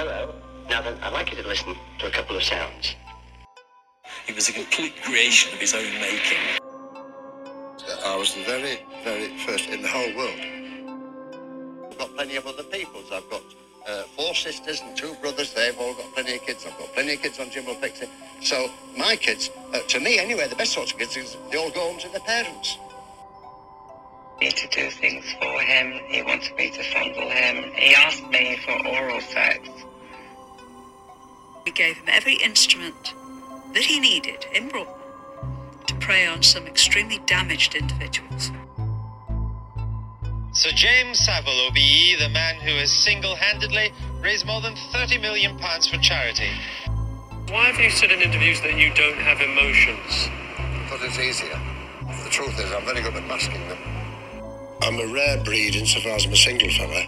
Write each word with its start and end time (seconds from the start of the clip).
Hello. 0.00 0.32
Now 0.70 0.80
then, 0.80 0.96
I'd 1.02 1.12
like 1.12 1.30
you 1.30 1.42
to 1.42 1.46
listen 1.46 1.76
to 1.98 2.06
a 2.06 2.10
couple 2.10 2.34
of 2.34 2.42
sounds. 2.42 2.96
He 4.26 4.32
was 4.32 4.48
a 4.48 4.52
complete 4.54 4.94
creation 5.02 5.52
of 5.52 5.60
his 5.60 5.74
own 5.74 5.92
making. 6.00 6.38
I 8.06 8.16
was 8.16 8.34
the 8.34 8.42
very, 8.44 8.78
very 9.04 9.36
first 9.44 9.68
in 9.68 9.82
the 9.82 9.88
whole 9.88 10.16
world. 10.16 10.40
I've 11.90 11.98
got 11.98 12.14
plenty 12.16 12.36
of 12.36 12.46
other 12.46 12.62
peoples. 12.62 13.12
I've 13.12 13.28
got 13.28 13.42
uh, 13.86 14.04
four 14.16 14.34
sisters 14.34 14.80
and 14.80 14.96
two 14.96 15.12
brothers. 15.20 15.52
They've 15.52 15.78
all 15.78 15.92
got 15.92 16.14
plenty 16.14 16.36
of 16.36 16.46
kids. 16.46 16.64
I've 16.66 16.78
got 16.78 16.94
plenty 16.94 17.12
of 17.12 17.20
kids 17.20 17.38
on 17.38 17.50
Jimbo 17.50 17.74
Pixie. 17.74 18.08
So 18.40 18.70
my 18.96 19.16
kids, 19.16 19.50
uh, 19.74 19.80
to 19.80 20.00
me 20.00 20.18
anyway, 20.18 20.48
the 20.48 20.56
best 20.56 20.72
sorts 20.72 20.92
of 20.92 20.98
kids 20.98 21.18
is 21.18 21.36
they 21.50 21.58
all 21.58 21.70
go 21.72 21.80
home 21.80 21.98
to 21.98 22.08
their 22.08 22.20
parents. 22.20 22.78
me 24.40 24.50
to 24.50 24.68
do 24.68 24.88
things 24.92 25.26
for 25.38 25.60
him. 25.60 26.00
He 26.08 26.22
wanted 26.22 26.56
me 26.56 26.70
to 26.70 26.82
fondle 26.84 27.28
him. 27.28 27.70
He 27.74 27.94
asked 27.94 28.26
me 28.28 28.58
for 28.64 28.72
oral 28.88 29.20
sex. 29.20 29.68
We 31.70 31.74
gave 31.74 31.98
him 31.98 32.06
every 32.08 32.34
instrument 32.34 33.14
that 33.74 33.84
he 33.84 34.00
needed 34.00 34.44
in 34.52 34.70
Broadmoor 34.70 34.98
to 35.86 35.94
prey 36.00 36.26
on 36.26 36.42
some 36.42 36.66
extremely 36.66 37.20
damaged 37.26 37.76
individuals. 37.76 38.50
Sir 40.50 40.70
James 40.74 41.20
Savile, 41.20 41.68
OBE, 41.68 42.18
the 42.18 42.28
man 42.32 42.56
who 42.56 42.72
has 42.72 42.90
single 42.90 43.36
handedly 43.36 43.92
raised 44.20 44.46
more 44.46 44.60
than 44.60 44.74
£30 44.74 45.22
million 45.22 45.56
for 45.58 45.96
charity. 45.98 46.50
Why 47.50 47.66
have 47.66 47.78
you 47.78 47.90
said 47.90 48.10
in 48.10 48.20
interviews 48.20 48.60
that 48.62 48.76
you 48.76 48.92
don't 48.94 49.18
have 49.18 49.40
emotions? 49.40 50.28
But 50.90 51.06
it's 51.06 51.20
easier. 51.20 51.56
The 52.24 52.30
truth 52.30 52.58
is, 52.58 52.72
I'm 52.72 52.84
very 52.84 53.00
good 53.00 53.14
at 53.14 53.28
masking 53.28 53.68
them. 53.68 53.78
I'm 54.82 54.98
a 54.98 55.06
rare 55.06 55.40
breed 55.44 55.76
insofar 55.76 56.16
as 56.16 56.24
I'm 56.24 56.32
a 56.32 56.36
single 56.36 56.70
fella, 56.70 57.06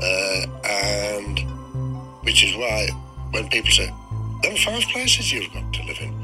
uh, 0.00 0.46
and 0.68 1.40
which 2.22 2.44
is 2.44 2.54
why 2.54 2.90
when 3.30 3.48
people 3.48 3.70
say, 3.70 3.92
"Them 4.42 4.56
five 4.56 4.82
places 4.92 5.32
you've 5.32 5.52
got 5.52 5.72
to 5.72 5.82
live 5.84 5.98
in, 6.00 6.14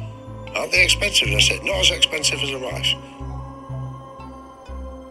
aren't 0.55 0.72
they 0.72 0.84
expensive?" 0.84 1.28
And 1.28 1.36
I 1.36 1.41
said, 1.41 1.62
"Not 1.64 1.80
as 1.80 1.91
expensive 1.91 2.41
as 2.42 2.50
a 2.50 2.58
wife." 2.58 2.94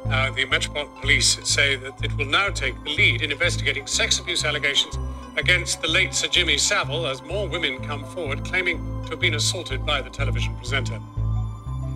Uh, 0.05 0.29
the 0.31 0.45
Metropolitan 0.45 0.93
Police 1.01 1.39
say 1.43 1.75
that 1.77 1.93
it 2.03 2.15
will 2.17 2.25
now 2.25 2.49
take 2.49 2.75
the 2.83 2.93
lead 2.95 3.21
in 3.21 3.31
investigating 3.31 3.87
sex 3.87 4.19
abuse 4.19 4.43
allegations 4.45 4.97
against 5.37 5.81
the 5.81 5.87
late 5.87 6.13
Sir 6.13 6.27
Jimmy 6.27 6.57
Savile 6.57 7.07
as 7.07 7.21
more 7.23 7.47
women 7.47 7.79
come 7.83 8.03
forward 8.05 8.43
claiming 8.45 8.77
to 9.05 9.11
have 9.11 9.19
been 9.19 9.33
assaulted 9.35 9.85
by 9.85 10.01
the 10.01 10.09
television 10.09 10.55
presenter. 10.57 10.99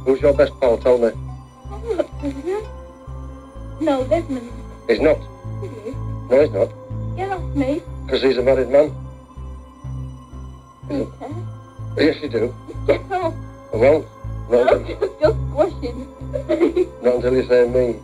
Who's 0.06 0.22
your 0.22 0.34
best 0.34 0.58
pal, 0.59 0.78
Tony? 0.78 1.14
I'm 1.70 1.98
not 1.98 2.22
Desmond. 2.22 2.68
No, 3.81 4.03
Desmond. 4.06 4.52
He's 4.88 5.00
not. 5.02 5.18
It 5.62 5.72
is. 5.86 5.95
No, 6.30 6.42
he's 6.42 6.52
not, 6.52 6.70
Get 7.18 7.31
off 7.31 7.56
me. 7.56 7.81
because 8.06 8.22
he's 8.23 8.38
a 8.38 8.42
married 8.42 8.70
man. 8.70 8.95
Okay. 10.90 11.34
Yes, 11.98 12.22
you 12.22 12.30
do. 12.30 12.56
Get 12.86 13.02
off. 13.12 13.34
Well, 13.74 14.06
not, 14.50 14.74
I'm 14.74 14.86
just, 14.88 15.02
just 15.20 15.38
squashing. 15.50 16.08
not 17.02 17.16
until 17.16 17.34
you 17.34 17.44
say 17.48 17.68
me. 17.68 18.00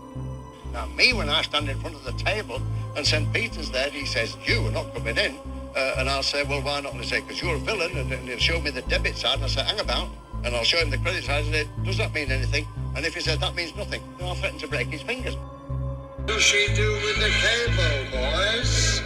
Now, 0.74 0.88
me, 0.88 1.14
when 1.14 1.30
I 1.30 1.42
stand 1.44 1.70
in 1.70 1.80
front 1.80 1.96
of 1.96 2.04
the 2.04 2.12
table 2.14 2.60
and 2.98 3.06
St. 3.06 3.32
Peter's 3.32 3.70
there, 3.72 3.90
he 3.90 4.06
says, 4.06 4.36
You 4.46 4.68
are 4.68 4.72
not 4.72 4.94
coming 4.94 5.18
in. 5.18 5.38
Uh, 5.76 5.96
and 5.98 6.10
I'll 6.10 6.24
say, 6.24 6.44
Well, 6.44 6.62
why 6.62 6.82
not? 6.82 6.94
And 6.94 7.02
he 7.02 7.08
say, 7.10 7.22
Because 7.22 7.42
you're 7.42 7.56
a 7.56 7.60
villain. 7.60 7.96
And, 7.98 8.12
and 8.12 8.28
he'll 8.28 8.38
show 8.40 8.60
me 8.60 8.72
the 8.72 8.82
debit 8.84 9.16
side. 9.16 9.36
And 9.36 9.46
I 9.46 9.48
say, 9.48 9.64
Hang 9.64 9.80
about. 9.80 10.10
And 10.44 10.54
I'll 10.56 10.64
show 10.64 10.78
him 10.80 10.90
the 10.90 10.98
credit 10.98 11.24
side. 11.24 11.46
And 11.46 11.54
say, 11.54 11.68
Does 11.84 11.98
that 11.98 12.14
mean 12.14 12.32
anything? 12.32 12.68
And 12.96 13.06
if 13.06 13.14
he 13.16 13.22
says, 13.22 13.40
That 13.40 13.56
means 13.56 13.76
nothing, 13.76 14.02
then 14.18 14.28
I'll 14.28 14.36
threaten 14.36 14.60
to 14.60 14.68
break 14.68 14.88
his 14.88 15.02
fingers. 15.04 15.36
What 15.36 16.28
does 16.28 16.42
she 16.42 16.68
do 16.76 16.92
with 16.94 17.18
the 17.18 17.30
cable, 17.30 18.12
boys? 18.12 19.02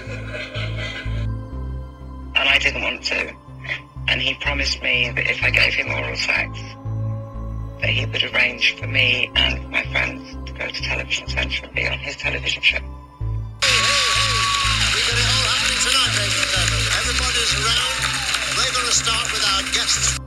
And 2.35 2.49
I 2.49 2.57
didn't 2.59 2.81
want 2.81 3.03
to. 3.03 3.33
And 4.07 4.21
he 4.21 4.33
promised 4.35 4.81
me 4.81 5.11
that 5.11 5.29
if 5.29 5.43
I 5.43 5.49
gave 5.49 5.73
him 5.73 5.91
oral 5.91 6.15
sex, 6.15 6.59
that 7.81 7.89
he 7.89 8.05
would 8.05 8.23
arrange 8.33 8.75
for 8.77 8.87
me 8.87 9.29
and 9.35 9.69
my 9.69 9.83
friends 9.91 10.35
to 10.45 10.53
go 10.53 10.67
to 10.67 10.81
Television 10.81 11.27
Centre 11.27 11.65
and 11.65 11.75
be 11.75 11.87
on 11.87 11.99
his 11.99 12.15
television 12.17 12.61
show. 12.61 12.77
Hey, 12.77 12.83
hey, 13.67 14.07
hey. 14.17 14.57
We 14.95 14.99
got 15.05 15.17
it 15.19 15.27
all 15.27 15.45
happening 15.51 15.81
tonight, 15.85 16.13
ladies 16.17 16.39
and 16.39 16.51
gentlemen. 16.55 16.83
Everybody's 16.97 17.53
around. 17.61 17.97
We're 18.57 18.73
going 18.73 18.89
to 18.89 18.95
start 18.95 19.25
with 19.31 19.43
our 19.45 19.61
guests. 19.75 20.17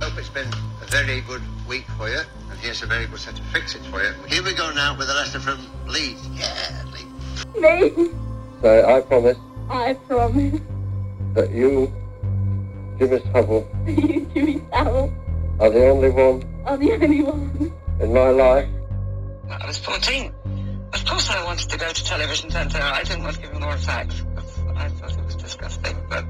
Hope 0.00 0.18
it's 0.18 0.28
been 0.28 0.48
a 0.82 0.86
very 0.86 1.20
good 1.22 1.42
week 1.66 1.86
for 1.96 2.08
you, 2.08 2.20
and 2.50 2.58
here's 2.60 2.82
a 2.82 2.86
very 2.86 3.06
good 3.06 3.18
set 3.18 3.38
of 3.38 3.44
fixings 3.46 3.86
for 3.86 4.02
you. 4.02 4.12
Here 4.28 4.42
we 4.42 4.54
go 4.54 4.70
now 4.72 4.96
with 4.96 5.10
a 5.10 5.14
letter 5.14 5.40
from 5.40 5.58
Leeds. 5.86 6.28
Yeah, 6.34 6.84
Leeds. 6.92 7.46
me. 7.56 8.10
So 8.60 8.88
I 8.88 9.00
promise 9.00 9.38
I 9.70 9.94
promise. 10.06 10.60
that 11.34 11.50
you, 11.50 11.92
Jimmy 12.98 13.20
Savile, 13.32 13.68
You, 13.86 14.26
Jimmy 14.34 14.62
Savile, 14.72 15.12
are 15.60 15.70
the 15.70 15.88
only 15.88 16.10
one 16.10 16.42
are 16.66 16.76
the 16.76 16.92
only 16.92 17.22
one. 17.22 17.72
in 18.00 18.12
my 18.12 18.30
life 18.30 18.68
I 19.50 19.66
was 19.66 19.78
14. 19.78 20.34
Of 20.92 21.04
course 21.06 21.30
I 21.30 21.42
wanted 21.44 21.68
to 21.70 21.78
go 21.78 21.90
to 21.90 22.04
Television 22.04 22.50
Centre. 22.50 22.80
I 22.82 23.02
didn't 23.02 23.22
want 23.22 23.36
to 23.36 23.42
give 23.42 23.50
him 23.52 23.62
oral 23.62 23.78
sex. 23.78 24.20
because 24.20 24.58
I 24.76 24.88
thought 24.88 25.12
it 25.16 25.24
was 25.24 25.36
disgusting, 25.36 25.96
but 26.10 26.24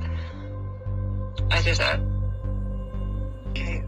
I 1.51 1.63
did 1.63 1.79
it. 1.81 2.01
Okay. 3.51 3.85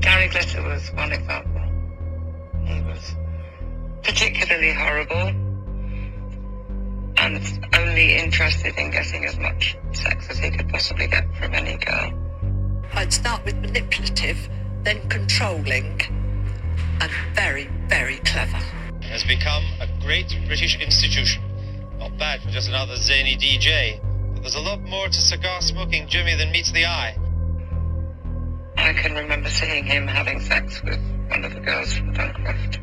Gary 0.00 0.28
Glitter 0.28 0.62
was 0.62 0.90
one 0.94 1.12
example. 1.12 1.62
He 2.64 2.80
was 2.82 3.14
particularly 4.02 4.72
horrible 4.72 5.51
and 7.22 7.40
only 7.78 8.16
interested 8.16 8.76
in 8.76 8.90
getting 8.90 9.24
as 9.24 9.38
much 9.38 9.76
sex 9.92 10.28
as 10.28 10.38
he 10.38 10.50
could 10.50 10.68
possibly 10.68 11.06
get 11.06 11.24
from 11.36 11.54
any 11.54 11.76
girl. 11.76 12.12
I'd 12.94 13.12
start 13.12 13.44
with 13.44 13.54
manipulative, 13.58 14.48
then 14.82 15.08
controlling, 15.08 16.00
and 17.00 17.10
very, 17.34 17.70
very 17.86 18.16
clever. 18.18 18.58
Has 19.02 19.22
become 19.22 19.62
a 19.80 19.86
great 20.00 20.36
British 20.46 20.76
institution. 20.80 21.42
Not 21.98 22.18
bad 22.18 22.42
for 22.42 22.50
just 22.50 22.68
another 22.68 22.96
zany 22.96 23.36
DJ. 23.36 24.00
But 24.34 24.42
there's 24.42 24.56
a 24.56 24.60
lot 24.60 24.80
more 24.82 25.06
to 25.06 25.20
cigar 25.20 25.60
smoking 25.60 26.08
Jimmy 26.08 26.34
than 26.34 26.50
meets 26.50 26.72
the 26.72 26.86
eye. 26.86 27.16
I 28.76 28.92
can 28.94 29.14
remember 29.14 29.48
seeing 29.48 29.84
him 29.84 30.08
having 30.08 30.40
sex 30.40 30.82
with 30.82 30.98
one 31.28 31.44
of 31.44 31.54
the 31.54 31.60
girls 31.60 31.92
from 31.96 32.14
Duncroft 32.14 32.80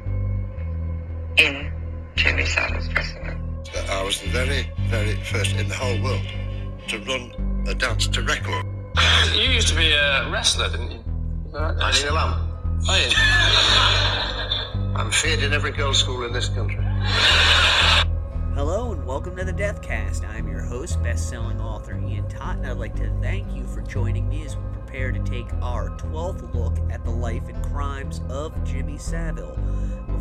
in 1.36 1.74
Jimmy 2.16 2.46
Savile's 2.46 2.88
dressing 2.88 3.24
room. 3.24 3.49
I 3.76 4.04
was 4.04 4.20
the 4.20 4.30
very, 4.30 4.72
very 4.88 5.16
first 5.16 5.56
in 5.56 5.68
the 5.68 5.76
whole 5.76 6.02
world 6.02 6.26
to 6.88 6.98
run 7.00 7.66
a 7.68 7.76
dance 7.76 8.08
to 8.08 8.22
record. 8.24 8.66
You 9.36 9.44
used 9.44 9.68
to 9.68 9.76
be 9.76 9.92
a 9.92 10.28
wrestler, 10.30 10.70
didn't 10.70 10.92
you? 10.92 11.04
I 11.56 11.92
still 11.92 12.18
am. 12.18 12.52
Oh, 12.88 12.96
yeah. 12.96 14.94
I'm 15.00 15.12
feared 15.12 15.44
in 15.44 15.54
every 15.54 15.72
girls' 15.72 16.00
school 16.00 16.24
in 16.26 16.34
this 16.34 16.50
country. 16.50 16.84
Hello 18.56 18.92
and 18.92 19.06
welcome 19.06 19.36
to 19.38 19.46
the 19.46 19.54
Deathcast. 19.54 20.28
I'm 20.28 20.48
your 20.48 20.62
host, 20.62 21.02
best-selling 21.04 21.62
author 21.62 21.96
Ian 21.96 22.28
Totten, 22.28 22.64
and 22.64 22.72
I'd 22.72 22.78
like 22.78 22.96
to 22.96 23.12
thank 23.22 23.56
you 23.56 23.68
for 23.68 23.82
joining 23.82 24.28
me 24.28 24.46
as 24.46 24.58
we 24.58 24.64
prepare 24.74 25.12
to 25.12 25.20
take 25.20 25.54
our 25.62 25.90
12th 25.90 26.54
look 26.56 26.78
at 26.92 27.04
the 27.04 27.12
life 27.12 27.48
and 27.48 27.64
crimes 27.66 28.22
of 28.30 28.52
Jimmy 28.64 28.98
Savile. 28.98 29.58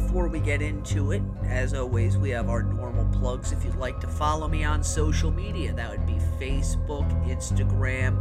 Before 0.07 0.29
we 0.29 0.41
get 0.41 0.63
into 0.63 1.13
it, 1.13 1.23
as 1.45 1.75
always, 1.75 2.17
we 2.17 2.31
have 2.31 2.49
our 2.49 2.63
normal 2.63 3.05
plugs. 3.19 3.53
If 3.53 3.65
you'd 3.65 3.77
like 3.77 4.01
to 4.01 4.07
follow 4.07 4.49
me 4.49 4.65
on 4.65 4.83
social 4.83 5.31
media, 5.31 5.73
that 5.75 5.91
would 5.91 6.07
be 6.07 6.19
Facebook, 6.41 7.07
Instagram, 7.27 8.17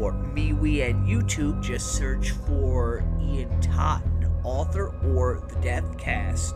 or 0.00 0.12
MeWe 0.12 0.90
and 0.90 1.06
YouTube. 1.06 1.62
Just 1.62 1.92
search 1.92 2.32
for 2.32 3.04
Ian 3.20 3.60
Totten, 3.60 4.30
author, 4.44 4.88
or 5.14 5.42
the 5.48 5.54
Deathcast. 5.56 6.52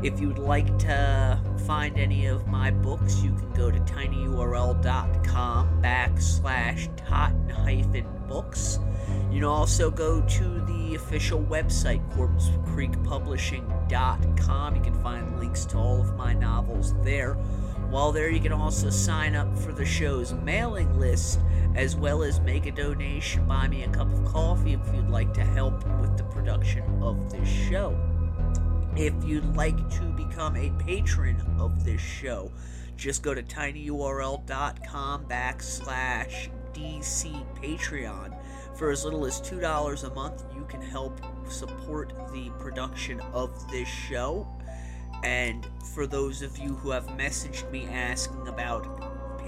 If 0.00 0.20
you'd 0.20 0.38
like 0.38 0.78
to 0.80 1.40
find 1.66 1.98
any 1.98 2.26
of 2.26 2.46
my 2.46 2.70
books, 2.70 3.20
you 3.20 3.32
can 3.32 3.52
go 3.52 3.68
to 3.68 3.80
tinyurl.com 3.80 5.82
backslash 5.82 6.88
totten 6.96 7.48
hyphen 7.48 8.06
books. 8.28 8.78
You 9.28 9.40
can 9.40 9.44
also 9.44 9.90
go 9.90 10.20
to 10.20 10.60
the 10.66 10.94
official 10.94 11.42
website, 11.42 12.08
corpsecreekpublishing.com. 12.14 14.76
You 14.76 14.82
can 14.82 15.02
find 15.02 15.40
links 15.40 15.64
to 15.66 15.78
all 15.78 16.00
of 16.00 16.14
my 16.14 16.32
novels 16.32 16.94
there. 17.02 17.34
While 17.90 18.12
there, 18.12 18.30
you 18.30 18.38
can 18.38 18.52
also 18.52 18.90
sign 18.90 19.34
up 19.34 19.58
for 19.58 19.72
the 19.72 19.84
show's 19.84 20.32
mailing 20.32 20.96
list, 20.96 21.40
as 21.74 21.96
well 21.96 22.22
as 22.22 22.38
make 22.38 22.66
a 22.66 22.70
donation, 22.70 23.48
buy 23.48 23.66
me 23.66 23.82
a 23.82 23.88
cup 23.88 24.12
of 24.12 24.24
coffee 24.26 24.74
if 24.74 24.94
you'd 24.94 25.10
like 25.10 25.34
to 25.34 25.44
help 25.44 25.84
with 26.00 26.16
the 26.16 26.22
production 26.24 26.84
of 27.02 27.32
this 27.32 27.48
show. 27.48 28.07
If 28.98 29.14
you'd 29.24 29.54
like 29.54 29.76
to 29.90 30.02
become 30.16 30.56
a 30.56 30.70
patron 30.82 31.40
of 31.60 31.84
this 31.84 32.00
show, 32.00 32.50
just 32.96 33.22
go 33.22 33.32
to 33.32 33.44
tinyurl.com 33.44 35.24
backslash 35.26 36.48
DC 36.72 37.46
Patreon. 37.62 38.36
For 38.76 38.90
as 38.90 39.04
little 39.04 39.24
as 39.24 39.40
$2 39.40 40.04
a 40.04 40.14
month, 40.14 40.42
you 40.52 40.64
can 40.64 40.82
help 40.82 41.20
support 41.48 42.12
the 42.32 42.50
production 42.58 43.20
of 43.32 43.70
this 43.70 43.88
show. 43.88 44.48
And 45.22 45.64
for 45.94 46.08
those 46.08 46.42
of 46.42 46.58
you 46.58 46.74
who 46.74 46.90
have 46.90 47.06
messaged 47.10 47.70
me 47.70 47.86
asking 47.86 48.48
about 48.48 48.84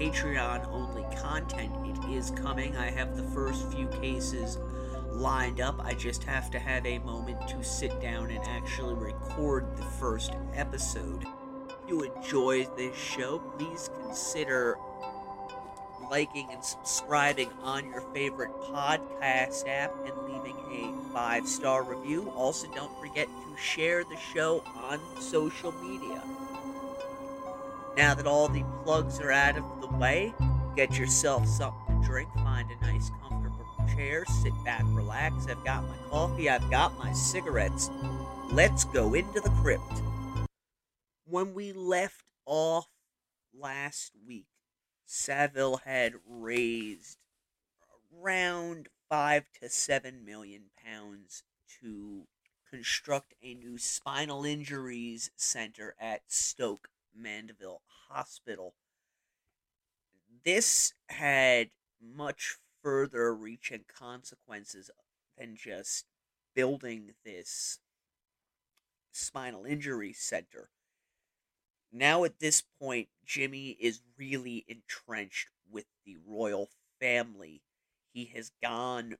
Patreon 0.01 0.67
only 0.69 1.03
content. 1.15 1.71
It 1.85 2.11
is 2.15 2.31
coming. 2.31 2.75
I 2.75 2.89
have 2.89 3.15
the 3.15 3.23
first 3.23 3.71
few 3.71 3.87
cases 3.87 4.57
lined 5.11 5.61
up. 5.61 5.79
I 5.83 5.93
just 5.93 6.23
have 6.23 6.49
to 6.51 6.59
have 6.59 6.85
a 6.85 6.99
moment 6.99 7.47
to 7.49 7.63
sit 7.63 8.01
down 8.01 8.31
and 8.31 8.43
actually 8.47 8.93
record 8.93 9.77
the 9.77 9.83
first 9.83 10.33
episode. 10.53 11.25
If 11.69 11.89
you 11.89 12.01
enjoy 12.01 12.65
this 12.77 12.95
show, 12.95 13.39
please 13.57 13.89
consider 14.01 14.77
liking 16.09 16.49
and 16.51 16.63
subscribing 16.63 17.49
on 17.63 17.87
your 17.89 18.01
favorite 18.13 18.51
podcast 18.61 19.67
app 19.67 19.93
and 20.05 20.13
leaving 20.27 20.57
a 20.71 21.13
five 21.13 21.47
star 21.47 21.83
review. 21.83 22.29
Also, 22.35 22.67
don't 22.75 22.97
forget 22.99 23.27
to 23.27 23.61
share 23.61 24.03
the 24.03 24.17
show 24.17 24.63
on 24.75 24.99
social 25.21 25.71
media. 25.83 26.21
Now 27.95 28.13
that 28.13 28.27
all 28.27 28.47
the 28.47 28.63
plugs 28.83 29.19
are 29.19 29.31
out 29.31 29.57
of 29.57 29.63
the 29.81 29.87
way, 29.87 30.33
get 30.75 30.97
yourself 30.97 31.47
something 31.47 32.01
to 32.01 32.07
drink, 32.07 32.29
find 32.35 32.69
a 32.71 32.85
nice 32.85 33.09
comfortable 33.09 33.30
chair, 33.95 34.25
sit 34.25 34.53
back, 34.63 34.83
relax. 34.87 35.47
I've 35.47 35.63
got 35.63 35.83
my 35.83 35.95
coffee, 36.09 36.49
I've 36.49 36.69
got 36.69 36.97
my 36.97 37.11
cigarettes. 37.13 37.89
Let's 38.51 38.83
go 38.85 39.13
into 39.13 39.39
the 39.39 39.49
crypt. 39.61 40.01
When 41.25 41.53
we 41.53 41.71
left 41.71 42.23
off 42.45 42.87
last 43.57 44.11
week, 44.27 44.47
Savile 45.05 45.77
had 45.85 46.13
raised 46.27 47.17
around 48.13 48.89
five 49.09 49.45
to 49.61 49.69
seven 49.69 50.25
million 50.25 50.63
pounds 50.85 51.43
to 51.81 52.27
construct 52.69 53.33
a 53.43 53.53
new 53.53 53.77
spinal 53.77 54.45
injuries 54.45 55.31
center 55.35 55.95
at 55.99 56.21
Stoke 56.27 56.87
Mandeville 57.15 57.81
Hospital. 58.09 58.73
This 60.43 60.93
had 61.09 61.69
much 62.01 62.57
further 62.83 63.33
reaching 63.33 63.85
consequences 63.87 64.89
than 65.37 65.55
just 65.55 66.05
building 66.55 67.13
this 67.23 67.79
spinal 69.11 69.65
injury 69.65 70.13
center 70.13 70.69
now 71.91 72.23
at 72.23 72.39
this 72.39 72.63
point, 72.79 73.09
Jimmy 73.25 73.71
is 73.71 74.01
really 74.17 74.63
entrenched 74.67 75.49
with 75.69 75.85
the 76.05 76.15
royal 76.25 76.69
family. 77.01 77.63
He 78.13 78.25
has 78.33 78.51
gone 78.61 79.17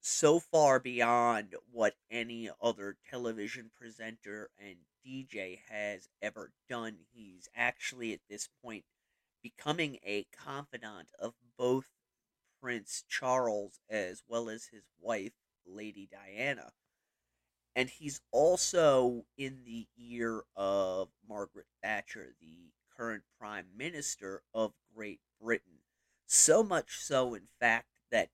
so 0.00 0.38
far 0.38 0.78
beyond 0.78 1.56
what 1.72 1.96
any 2.08 2.48
other 2.62 2.96
television 3.10 3.72
presenter 3.76 4.50
and 4.56 4.76
DJ 5.04 5.58
has 5.68 6.08
ever 6.22 6.52
done. 6.68 6.98
He's 7.12 7.48
actually 7.56 8.12
at 8.12 8.20
this 8.28 8.48
point 8.62 8.84
becoming 9.42 9.98
a 10.04 10.26
confidant 10.32 11.08
of 11.18 11.34
both 11.58 11.86
Prince 12.66 13.04
Charles 13.08 13.78
as 13.88 14.24
well 14.26 14.48
as 14.48 14.66
his 14.66 14.82
wife, 15.00 15.34
Lady 15.64 16.08
Diana 16.10 16.72
and 17.76 17.90
he's 17.90 18.22
also 18.32 19.26
in 19.36 19.62
the 19.66 19.86
ear 19.98 20.42
of 20.56 21.10
Margaret 21.28 21.66
Thatcher, 21.82 22.34
the 22.40 22.72
current 22.96 23.22
Prime 23.38 23.66
Minister 23.76 24.42
of 24.54 24.72
Great 24.94 25.20
Britain. 25.38 25.82
So 26.26 26.62
much 26.62 26.98
so, 26.98 27.34
in 27.34 27.48
fact, 27.60 27.88
that 28.10 28.30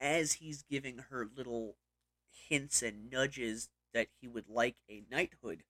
as 0.00 0.32
he's 0.34 0.62
giving 0.62 1.04
her 1.10 1.28
little 1.36 1.76
hints 2.48 2.82
and 2.82 3.10
nudges 3.10 3.68
that 3.92 4.08
he 4.18 4.26
would 4.26 4.48
like 4.48 4.76
a 4.88 5.04
knighthood, 5.10 5.64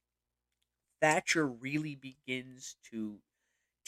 Thatcher 1.01 1.49
really 1.49 1.97
begins 1.97 2.77
to 2.93 3.19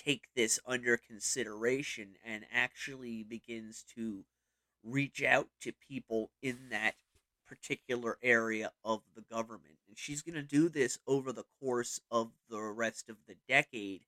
take 0.05 0.29
this 0.35 0.59
under 0.67 0.97
consideration 0.97 2.17
and 2.25 2.45
actually 2.53 3.23
begins 3.23 3.85
to 3.95 4.25
reach 4.85 5.23
out 5.23 5.49
to 5.61 5.73
people 5.89 6.31
in 6.43 6.59
that 6.71 6.95
particular 7.47 8.19
area 8.23 8.73
of 8.85 9.03
the 9.15 9.23
government. 9.23 9.77
And 9.89 9.99
she's 9.99 10.23
going 10.23 10.35
to 10.35 10.43
do 10.43 10.69
this 10.69 10.99
over 11.07 11.33
the 11.33 11.45
course 11.61 12.01
of 12.11 12.31
the 12.49 12.61
rest 12.61 13.09
of 13.09 13.17
the 13.29 13.37
decade. 13.49 14.03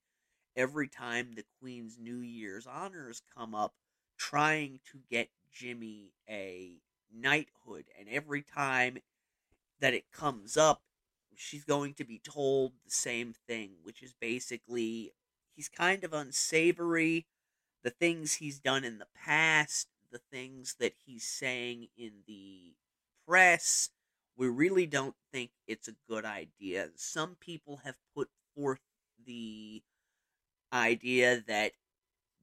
Every 0.55 0.87
time 0.87 1.33
the 1.35 1.45
Queen's 1.59 1.97
New 1.99 2.19
Year's 2.19 2.65
honors 2.65 3.21
come 3.37 3.53
up, 3.53 3.73
trying 4.17 4.79
to 4.91 4.99
get 5.09 5.29
Jimmy 5.51 6.13
a 6.29 6.77
knighthood. 7.13 7.85
And 7.99 8.07
every 8.09 8.41
time 8.41 8.97
that 9.79 9.93
it 9.93 10.11
comes 10.11 10.57
up, 10.57 10.81
she's 11.35 11.65
going 11.65 11.93
to 11.95 12.05
be 12.05 12.19
told 12.19 12.71
the 12.85 12.91
same 12.91 13.33
thing, 13.47 13.71
which 13.83 14.01
is 14.01 14.13
basically 14.19 15.11
he's 15.55 15.69
kind 15.69 16.03
of 16.03 16.13
unsavory. 16.13 17.27
The 17.83 17.89
things 17.91 18.35
he's 18.35 18.59
done 18.59 18.83
in 18.83 18.97
the 18.97 19.07
past, 19.15 19.87
the 20.11 20.21
things 20.31 20.75
that 20.79 20.93
he's 21.05 21.25
saying 21.27 21.87
in 21.97 22.23
the 22.27 22.73
press, 23.27 23.89
we 24.37 24.47
really 24.47 24.85
don't 24.85 25.15
think 25.31 25.51
it's 25.67 25.87
a 25.87 25.95
good 26.09 26.25
idea. 26.25 26.89
Some 26.95 27.35
people 27.39 27.81
have 27.83 27.95
put 28.15 28.29
forth 28.55 28.79
the 29.25 29.83
idea 30.73 31.43
that 31.47 31.73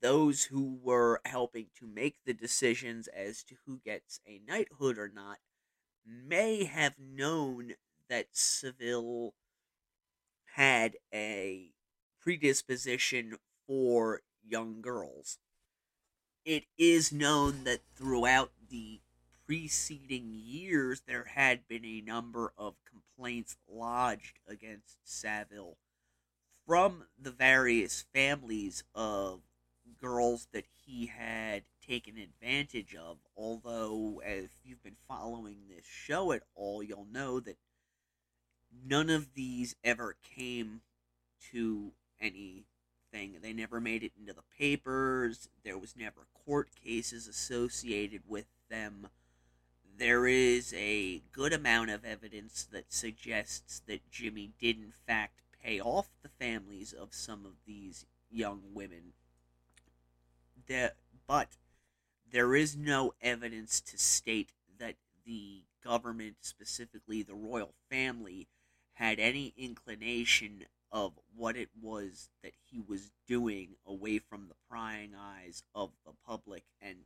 those 0.01 0.45
who 0.45 0.79
were 0.83 1.21
helping 1.25 1.67
to 1.79 1.87
make 1.87 2.17
the 2.25 2.35
decisions 2.35 3.09
as 3.09 3.45
to 3.45 3.55
who 3.67 3.81
gets 3.85 4.21
a 4.27 4.41
knighthood 4.47 4.99
or 4.99 5.09
not 5.09 5.39
may 6.07 6.65
have 6.65 6.95
known 6.99 7.75
that 8.09 8.29
Savile 8.33 9.35
had 10.55 10.97
a 11.13 11.73
predisposition 12.23 13.37
for 13.67 14.23
young 14.47 14.81
girls. 14.81 15.39
It 16.45 16.65
is 16.79 17.13
known 17.13 17.65
that 17.65 17.81
throughout 17.95 18.53
the 18.69 19.01
preceding 19.47 20.33
years, 20.33 21.03
there 21.07 21.25
had 21.35 21.69
been 21.69 21.85
a 21.85 22.01
number 22.01 22.53
of 22.57 22.75
complaints 22.89 23.57
lodged 23.69 24.39
against 24.49 24.99
Savile 25.05 25.77
from 26.67 27.05
the 27.19 27.31
various 27.31 28.05
families 28.15 28.85
of 28.95 29.41
girls 30.01 30.49
that 30.53 30.65
he 30.85 31.07
had 31.07 31.63
taken 31.87 32.19
advantage 32.19 32.95
of. 32.95 33.19
Although, 33.37 34.23
if 34.25 34.51
you've 34.65 34.83
been 34.83 34.97
following 35.09 35.59
this 35.69 35.87
show 35.87 36.33
at 36.33 36.43
all, 36.55 36.83
you'll 36.83 37.07
know 37.11 37.41
that 37.41 37.59
none 38.85 39.11
of 39.11 39.35
these 39.35 39.77
ever 39.85 40.17
came 40.23 40.81
to 41.51 41.93
anything. 42.23 43.39
They 43.43 43.53
never 43.53 43.81
made 43.81 44.03
it 44.03 44.13
into 44.19 44.33
the 44.33 44.45
papers. 44.59 45.49
There 45.65 45.77
was 45.77 45.95
never 45.97 46.27
court 46.47 46.71
cases 46.83 47.27
associated 47.27 48.23
with 48.27 48.47
them 48.71 49.09
there 49.99 50.27
is 50.27 50.75
a 50.77 51.23
good 51.33 51.53
amount 51.53 51.91
of 51.91 52.05
evidence 52.05 52.67
that 52.73 52.93
suggests 52.93 53.83
that 53.87 54.11
Jimmy 54.11 54.51
did, 54.59 54.77
in 54.77 54.93
fact, 55.07 55.43
pay 55.63 55.81
off 55.81 56.09
the 56.23 56.29
families 56.29 56.93
of 56.93 57.15
some 57.15 57.45
of 57.45 57.53
these 57.67 58.07
young 58.31 58.63
women. 58.75 59.13
That, 60.67 60.97
but 61.27 61.57
there 62.31 62.55
is 62.55 62.77
no 62.77 63.13
evidence 63.21 63.81
to 63.83 63.99
state 63.99 64.51
that 64.79 64.97
the 65.25 65.63
government, 65.85 66.37
specifically 66.41 67.23
the 67.23 67.35
royal 67.35 67.75
family, 67.91 68.49
had 68.95 69.19
any 69.19 69.53
inclination 69.57 70.65
of 70.93 71.13
what 71.35 71.57
it 71.57 71.71
was 71.81 72.29
that 72.43 72.53
he 72.71 72.81
was 72.87 73.11
doing 73.27 73.77
away 73.87 74.19
from 74.19 74.47
the 74.49 74.55
prying 74.69 75.13
eyes 75.19 75.63
of 75.75 75.91
the 76.05 76.13
public. 76.27 76.65
And 76.81 76.99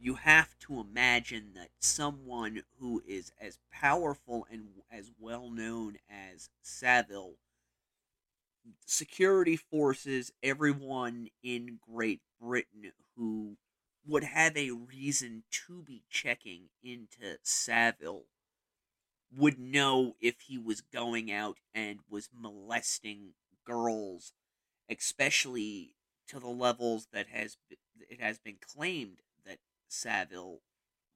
you 0.00 0.14
have 0.14 0.58
to 0.60 0.80
imagine 0.80 1.52
that 1.54 1.68
someone 1.78 2.62
who 2.78 3.02
is 3.06 3.32
as 3.40 3.58
powerful 3.70 4.46
and 4.50 4.68
as 4.90 5.10
well 5.18 5.50
known 5.50 5.98
as 6.08 6.48
Savile, 6.62 7.34
security 8.86 9.56
forces, 9.56 10.32
everyone 10.42 11.28
in 11.42 11.78
Great 11.92 12.20
Britain 12.40 12.92
who 13.16 13.56
would 14.06 14.24
have 14.24 14.56
a 14.56 14.70
reason 14.70 15.42
to 15.50 15.82
be 15.82 16.02
checking 16.08 16.68
into 16.82 17.36
Savile 17.42 18.24
would 19.36 19.58
know 19.58 20.16
if 20.20 20.40
he 20.46 20.58
was 20.58 20.80
going 20.80 21.30
out 21.30 21.58
and 21.74 22.00
was 22.08 22.30
molesting 22.34 23.34
girls, 23.66 24.32
especially 24.90 25.94
to 26.28 26.38
the 26.38 26.48
levels 26.48 27.08
that 27.12 27.28
has 27.28 27.56
it 28.10 28.20
has 28.20 28.38
been 28.38 28.56
claimed 28.60 29.18
that 29.44 29.58
Savile 29.88 30.60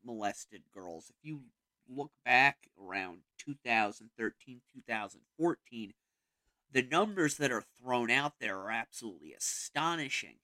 molested 0.04 0.62
girls. 0.75 1.11
If 1.11 1.16
you 1.23 1.42
look 1.88 2.11
back 2.25 2.69
around 2.81 3.21
2013, 3.38 4.61
2014, 4.75 5.95
the 6.71 6.83
numbers 6.83 7.37
that 7.37 7.52
are 7.52 7.64
thrown 7.81 8.11
out 8.11 8.35
there 8.40 8.59
are 8.59 8.71
absolutely 8.71 9.35
astonishing. 9.35 10.37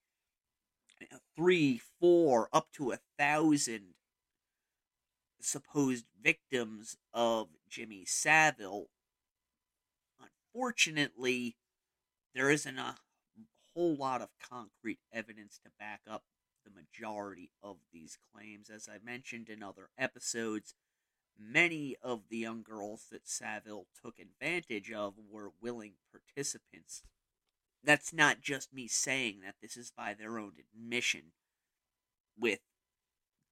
Three, 1.37 1.81
four, 2.01 2.49
up 2.53 2.69
to 2.73 2.91
a 2.91 2.99
thousand 3.19 3.95
supposed 5.41 6.07
victims 6.23 6.97
of 7.13 7.49
Jimmy 7.69 8.05
Savile. 8.05 8.89
Unfortunately, 10.21 11.57
there 12.35 12.51
isn't 12.51 12.79
a 12.79 12.97
whole 13.75 13.97
lot 13.97 14.21
of 14.21 14.29
concrete 14.51 15.01
evidence 15.13 15.59
to 15.65 15.71
back 15.79 16.01
up 16.11 16.25
the 16.65 16.71
majority 16.71 17.51
of 17.63 17.77
these 17.93 18.19
claims. 18.35 18.69
As 18.69 18.89
I 18.89 18.99
mentioned 19.05 19.49
in 19.49 19.63
other 19.63 19.91
episodes, 19.97 20.75
many 21.39 21.97
of 22.03 22.23
the 22.29 22.39
young 22.39 22.63
girls 22.63 23.07
that 23.13 23.29
Savile 23.29 23.87
took 24.03 24.19
advantage 24.19 24.91
of 24.91 25.15
were 25.31 25.53
willing 25.63 25.93
participants. 26.11 27.03
That's 27.85 28.13
not 28.13 28.41
just 28.41 28.75
me 28.75 28.89
saying 28.89 29.41
that, 29.45 29.55
this 29.63 29.77
is 29.77 29.93
by 29.97 30.15
their 30.15 30.39
own 30.39 30.55
admission, 30.59 31.33
with 32.37 32.59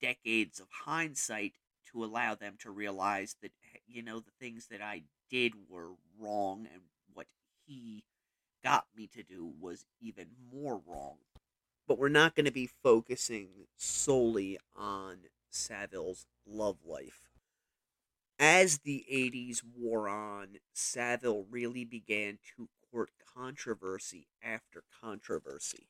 decades 0.01 0.59
of 0.59 0.67
hindsight 0.85 1.55
to 1.97 2.05
allow 2.05 2.35
them 2.35 2.57
to 2.61 2.71
realize 2.71 3.37
that, 3.41 3.53
eh, 3.75 3.79
you 3.87 4.03
know, 4.03 4.21
the 4.21 4.31
things 4.39 4.67
that 4.67 4.83
I 4.83 5.05
did 5.31 5.55
were 5.69 5.93
wrong 6.19 6.69
and 6.73 6.83
what 7.15 7.27
he 7.67 8.05
got 8.63 8.87
me 8.95 9.07
to 9.09 9.23
do 9.23 9.53
was 9.59 9.87
even 10.01 10.27
more 10.53 10.81
wrong. 10.87 11.17
But 11.89 11.99
we're 11.99 12.09
not 12.09 12.35
going 12.35 12.47
to 12.47 12.53
be 12.53 12.69
focusing 12.83 13.49
solely 13.77 14.59
on 14.77 15.19
Savile's 15.49 16.27
love 16.47 16.79
life. 16.85 17.31
As 18.39 18.79
the 18.79 19.07
80s 19.11 19.63
wore 19.65 20.09
on, 20.09 20.59
Savile 20.75 21.47
really 21.51 21.85
began 21.85 22.39
to 22.57 22.69
court 22.91 23.11
controversy 23.35 24.27
after 24.43 24.83
controversy. 25.01 25.89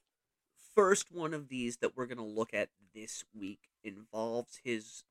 First 0.75 1.11
one 1.11 1.35
of 1.35 1.49
these 1.49 1.79
that 1.79 1.97
we're 1.97 2.07
going 2.07 2.19
to 2.19 2.25
look 2.25 2.55
at 2.55 2.69
this 2.95 3.25
week 3.35 3.71
involves 3.83 4.61
his 4.63 5.03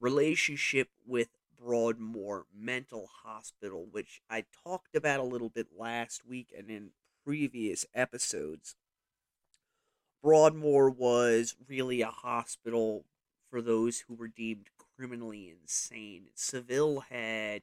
relationship 0.00 0.88
with 1.06 1.28
Broadmoor 1.60 2.46
Mental 2.54 3.08
Hospital, 3.24 3.86
which 3.90 4.20
I 4.30 4.44
talked 4.64 4.94
about 4.94 5.20
a 5.20 5.24
little 5.24 5.48
bit 5.48 5.68
last 5.76 6.26
week 6.26 6.52
and 6.56 6.70
in 6.70 6.90
previous 7.24 7.84
episodes. 7.94 8.76
Broadmoor 10.22 10.90
was 10.90 11.56
really 11.68 12.00
a 12.00 12.10
hospital 12.10 13.04
for 13.50 13.62
those 13.62 14.00
who 14.00 14.14
were 14.14 14.28
deemed 14.28 14.68
criminally 14.96 15.48
insane. 15.60 16.28
Savile 16.34 17.00
had 17.08 17.62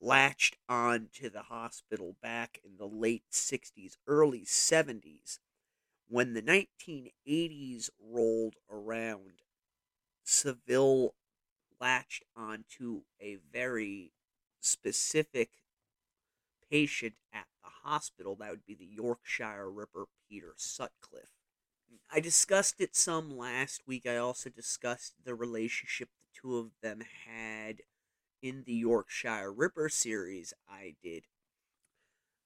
latched 0.00 0.56
on 0.68 1.08
to 1.14 1.28
the 1.28 1.42
hospital 1.42 2.14
back 2.22 2.60
in 2.64 2.76
the 2.76 2.86
late 2.86 3.24
60s, 3.32 3.96
early 4.06 4.44
70s. 4.44 5.38
When 6.08 6.34
the 6.34 6.42
1980s 6.42 7.90
rolled 8.00 8.56
around, 8.70 9.42
Savile 10.22 11.14
latched 11.80 12.24
onto 12.36 13.02
a 13.20 13.38
very 13.52 14.12
specific 14.60 15.50
patient 16.70 17.14
at 17.32 17.46
the 17.62 17.70
hospital. 17.88 18.36
That 18.36 18.50
would 18.50 18.66
be 18.66 18.74
the 18.74 18.88
Yorkshire 18.90 19.70
Ripper 19.70 20.06
Peter 20.28 20.54
Sutcliffe. 20.56 21.32
I 22.10 22.20
discussed 22.20 22.80
it 22.80 22.96
some 22.96 23.36
last 23.36 23.82
week. 23.86 24.06
I 24.06 24.16
also 24.16 24.50
discussed 24.50 25.14
the 25.24 25.34
relationship 25.34 26.08
the 26.08 26.40
two 26.40 26.58
of 26.58 26.70
them 26.82 27.02
had 27.26 27.82
in 28.42 28.64
the 28.64 28.74
Yorkshire 28.74 29.52
Ripper 29.52 29.88
series 29.88 30.54
I 30.68 30.94
did. 31.02 31.24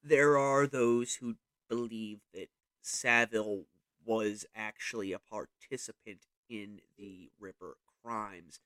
There 0.02 0.36
are 0.36 0.66
those 0.66 1.16
who 1.16 1.36
believe 1.68 2.20
that 2.34 2.48
Savile 2.80 3.66
was 4.04 4.44
actually 4.54 5.12
a 5.12 5.18
participant 5.18 6.26
in 6.48 6.80
the 6.98 7.30
Ripper 7.38 7.76
crimes. 8.02 8.58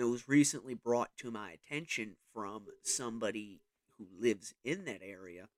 It 0.00 0.04
was 0.04 0.30
recently 0.30 0.72
brought 0.72 1.14
to 1.18 1.30
my 1.30 1.50
attention 1.52 2.16
from 2.32 2.68
somebody 2.82 3.60
who 3.98 4.06
lives 4.18 4.54
in 4.64 4.86
that 4.86 5.02
area 5.02 5.50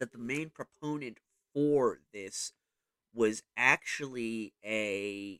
that 0.00 0.10
the 0.10 0.16
main 0.16 0.48
proponent 0.48 1.18
for 1.52 2.00
this 2.14 2.54
was 3.12 3.42
actually 3.58 4.54
a 4.64 5.38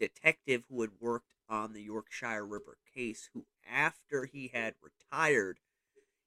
detective 0.00 0.64
who 0.68 0.80
had 0.80 0.90
worked 0.98 1.32
on 1.48 1.74
the 1.74 1.82
Yorkshire 1.82 2.44
Ripper 2.44 2.76
case, 2.92 3.30
who, 3.32 3.44
after 3.64 4.24
he 4.24 4.48
had 4.52 4.74
retired, 4.82 5.60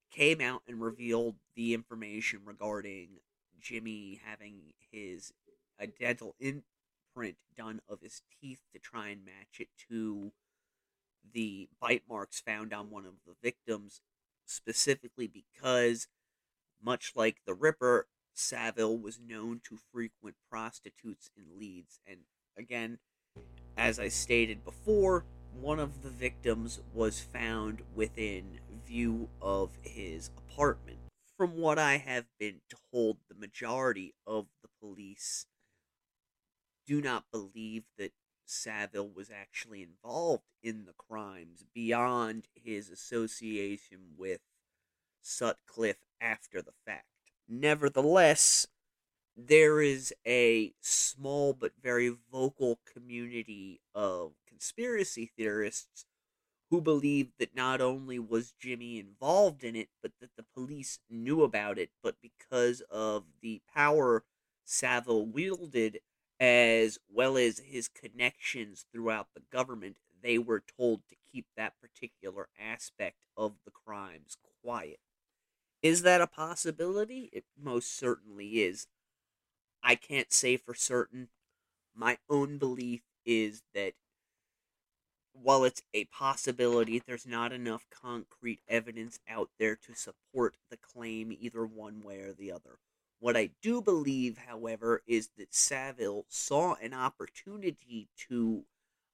came 0.10 0.40
out 0.40 0.64
and 0.66 0.80
revealed 0.80 1.36
the 1.58 1.74
information 1.74 2.40
regarding 2.46 3.18
Jimmy 3.60 4.22
having 4.24 4.72
his 4.94 5.34
a 5.78 5.88
dental 5.88 6.36
imprint 6.40 7.36
done 7.58 7.82
of 7.90 8.00
his 8.00 8.22
teeth 8.40 8.62
to 8.72 8.80
try 8.80 9.10
and 9.10 9.26
match 9.26 9.60
it 9.60 9.68
to 9.90 10.32
the 11.34 11.70
bite 11.80 12.04
marks 12.10 12.40
found 12.40 12.74
on 12.74 12.90
one 12.90 13.06
of 13.06 13.14
the 13.26 13.36
victims, 13.42 14.02
specifically 14.46 15.28
because, 15.28 16.08
much 16.84 17.14
like 17.16 17.38
the 17.46 17.54
Ripper, 17.54 18.08
Savile 18.34 18.98
was 18.98 19.20
known 19.20 19.62
to 19.68 19.78
frequent 19.92 20.36
prostitutes 20.50 21.30
in 21.36 21.60
Leeds. 21.60 22.00
And 22.06 22.20
again, 22.58 23.00
as 23.76 24.00
I 24.00 24.08
stated 24.10 24.64
before, 24.64 25.26
one 25.54 25.80
of 25.80 26.04
the 26.04 26.10
victims 26.10 26.80
was 26.94 27.20
found 27.20 27.82
within 27.96 28.60
view 28.86 29.30
of 29.42 29.72
his 29.82 30.30
apartment. 30.38 31.00
From 31.36 31.58
what 31.58 31.80
I 31.80 31.98
have 31.98 32.26
been 32.40 32.62
told, 32.92 33.18
the 33.30 33.36
majority 33.36 34.14
of 34.26 34.48
the 34.62 34.70
police 34.80 35.46
do 36.86 37.02
not 37.02 37.26
believe 37.32 37.84
that 37.98 38.12
Savile 38.50 39.10
was 39.10 39.30
actually 39.30 39.84
involved 39.84 40.44
in 40.64 40.86
the 40.86 40.94
crimes 40.94 41.66
beyond 41.74 42.48
his 42.56 42.90
association 42.90 44.14
with 44.18 44.42
Sutcliffe 45.22 46.06
after 46.22 46.62
the 46.62 46.74
fact. 46.86 47.06
Nevertheless, 47.48 48.68
there 49.36 49.82
is 49.82 50.14
a 50.26 50.74
small 50.82 51.54
but 51.54 51.74
very 51.82 52.16
vocal 52.32 52.80
community 52.92 53.82
of 53.94 54.34
conspiracy 54.48 55.32
theorists 55.38 56.06
who 56.70 56.82
believe 56.82 57.32
that 57.40 57.56
not 57.56 57.82
only 57.82 58.20
was 58.20 58.54
Jimmy 58.60 59.00
involved 59.00 59.64
in 59.64 59.76
it, 59.76 59.90
but 60.02 60.12
that 60.20 60.36
the 60.36 60.46
police 60.54 61.00
knew 61.10 61.44
about 61.44 61.78
it, 61.78 61.92
but 62.02 62.16
because 62.22 62.82
of 62.90 63.26
the 63.42 63.62
power 63.74 64.24
Savile 64.66 65.26
wielded, 65.26 66.00
as 66.40 67.00
well 67.10 67.38
as 67.38 67.60
his 67.60 67.88
connections 67.88 68.86
throughout 68.92 69.28
the 69.34 69.42
government, 69.52 69.98
they 70.22 70.38
were 70.38 70.64
told 70.78 71.02
to 71.08 71.16
keep 71.32 71.48
that 71.56 71.80
particular 71.80 72.50
aspect 72.60 73.18
of 73.36 73.56
the 73.66 73.72
crimes 73.72 74.38
quiet. 74.62 75.00
Is 75.82 76.02
that 76.04 76.22
a 76.22 76.28
possibility? 76.28 77.30
It 77.34 77.46
most 77.58 77.96
certainly 77.98 78.62
is. 78.62 78.88
I 79.84 79.96
can't 79.96 80.32
say 80.32 80.58
for 80.58 80.74
certain. 80.74 81.30
My 81.96 82.18
own 82.30 82.58
belief 82.58 83.02
is 83.26 83.64
that 83.74 83.94
while 85.34 85.64
it's 85.64 85.84
a 85.94 86.06
possibility, 86.06 87.00
there's 87.00 87.26
not 87.26 87.54
enough 87.54 87.88
concrete 87.90 88.60
evidence 88.68 89.20
out 89.28 89.50
there 89.58 89.76
to 89.76 89.94
support 89.94 90.58
the 90.70 90.78
claim 90.78 91.32
either 91.32 91.66
one 91.66 92.02
way 92.02 92.20
or 92.22 92.34
the 92.34 92.52
other. 92.52 92.80
What 93.20 93.36
I 93.36 93.50
do 93.62 93.82
believe, 93.82 94.38
however, 94.38 95.02
is 95.08 95.30
that 95.38 95.54
Savile 95.54 96.26
saw 96.30 96.76
an 96.76 96.94
opportunity 96.94 98.10
to 98.30 98.66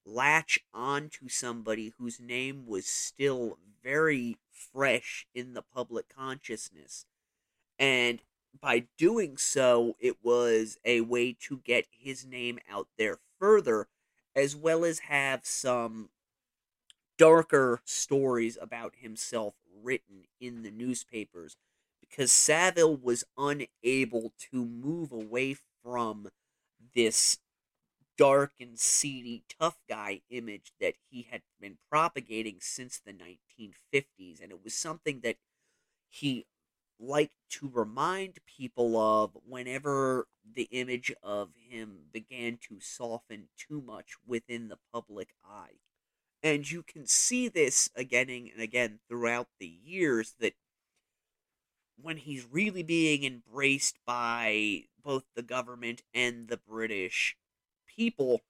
latch 0.05 0.59
on 0.73 1.09
to 1.09 1.29
somebody 1.29 1.93
whose 1.97 2.19
name 2.19 2.65
was 2.67 2.85
still 2.85 3.57
very 3.81 4.37
fresh 4.51 5.25
in 5.33 5.53
the 5.53 5.61
public 5.61 6.09
consciousness. 6.09 7.05
And 7.79 8.21
by 8.59 8.87
doing 8.97 9.37
so, 9.37 9.95
it 9.99 10.17
was 10.21 10.77
a 10.83 11.01
way 11.01 11.33
to 11.47 11.57
get 11.57 11.85
his 11.89 12.25
name 12.25 12.59
out 12.69 12.87
there 12.97 13.19
further, 13.39 13.87
as 14.35 14.55
well 14.55 14.83
as 14.83 14.99
have 14.99 15.45
some 15.45 16.09
darker 17.17 17.81
stories 17.85 18.57
about 18.61 18.95
himself 18.97 19.53
written 19.81 20.25
in 20.39 20.63
the 20.63 20.71
newspapers. 20.71 21.55
Because 22.13 22.31
Savile 22.31 22.95
was 22.95 23.23
unable 23.39 24.33
to 24.51 24.65
move 24.65 25.11
away 25.11 25.55
from 25.81 26.29
this 26.93 27.39
dark 28.19 28.51
and 28.59 28.77
seedy 28.77 29.41
tough 29.59 29.79
guy 29.89 30.21
image 30.29 30.73
that 30.79 30.93
he 31.09 31.25
had 31.31 31.41
been 31.59 31.79
propagating 31.89 32.57
since 32.59 32.99
the 32.99 33.13
1950s 33.13 34.43
and 34.43 34.51
it 34.51 34.63
was 34.63 34.75
something 34.75 35.21
that 35.21 35.37
he 36.07 36.45
liked 36.99 37.33
to 37.49 37.67
remind 37.73 38.45
people 38.45 38.95
of 38.95 39.31
whenever 39.47 40.27
the 40.53 40.67
image 40.69 41.11
of 41.23 41.49
him 41.67 42.01
began 42.11 42.59
to 42.69 42.79
soften 42.79 43.47
too 43.57 43.81
much 43.81 44.13
within 44.23 44.67
the 44.67 44.77
public 44.93 45.29
eye. 45.43 45.79
And 46.43 46.69
you 46.69 46.83
can 46.83 47.07
see 47.07 47.47
this 47.47 47.89
again 47.95 48.29
and 48.29 48.61
again 48.61 48.99
throughout 49.09 49.47
the 49.59 49.79
years 49.83 50.35
that 50.39 50.53
when 52.01 52.17
he's 52.17 52.45
really 52.49 52.83
being 52.83 53.23
embraced 53.23 53.97
by 54.05 54.83
both 55.03 55.23
the 55.35 55.41
government 55.41 56.01
and 56.13 56.47
the 56.47 56.57
British 56.57 57.35
people, 57.87 58.41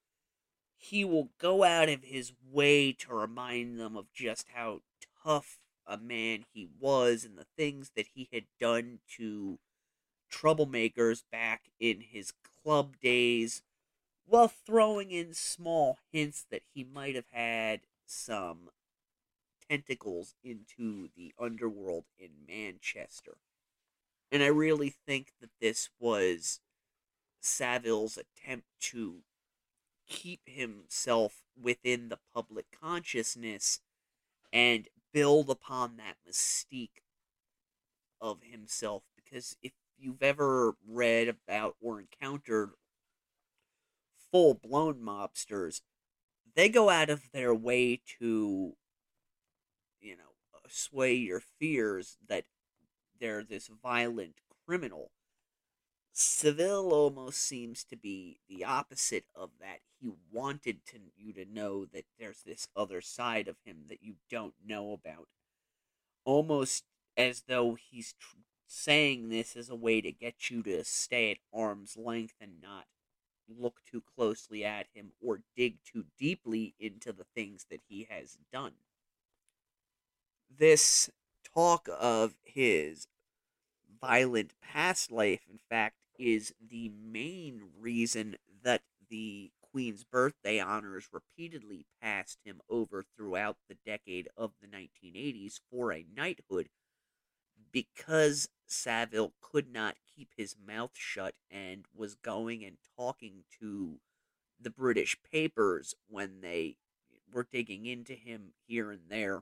he 0.77 1.05
will 1.05 1.29
go 1.37 1.63
out 1.63 1.89
of 1.89 2.03
his 2.03 2.33
way 2.51 2.91
to 2.91 3.13
remind 3.13 3.79
them 3.79 3.95
of 3.95 4.11
just 4.13 4.47
how 4.53 4.81
tough 5.23 5.59
a 5.85 5.97
man 5.97 6.45
he 6.53 6.67
was 6.79 7.23
and 7.23 7.37
the 7.37 7.47
things 7.57 7.91
that 7.95 8.07
he 8.13 8.29
had 8.31 8.45
done 8.59 8.99
to 9.17 9.59
troublemakers 10.31 11.23
back 11.31 11.69
in 11.79 12.01
his 12.01 12.33
club 12.63 12.95
days 13.01 13.61
while 14.25 14.47
throwing 14.47 15.11
in 15.11 15.33
small 15.33 15.99
hints 16.11 16.45
that 16.49 16.63
he 16.73 16.83
might 16.83 17.15
have 17.15 17.27
had 17.31 17.81
some 18.05 18.69
tentacles 19.73 20.35
into 20.43 21.09
the 21.15 21.33
underworld 21.39 22.05
in 22.19 22.29
Manchester. 22.47 23.37
And 24.31 24.43
I 24.43 24.47
really 24.47 24.93
think 25.07 25.33
that 25.41 25.49
this 25.59 25.89
was 25.99 26.59
Savile's 27.41 28.17
attempt 28.17 28.67
to 28.91 29.21
keep 30.07 30.41
himself 30.45 31.41
within 31.59 32.09
the 32.09 32.19
public 32.35 32.65
consciousness 32.79 33.79
and 34.51 34.87
build 35.11 35.49
upon 35.49 35.97
that 35.97 36.17
mystique 36.27 37.01
of 38.21 38.43
himself. 38.43 39.03
Because 39.15 39.55
if 39.63 39.71
you've 39.97 40.21
ever 40.21 40.75
read 40.87 41.27
about 41.27 41.75
or 41.81 41.99
encountered 41.99 42.71
full 44.31 44.53
blown 44.53 45.01
mobsters, 45.01 45.81
they 46.55 46.69
go 46.69 46.89
out 46.89 47.09
of 47.09 47.31
their 47.31 47.55
way 47.55 48.01
to, 48.19 48.75
you 50.03 50.15
know, 50.17 50.35
uh, 50.53 50.59
sway 50.67 51.13
your 51.13 51.39
fears 51.39 52.17
that 52.27 52.45
they're 53.19 53.43
this 53.43 53.69
violent 53.81 54.35
criminal. 54.65 55.11
Savile 56.11 56.93
almost 56.93 57.41
seems 57.41 57.83
to 57.85 57.95
be 57.95 58.37
the 58.47 58.63
opposite 58.63 59.25
of 59.33 59.49
that. 59.59 59.79
He 59.99 60.11
wanted 60.31 60.85
to, 60.87 60.99
you 61.17 61.33
to 61.33 61.45
know 61.45 61.85
that 61.85 62.05
there's 62.19 62.43
this 62.43 62.67
other 62.75 63.01
side 63.01 63.47
of 63.47 63.55
him 63.65 63.85
that 63.87 64.03
you 64.03 64.15
don't 64.29 64.53
know 64.63 64.91
about. 64.93 65.27
Almost 66.25 66.83
as 67.17 67.43
though 67.47 67.75
he's 67.75 68.13
tr- 68.19 68.37
saying 68.67 69.29
this 69.29 69.55
as 69.55 69.69
a 69.69 69.75
way 69.75 70.01
to 70.01 70.11
get 70.11 70.51
you 70.51 70.61
to 70.63 70.83
stay 70.83 71.31
at 71.31 71.37
arm's 71.53 71.97
length 71.97 72.35
and 72.39 72.61
not 72.61 72.85
look 73.47 73.81
too 73.89 74.03
closely 74.15 74.63
at 74.63 74.87
him 74.93 75.11
or 75.21 75.41
dig 75.55 75.77
too 75.83 76.05
deeply 76.17 76.75
into 76.79 77.11
the 77.11 77.25
things 77.35 77.65
that 77.69 77.81
he 77.87 78.07
has 78.09 78.37
done. 78.51 78.73
This 80.57 81.09
talk 81.43 81.89
of 81.91 82.35
his 82.43 83.07
violent 83.99 84.53
past 84.61 85.11
life, 85.11 85.41
in 85.49 85.57
fact, 85.57 85.97
is 86.17 86.53
the 86.61 86.89
main 86.89 87.71
reason 87.79 88.37
that 88.63 88.83
the 89.09 89.51
Queen's 89.61 90.03
birthday 90.03 90.59
honors 90.59 91.09
repeatedly 91.11 91.85
passed 92.01 92.39
him 92.43 92.61
over 92.69 93.03
throughout 93.03 93.57
the 93.67 93.77
decade 93.85 94.29
of 94.37 94.53
the 94.61 94.67
1980s 94.67 95.59
for 95.71 95.91
a 95.91 96.05
knighthood 96.15 96.69
because 97.71 98.47
Savile 98.67 99.33
could 99.41 99.73
not 99.73 99.95
keep 100.15 100.29
his 100.37 100.55
mouth 100.63 100.91
shut 100.93 101.33
and 101.49 101.85
was 101.95 102.15
going 102.15 102.63
and 102.63 102.77
talking 102.95 103.43
to 103.59 103.99
the 104.59 104.69
British 104.69 105.17
papers 105.31 105.95
when 106.07 106.41
they 106.41 106.77
were 107.31 107.47
digging 107.51 107.87
into 107.87 108.13
him 108.13 108.53
here 108.67 108.91
and 108.91 109.09
there. 109.09 109.41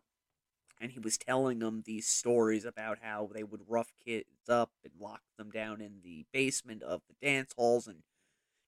And 0.82 0.92
he 0.92 1.00
was 1.00 1.18
telling 1.18 1.60
them 1.60 1.84
these 1.86 2.08
stories 2.08 2.66
about 2.66 3.00
how 3.04 3.30
they 3.34 3.44
would 3.44 3.62
rough 3.70 3.94
kids 4.04 4.50
up 4.50 4.72
and 4.84 4.94
lock 5.00 5.22
them 5.38 5.52
down 5.52 5.80
in 5.80 6.02
the 6.04 6.26
basement 6.34 6.84
of 6.84 7.02
the 7.08 7.16
dance 7.26 7.54
halls 7.56 7.88
and 7.88 8.00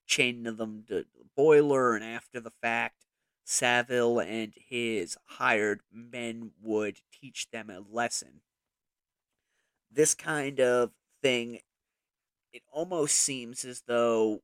chain 0.05 0.43
them 0.43 0.85
to 0.87 1.05
the 1.17 1.25
boiler. 1.35 1.95
And 1.95 2.05
after 2.05 2.39
the 2.39 2.51
fact, 2.51 3.05
Savile 3.43 4.19
and 4.19 4.53
his 4.55 5.17
hired 5.25 5.81
men 5.91 6.51
would 6.61 6.99
teach 7.11 7.49
them 7.51 7.69
a 7.69 7.79
lesson 7.79 8.41
this 9.93 10.15
kind 10.15 10.59
of 10.59 10.91
thing, 11.21 11.59
it 12.51 12.63
almost 12.71 13.15
seems 13.15 13.65
as 13.65 13.83
though 13.87 14.41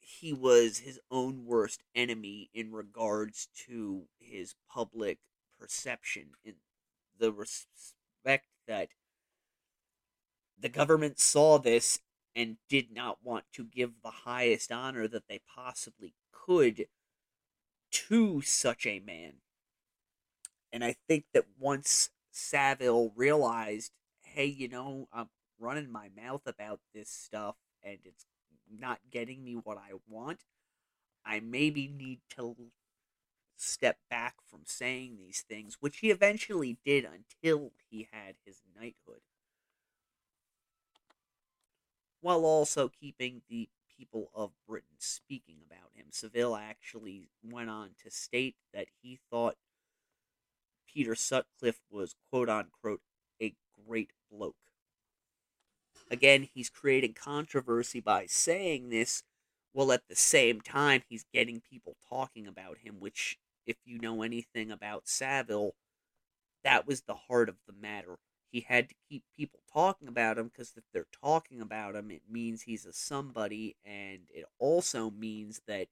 he 0.00 0.32
was 0.32 0.78
his 0.78 1.00
own 1.10 1.44
worst 1.46 1.82
enemy 1.94 2.50
in 2.52 2.72
regards 2.72 3.48
to 3.66 4.06
his 4.18 4.54
public 4.68 5.18
perception, 5.58 6.30
in 6.44 6.54
the 7.18 7.32
respect 7.32 8.46
that 8.66 8.88
the 10.58 10.68
government 10.68 11.18
saw 11.18 11.58
this 11.58 12.00
and 12.34 12.56
did 12.68 12.92
not 12.92 13.18
want 13.22 13.44
to 13.52 13.64
give 13.64 13.92
the 14.02 14.10
highest 14.10 14.70
honor 14.70 15.08
that 15.08 15.28
they 15.28 15.40
possibly 15.54 16.14
could 16.32 16.86
to 17.90 18.40
such 18.42 18.86
a 18.86 19.00
man. 19.00 19.34
And 20.72 20.84
I 20.84 20.96
think 21.08 21.24
that 21.32 21.46
once 21.58 22.10
Savile 22.30 23.12
realized, 23.16 23.92
hey, 24.20 24.46
you 24.46 24.68
know, 24.68 25.08
I'm 25.12 25.28
running 25.58 25.90
my 25.90 26.10
mouth 26.16 26.42
about 26.46 26.80
this 26.94 27.10
stuff 27.10 27.56
and 27.82 27.98
it's 28.04 28.26
not 28.70 28.98
getting 29.10 29.42
me 29.42 29.54
what 29.54 29.78
I 29.78 29.92
want. 30.06 30.40
I 31.24 31.40
maybe 31.40 31.88
need 31.88 32.20
to 32.36 32.54
step 33.60 33.98
back 34.08 34.36
from 34.44 34.60
saying 34.64 35.16
these 35.18 35.44
things, 35.48 35.76
which 35.80 35.98
he 35.98 36.10
eventually 36.10 36.78
did 36.84 37.04
until 37.04 37.72
he 37.90 38.08
had 38.12 38.36
his 38.44 38.62
knighthood. 38.74 39.20
While 42.20 42.44
also 42.44 42.88
keeping 42.88 43.42
the 43.48 43.68
people 43.98 44.30
of 44.34 44.52
Britain 44.66 44.96
speaking 44.98 45.56
about 45.66 45.90
him. 45.94 46.06
Savile 46.10 46.56
actually 46.56 47.30
went 47.42 47.68
on 47.68 47.90
to 48.02 48.10
state 48.10 48.56
that 48.72 48.86
he 49.02 49.18
thought 49.30 49.56
Peter 50.86 51.14
Sutcliffe 51.14 51.80
was 51.90 52.14
quote 52.30 52.48
unquote 52.48 53.00
a 53.42 53.54
great 53.86 54.12
bloke. 54.30 54.54
Again, 56.10 56.48
he's 56.54 56.70
creating 56.70 57.14
controversy 57.14 58.00
by 58.00 58.26
saying 58.26 58.88
this, 58.88 59.22
while 59.72 59.92
at 59.92 60.08
the 60.08 60.16
same 60.16 60.60
time 60.60 61.02
he's 61.08 61.26
getting 61.34 61.60
people 61.60 61.96
talking 62.08 62.46
about 62.46 62.78
him, 62.78 63.00
which, 63.00 63.38
if 63.68 63.76
you 63.84 63.98
know 63.98 64.22
anything 64.22 64.70
about 64.70 65.06
Savile, 65.06 65.74
that 66.64 66.86
was 66.86 67.02
the 67.02 67.14
heart 67.14 67.50
of 67.50 67.56
the 67.66 67.74
matter. 67.74 68.16
He 68.50 68.60
had 68.60 68.88
to 68.88 68.94
keep 69.08 69.24
people 69.36 69.60
talking 69.70 70.08
about 70.08 70.38
him 70.38 70.48
because 70.48 70.72
if 70.74 70.84
they're 70.92 71.06
talking 71.22 71.60
about 71.60 71.94
him, 71.94 72.10
it 72.10 72.22
means 72.30 72.62
he's 72.62 72.86
a 72.86 72.94
somebody, 72.94 73.76
and 73.84 74.20
it 74.30 74.46
also 74.58 75.10
means 75.10 75.60
that 75.68 75.88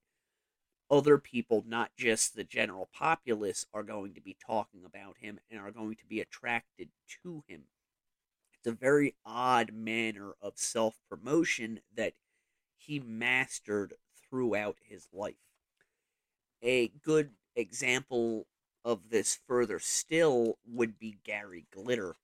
other 0.91 1.19
people, 1.19 1.65
not 1.69 1.91
just 1.99 2.35
the 2.35 2.45
general 2.45 2.89
populace, 2.95 3.67
are 3.75 3.83
going 3.83 4.15
to 4.15 4.23
be 4.23 4.39
talking 4.45 4.85
about 4.87 5.19
him 5.19 5.39
and 5.51 5.61
are 5.61 5.71
going 5.71 5.97
to 5.97 6.07
be 6.07 6.21
attracted 6.21 6.89
to 7.23 7.45
him. 7.47 7.65
It's 8.55 8.73
a 8.73 8.73
very 8.73 9.15
odd 9.27 9.73
manner 9.75 10.33
of 10.41 10.55
self 10.57 10.97
promotion 11.11 11.81
that 11.95 12.15
he 12.79 13.01
mastered 13.01 13.95
throughout 14.31 14.79
his 14.89 15.09
life. 15.12 15.35
A 16.62 16.89
good 16.89 17.33
example 17.57 18.47
of 18.85 19.11
this 19.11 19.40
further 19.49 19.79
still 19.81 20.59
would 20.66 20.99
be 20.99 21.19
Gary 21.25 21.66
Glitter 21.73 22.16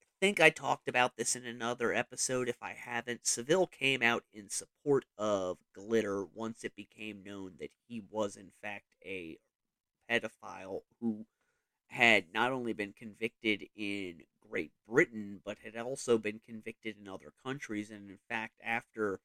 I 0.00 0.26
think 0.26 0.40
I 0.40 0.48
talked 0.48 0.88
about 0.88 1.16
this 1.16 1.36
in 1.36 1.44
another 1.44 1.92
episode. 1.92 2.48
If 2.48 2.62
I 2.62 2.72
haven't, 2.72 3.26
Savile 3.26 3.66
came 3.66 4.00
out 4.00 4.24
in 4.32 4.48
support 4.48 5.04
of 5.18 5.58
Glitter 5.74 6.24
once 6.24 6.64
it 6.64 6.74
became 6.74 7.22
known 7.22 7.56
that 7.58 7.72
he 7.86 8.00
was, 8.10 8.36
in 8.36 8.52
fact, 8.62 8.94
a 9.04 9.38
pedophile 10.08 10.84
who 11.00 11.26
had 11.88 12.32
not 12.32 12.52
only 12.52 12.72
been 12.72 12.94
convicted 12.94 13.68
in 13.76 14.22
Great 14.40 14.72
Britain, 14.88 15.42
but 15.44 15.58
had 15.58 15.76
also 15.76 16.16
been 16.16 16.40
convicted 16.46 16.96
in 16.98 17.08
other 17.08 17.32
countries. 17.44 17.90
And 17.90 18.08
in 18.08 18.18
fact, 18.28 18.54
after 18.64 19.20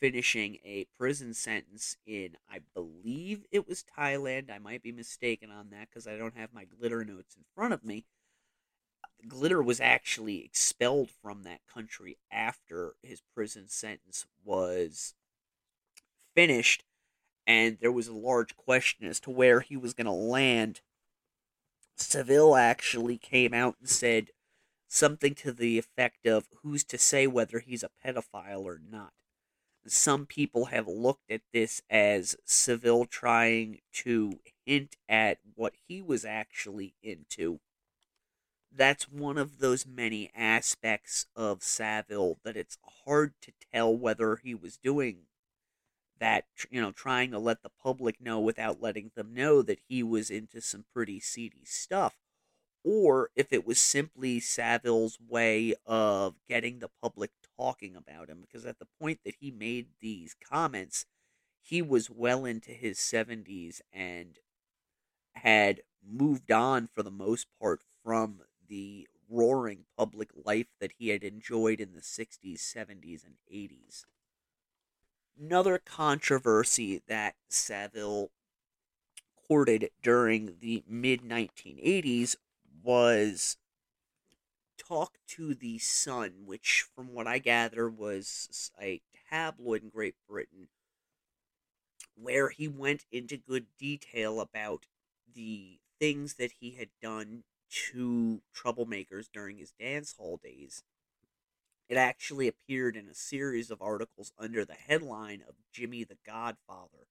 finishing 0.00 0.58
a 0.64 0.86
prison 0.98 1.34
sentence 1.34 1.96
in, 2.06 2.36
I 2.50 2.60
believe 2.74 3.44
it 3.52 3.68
was 3.68 3.84
Thailand, 3.98 4.50
I 4.50 4.58
might 4.58 4.82
be 4.82 4.92
mistaken 4.92 5.50
on 5.50 5.70
that 5.70 5.88
because 5.90 6.06
I 6.06 6.16
don't 6.16 6.36
have 6.36 6.52
my 6.52 6.64
glitter 6.64 7.04
notes 7.04 7.36
in 7.36 7.44
front 7.54 7.74
of 7.74 7.84
me 7.84 8.06
uh, 9.04 9.08
Glitter 9.28 9.62
was 9.62 9.80
actually 9.80 10.44
expelled 10.44 11.10
from 11.10 11.42
that 11.42 11.60
country 11.72 12.18
after 12.30 12.94
his 13.02 13.22
prison 13.34 13.68
sentence 13.68 14.26
was 14.44 15.14
finished, 16.34 16.84
and 17.46 17.78
there 17.80 17.92
was 17.92 18.08
a 18.08 18.14
large 18.14 18.56
question 18.56 19.06
as 19.06 19.20
to 19.20 19.30
where 19.30 19.60
he 19.60 19.76
was 19.76 19.94
going 19.94 20.06
to 20.06 20.12
land. 20.12 20.80
Savile 21.96 22.56
actually 22.56 23.18
came 23.18 23.52
out 23.52 23.76
and 23.78 23.88
said 23.88 24.30
something 24.88 25.34
to 25.36 25.52
the 25.52 25.78
effect 25.78 26.26
of 26.26 26.48
who's 26.62 26.84
to 26.84 26.98
say 26.98 27.26
whether 27.26 27.60
he's 27.60 27.82
a 27.82 27.90
pedophile 28.04 28.64
or 28.64 28.80
not. 28.90 29.12
Some 29.86 30.26
people 30.26 30.66
have 30.66 30.86
looked 30.86 31.30
at 31.30 31.42
this 31.52 31.82
as 31.88 32.36
Savile 32.44 33.06
trying 33.06 33.80
to 33.94 34.40
hint 34.66 34.96
at 35.08 35.38
what 35.54 35.74
he 35.88 36.02
was 36.02 36.24
actually 36.24 36.94
into. 37.02 37.60
That's 38.70 39.08
one 39.08 39.36
of 39.38 39.58
those 39.58 39.86
many 39.86 40.30
aspects 40.34 41.26
of 41.34 41.62
Savile 41.62 42.38
that 42.44 42.56
it's 42.56 42.78
hard 43.04 43.34
to 43.42 43.52
tell 43.72 43.96
whether 43.96 44.36
he 44.36 44.54
was 44.54 44.76
doing 44.76 45.26
that, 46.20 46.44
you 46.70 46.80
know, 46.80 46.92
trying 46.92 47.30
to 47.32 47.38
let 47.38 47.62
the 47.62 47.70
public 47.82 48.20
know 48.20 48.38
without 48.38 48.80
letting 48.80 49.10
them 49.16 49.34
know 49.34 49.62
that 49.62 49.80
he 49.88 50.02
was 50.02 50.30
into 50.30 50.60
some 50.60 50.84
pretty 50.92 51.18
seedy 51.18 51.64
stuff, 51.64 52.19
or 52.84 53.30
if 53.36 53.52
it 53.52 53.66
was 53.66 53.78
simply 53.78 54.40
Savile's 54.40 55.18
way 55.20 55.74
of 55.86 56.34
getting 56.48 56.78
the 56.78 56.90
public 57.02 57.30
talking 57.58 57.94
about 57.94 58.28
him. 58.28 58.40
Because 58.40 58.64
at 58.64 58.78
the 58.78 58.88
point 59.00 59.20
that 59.24 59.36
he 59.40 59.50
made 59.50 59.88
these 60.00 60.34
comments, 60.34 61.06
he 61.62 61.82
was 61.82 62.10
well 62.10 62.44
into 62.44 62.72
his 62.72 62.98
70s 62.98 63.80
and 63.92 64.38
had 65.34 65.82
moved 66.06 66.50
on 66.50 66.86
for 66.86 67.02
the 67.02 67.10
most 67.10 67.46
part 67.60 67.82
from 68.02 68.40
the 68.68 69.06
roaring 69.28 69.84
public 69.96 70.30
life 70.44 70.66
that 70.80 70.92
he 70.98 71.08
had 71.08 71.22
enjoyed 71.22 71.80
in 71.80 71.92
the 71.92 72.00
60s, 72.00 72.58
70s, 72.58 73.24
and 73.24 73.36
80s. 73.52 74.04
Another 75.38 75.78
controversy 75.78 77.02
that 77.06 77.36
Savile 77.48 78.30
courted 79.46 79.90
during 80.02 80.56
the 80.60 80.82
mid 80.86 81.22
1980s 81.22 82.36
was 82.82 83.56
Talk 84.78 85.18
to 85.28 85.54
the 85.54 85.78
Sun, 85.78 86.46
which, 86.46 86.84
from 86.94 87.12
what 87.12 87.26
I 87.26 87.38
gather, 87.38 87.88
was 87.88 88.70
a 88.80 89.00
tabloid 89.30 89.82
in 89.82 89.90
Great 89.90 90.16
Britain 90.28 90.68
where 92.14 92.50
he 92.50 92.68
went 92.68 93.04
into 93.10 93.36
good 93.36 93.66
detail 93.78 94.40
about 94.40 94.86
the 95.32 95.78
things 95.98 96.34
that 96.34 96.52
he 96.60 96.72
had 96.72 96.88
done 97.00 97.44
to 97.70 98.42
troublemakers 98.54 99.26
during 99.32 99.58
his 99.58 99.72
dance 99.72 100.14
hall 100.18 100.38
days. 100.42 100.82
It 101.88 101.96
actually 101.96 102.48
appeared 102.48 102.96
in 102.96 103.08
a 103.08 103.14
series 103.14 103.70
of 103.70 103.82
articles 103.82 104.32
under 104.38 104.64
the 104.64 104.74
headline 104.74 105.42
of 105.48 105.54
Jimmy 105.72 106.04
the 106.04 106.18
Godfather, 106.26 107.08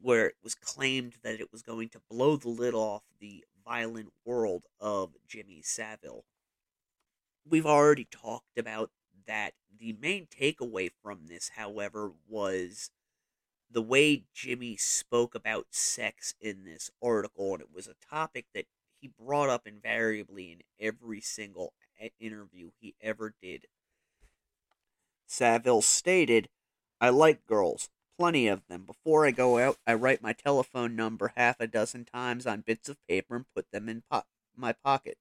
where 0.00 0.26
it 0.26 0.36
was 0.42 0.54
claimed 0.54 1.14
that 1.22 1.40
it 1.40 1.52
was 1.52 1.62
going 1.62 1.88
to 1.90 2.02
blow 2.10 2.36
the 2.36 2.48
lid 2.48 2.74
off 2.74 3.02
the 3.20 3.44
violent 3.64 4.12
world 4.24 4.64
of 4.80 5.14
Jimmy 5.26 5.62
Savile. 5.62 6.24
We've 7.48 7.66
already 7.66 8.06
talked 8.10 8.58
about 8.58 8.90
that. 9.26 9.54
The 9.78 9.92
main 9.92 10.26
takeaway 10.26 10.90
from 11.02 11.26
this, 11.26 11.50
however, 11.56 12.12
was 12.26 12.90
the 13.70 13.82
way 13.82 14.24
Jimmy 14.34 14.76
spoke 14.76 15.34
about 15.34 15.66
sex 15.70 16.34
in 16.40 16.64
this 16.64 16.90
article, 17.02 17.52
and 17.54 17.62
it 17.62 17.72
was 17.72 17.86
a 17.86 17.94
topic 18.10 18.46
that 18.54 18.66
he 19.00 19.08
brought 19.08 19.50
up 19.50 19.66
invariably 19.66 20.52
in 20.52 20.62
every 20.80 21.20
single 21.20 21.74
eh, 22.00 22.08
interview 22.18 22.70
he 22.80 22.94
ever 23.00 23.34
did. 23.40 23.66
Savile 25.26 25.82
stated, 25.82 26.48
I 27.00 27.10
like 27.10 27.46
girls, 27.46 27.90
plenty 28.18 28.48
of 28.48 28.66
them. 28.68 28.84
Before 28.84 29.24
I 29.24 29.30
go 29.30 29.58
out, 29.58 29.78
I 29.86 29.94
write 29.94 30.22
my 30.22 30.32
telephone 30.32 30.96
number 30.96 31.32
half 31.36 31.60
a 31.60 31.66
dozen 31.66 32.04
times 32.04 32.46
on 32.46 32.62
bits 32.62 32.88
of 32.88 32.98
paper 33.06 33.36
and 33.36 33.44
put 33.54 33.70
them 33.70 33.88
in 33.88 34.02
po- 34.10 34.24
my 34.56 34.72
pocket. 34.72 35.18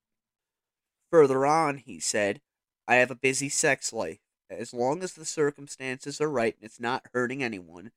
Further 1.11 1.45
on, 1.45 1.77
he 1.77 1.99
said, 1.99 2.41
I 2.87 2.95
have 2.95 3.11
a 3.11 3.15
busy 3.15 3.49
sex 3.49 3.91
life. 3.93 4.19
As 4.49 4.73
long 4.73 5.03
as 5.03 5.13
the 5.13 5.25
circumstances 5.25 6.21
are 6.21 6.29
right 6.29 6.55
and 6.55 6.63
it's 6.63 6.79
not 6.79 7.07
hurting 7.13 7.43
anyone, 7.43 7.91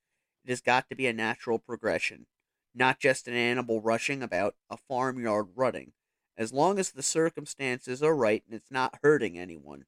it 0.45 0.51
has 0.51 0.61
got 0.61 0.89
to 0.89 0.97
be 0.97 1.07
a 1.07 1.13
natural 1.13 1.59
progression, 1.59 2.27
not 2.75 2.99
just 2.99 3.29
an 3.29 3.35
animal 3.35 3.81
rushing 3.81 4.23
about, 4.23 4.57
a 4.69 4.77
farmyard 4.77 5.51
rutting. 5.55 5.93
As 6.37 6.53
long 6.53 6.79
as 6.79 6.91
the 6.91 7.03
circumstances 7.03 8.03
are 8.03 8.15
right 8.15 8.43
and 8.47 8.55
it's 8.55 8.71
not 8.71 8.99
hurting 9.03 9.39
anyone. 9.39 9.87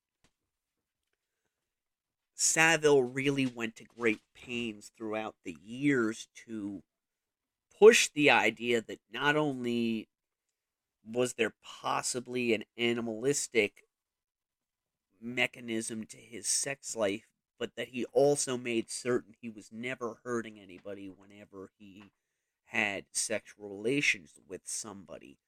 Savile 2.43 3.05
really 3.05 3.47
went 3.47 3.77
to 3.77 3.85
great 3.85 4.21
pains 4.35 4.91
throughout 4.97 5.37
the 5.45 5.57
years 5.63 6.27
to 6.45 6.83
push 7.79 8.09
the 8.09 8.31
idea 8.31 8.83
that 8.83 8.99
not 9.13 9.37
only 9.37 10.09
was 11.09 11.35
there 11.35 11.55
possibly 11.63 12.53
an 12.53 12.65
animalistic 12.77 13.85
mechanism 15.21 16.05
to 16.07 16.17
his 16.17 16.49
sex 16.49 16.97
life, 16.97 17.29
but 17.61 17.77
that 17.77 17.91
he 17.91 18.05
also 18.07 18.57
made 18.57 18.91
certain 18.91 19.37
he 19.41 19.49
was 19.49 19.71
never 19.71 20.19
hurting 20.25 20.59
anybody 20.59 21.09
whenever 21.09 21.71
he 21.79 22.11
had 22.65 23.05
sexual 23.13 23.69
relations 23.69 24.41
with 24.49 24.63
somebody. 24.65 25.39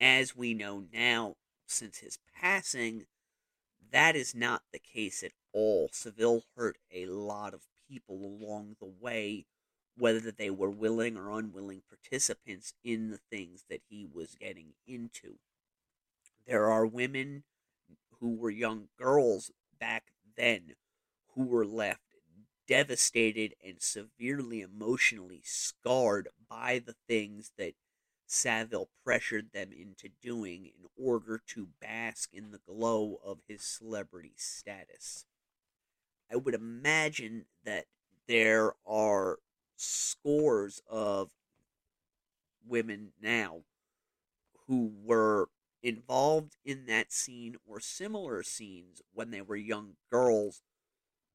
As 0.00 0.34
we 0.34 0.54
know 0.54 0.84
now, 0.90 1.36
since 1.66 1.98
his 1.98 2.18
passing, 2.34 3.04
that 3.94 4.16
is 4.16 4.34
not 4.34 4.62
the 4.72 4.80
case 4.80 5.22
at 5.22 5.30
all. 5.52 5.88
Savile 5.92 6.42
hurt 6.56 6.76
a 6.92 7.06
lot 7.06 7.54
of 7.54 7.62
people 7.88 8.16
along 8.16 8.74
the 8.80 8.92
way, 9.00 9.46
whether 9.96 10.32
they 10.32 10.50
were 10.50 10.70
willing 10.70 11.16
or 11.16 11.30
unwilling 11.30 11.82
participants 11.88 12.74
in 12.82 13.10
the 13.10 13.20
things 13.30 13.64
that 13.70 13.82
he 13.88 14.04
was 14.12 14.34
getting 14.34 14.72
into. 14.84 15.36
There 16.44 16.68
are 16.68 16.84
women 16.84 17.44
who 18.20 18.34
were 18.34 18.50
young 18.50 18.88
girls 18.98 19.52
back 19.78 20.08
then 20.36 20.74
who 21.34 21.44
were 21.44 21.64
left 21.64 22.00
devastated 22.66 23.54
and 23.64 23.80
severely 23.80 24.60
emotionally 24.60 25.42
scarred 25.44 26.28
by 26.48 26.82
the 26.84 26.96
things 27.06 27.52
that 27.58 27.74
Savile 28.34 28.88
pressured 29.04 29.52
them 29.52 29.72
into 29.72 30.08
doing 30.20 30.66
in 30.66 30.88
order 30.96 31.40
to 31.46 31.68
bask 31.80 32.30
in 32.32 32.50
the 32.50 32.60
glow 32.66 33.20
of 33.24 33.38
his 33.46 33.62
celebrity 33.62 34.34
status. 34.36 35.24
I 36.30 36.36
would 36.36 36.54
imagine 36.54 37.46
that 37.64 37.86
there 38.26 38.72
are 38.84 39.38
scores 39.76 40.82
of 40.90 41.30
women 42.66 43.12
now 43.22 43.62
who 44.66 44.92
were 45.04 45.48
involved 45.82 46.56
in 46.64 46.86
that 46.86 47.12
scene 47.12 47.56
or 47.64 47.78
similar 47.78 48.42
scenes 48.42 49.00
when 49.12 49.30
they 49.30 49.42
were 49.42 49.56
young 49.56 49.96
girls 50.10 50.62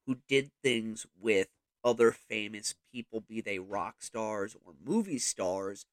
who 0.06 0.18
did 0.28 0.50
things 0.62 1.06
with 1.18 1.48
other 1.82 2.12
famous 2.12 2.74
people, 2.92 3.20
be 3.20 3.40
they 3.40 3.58
rock 3.58 4.02
stars 4.02 4.54
or 4.66 4.74
movie 4.84 5.18
stars, 5.18 5.86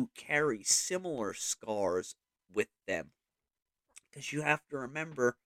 who 0.00 0.08
carry 0.14 0.62
similar 0.62 1.34
scars 1.34 2.14
with 2.50 2.68
them. 2.86 3.10
Because 4.08 4.32
you 4.32 4.40
have 4.40 4.66
to 4.70 4.78
remember, 4.78 5.36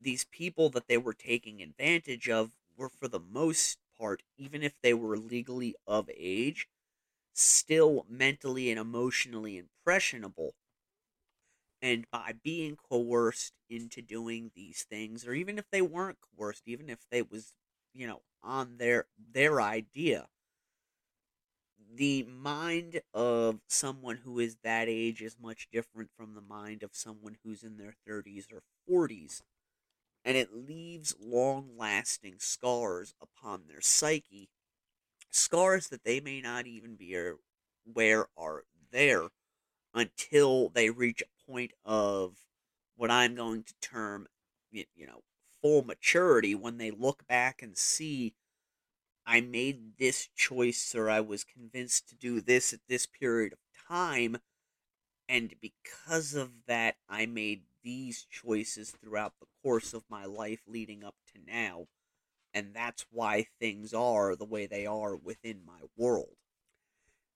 these 0.00 0.24
people 0.24 0.70
that 0.70 0.88
they 0.88 0.96
were 0.96 1.12
taking 1.12 1.60
advantage 1.60 2.26
of 2.30 2.52
were, 2.74 2.88
for 2.88 3.06
the 3.06 3.20
most 3.20 3.78
part, 3.98 4.22
even 4.38 4.62
if 4.62 4.80
they 4.80 4.94
were 4.94 5.18
legally 5.18 5.74
of 5.86 6.08
age, 6.16 6.68
still 7.34 8.06
mentally 8.08 8.70
and 8.70 8.80
emotionally 8.80 9.58
impressionable 9.58 10.54
and 11.82 12.06
by 12.10 12.32
being 12.42 12.76
coerced 12.76 13.52
into 13.68 14.00
doing 14.00 14.50
these 14.54 14.84
things 14.88 15.26
or 15.26 15.34
even 15.34 15.58
if 15.58 15.64
they 15.70 15.82
weren't 15.82 16.18
coerced 16.36 16.62
even 16.66 16.90
if 16.90 17.06
they 17.10 17.22
was 17.22 17.54
you 17.94 18.06
know 18.06 18.20
on 18.42 18.76
their 18.78 19.06
their 19.32 19.60
idea 19.60 20.28
the 21.92 22.22
mind 22.24 23.00
of 23.12 23.60
someone 23.68 24.18
who 24.18 24.38
is 24.38 24.56
that 24.62 24.88
age 24.88 25.22
is 25.22 25.36
much 25.40 25.68
different 25.72 26.10
from 26.16 26.34
the 26.34 26.40
mind 26.40 26.82
of 26.82 26.90
someone 26.94 27.36
who's 27.42 27.62
in 27.62 27.76
their 27.76 27.94
30s 28.06 28.46
or 28.52 28.62
40s 28.88 29.42
and 30.24 30.36
it 30.36 30.54
leaves 30.54 31.14
long 31.20 31.70
lasting 31.76 32.36
scars 32.38 33.14
upon 33.20 33.64
their 33.66 33.80
psyche 33.80 34.48
scars 35.30 35.88
that 35.88 36.04
they 36.04 36.20
may 36.20 36.40
not 36.40 36.66
even 36.66 36.96
be 36.96 37.16
aware 37.86 38.26
are 38.36 38.64
there 38.92 39.28
until 39.94 40.68
they 40.68 40.90
reach 40.90 41.22
a 41.22 41.50
point 41.50 41.72
of 41.84 42.36
what 42.96 43.10
I'm 43.10 43.34
going 43.34 43.64
to 43.64 43.74
term, 43.80 44.26
you 44.70 44.84
know, 45.06 45.22
full 45.62 45.82
maturity 45.84 46.54
when 46.54 46.78
they 46.78 46.90
look 46.90 47.26
back 47.26 47.62
and 47.62 47.76
see 47.76 48.34
I 49.26 49.40
made 49.40 49.98
this 49.98 50.28
choice 50.34 50.94
or 50.94 51.08
I 51.08 51.20
was 51.20 51.44
convinced 51.44 52.08
to 52.08 52.14
do 52.14 52.40
this 52.40 52.72
at 52.72 52.80
this 52.88 53.06
period 53.06 53.52
of 53.52 53.58
time. 53.88 54.38
And 55.28 55.54
because 55.60 56.34
of 56.34 56.50
that, 56.66 56.96
I 57.08 57.26
made 57.26 57.62
these 57.82 58.26
choices 58.28 58.90
throughout 58.90 59.34
the 59.40 59.46
course 59.62 59.94
of 59.94 60.04
my 60.08 60.24
life 60.24 60.60
leading 60.66 61.04
up 61.04 61.14
to 61.32 61.40
now. 61.46 61.86
And 62.52 62.74
that's 62.74 63.06
why 63.10 63.46
things 63.60 63.94
are 63.94 64.34
the 64.34 64.44
way 64.44 64.66
they 64.66 64.86
are 64.86 65.14
within 65.14 65.60
my 65.64 65.82
world. 65.96 66.36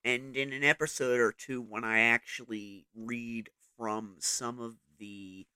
And 0.04 0.36
in 0.36 0.52
an 0.52 0.64
episode 0.64 1.20
or 1.20 1.32
two, 1.32 1.62
when 1.62 1.84
I 1.84 2.00
actually 2.00 2.86
read 2.94 3.48
from 3.76 4.16
some 4.18 4.58
of 4.58 4.76
the 4.98 5.46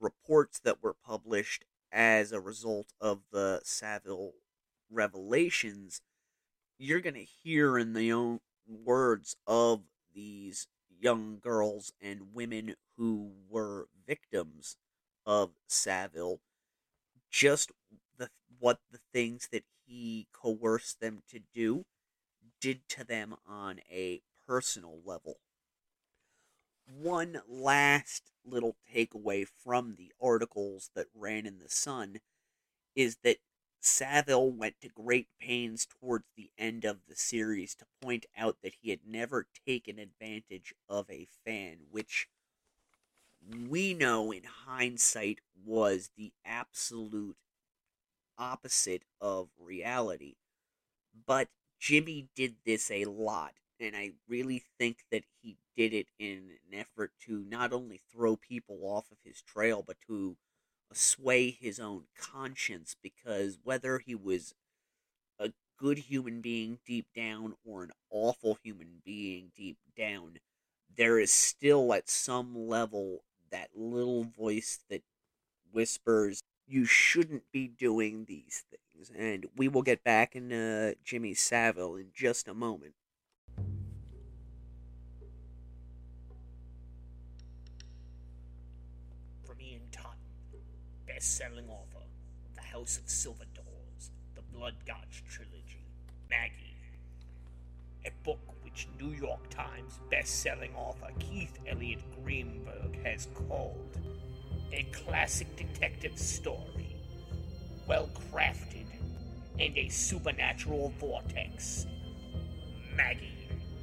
reports 0.00 0.60
that 0.60 0.82
were 0.82 0.94
published 0.94 1.64
as 1.90 2.32
a 2.32 2.40
result 2.40 2.92
of 3.00 3.20
the 3.32 3.60
Savile 3.64 4.34
revelations, 4.90 6.00
you're 6.78 7.00
going 7.00 7.14
to 7.14 7.26
hear 7.42 7.78
in 7.78 7.92
the 7.92 8.12
own 8.12 8.40
words 8.66 9.36
of 9.46 9.82
these 10.14 10.66
young 11.00 11.38
girls 11.40 11.92
and 12.00 12.34
women 12.34 12.74
who 12.96 13.32
were 13.48 13.88
victims 14.06 14.76
of 15.26 15.50
Savile. 15.66 16.40
Just 17.30 17.72
the 18.16 18.30
what 18.58 18.80
the 18.90 19.00
things 19.12 19.48
that 19.52 19.64
he 19.86 20.26
coerced 20.32 21.00
them 21.00 21.22
to 21.30 21.40
do 21.54 21.84
did 22.60 22.88
to 22.88 23.04
them 23.04 23.34
on 23.46 23.80
a 23.90 24.22
personal 24.46 25.00
level. 25.04 25.36
One 26.86 27.42
last 27.46 28.30
little 28.44 28.76
takeaway 28.92 29.46
from 29.46 29.96
the 29.96 30.12
articles 30.20 30.90
that 30.94 31.06
ran 31.14 31.46
in 31.46 31.58
the 31.58 31.68
Sun 31.68 32.20
is 32.96 33.18
that 33.22 33.36
Savile 33.80 34.50
went 34.50 34.80
to 34.80 34.88
great 34.88 35.28
pains 35.38 35.86
towards 35.86 36.26
the 36.36 36.50
end 36.58 36.84
of 36.84 37.06
the 37.06 37.16
series 37.16 37.74
to 37.76 37.86
point 38.00 38.26
out 38.36 38.58
that 38.62 38.74
he 38.80 38.90
had 38.90 39.06
never 39.06 39.46
taken 39.66 39.98
advantage 39.98 40.74
of 40.88 41.10
a 41.10 41.26
fan, 41.44 41.86
which 41.90 42.28
we 43.68 43.94
know 43.94 44.32
in 44.32 44.44
hindsight 44.44 45.40
was 45.64 46.10
the 46.16 46.32
absolute 46.44 47.36
opposite 48.36 49.04
of 49.20 49.48
reality. 49.58 50.36
But 51.26 51.48
Jimmy 51.78 52.28
did 52.34 52.56
this 52.64 52.90
a 52.90 53.04
lot, 53.04 53.54
and 53.80 53.96
I 53.96 54.12
really 54.28 54.64
think 54.78 55.04
that 55.10 55.24
he 55.40 55.56
did 55.76 55.92
it 55.94 56.08
in 56.18 56.58
an 56.70 56.78
effort 56.78 57.12
to 57.26 57.44
not 57.44 57.72
only 57.72 58.00
throw 58.10 58.36
people 58.36 58.80
off 58.82 59.10
of 59.10 59.18
his 59.24 59.42
trail, 59.42 59.82
but 59.86 59.96
to 60.06 60.36
sway 60.92 61.50
his 61.50 61.78
own 61.78 62.04
conscience 62.18 62.96
because 63.02 63.58
whether 63.62 63.98
he 63.98 64.14
was 64.14 64.54
a 65.38 65.52
good 65.76 65.98
human 65.98 66.40
being 66.40 66.78
deep 66.86 67.06
down 67.14 67.54
or 67.64 67.84
an 67.84 67.92
awful 68.10 68.58
human 68.62 69.02
being 69.04 69.52
deep 69.56 69.78
down, 69.96 70.38
there 70.96 71.18
is 71.18 71.32
still 71.32 71.92
at 71.92 72.08
some 72.08 72.68
level 72.68 73.22
that 73.50 73.70
little 73.74 74.24
voice 74.24 74.80
that 74.90 75.02
whispers, 75.72 76.42
you 76.66 76.84
shouldn't 76.84 77.44
be 77.52 77.68
doing 77.68 78.24
these 78.26 78.64
things. 78.70 79.10
And 79.16 79.46
we 79.56 79.68
will 79.68 79.82
get 79.82 80.04
back 80.04 80.34
into 80.34 80.92
uh, 80.92 81.00
Jimmy 81.04 81.34
Savile 81.34 81.96
in 81.96 82.08
just 82.14 82.48
a 82.48 82.54
moment. 82.54 82.94
Best-selling 91.18 91.68
author 91.68 92.04
of 92.46 92.54
The 92.54 92.62
House 92.62 92.96
of 92.96 93.10
Silver 93.10 93.44
Doors, 93.52 94.10
the 94.36 94.42
Blood 94.56 94.76
Gods 94.86 95.20
trilogy, 95.28 95.84
Maggie, 96.30 96.76
a 98.06 98.10
book 98.22 98.38
which 98.62 98.86
New 99.00 99.10
York 99.10 99.50
Times 99.50 99.98
best-selling 100.12 100.72
author 100.76 101.08
Keith 101.18 101.58
Elliott 101.66 102.04
Greenberg 102.22 103.04
has 103.04 103.26
called 103.34 103.98
a 104.72 104.84
classic 104.92 105.48
detective 105.56 106.16
story, 106.16 106.94
well 107.88 108.08
crafted, 108.30 108.86
and 109.58 109.76
a 109.76 109.88
supernatural 109.88 110.94
vortex. 111.00 111.86
Maggie. 112.94 113.34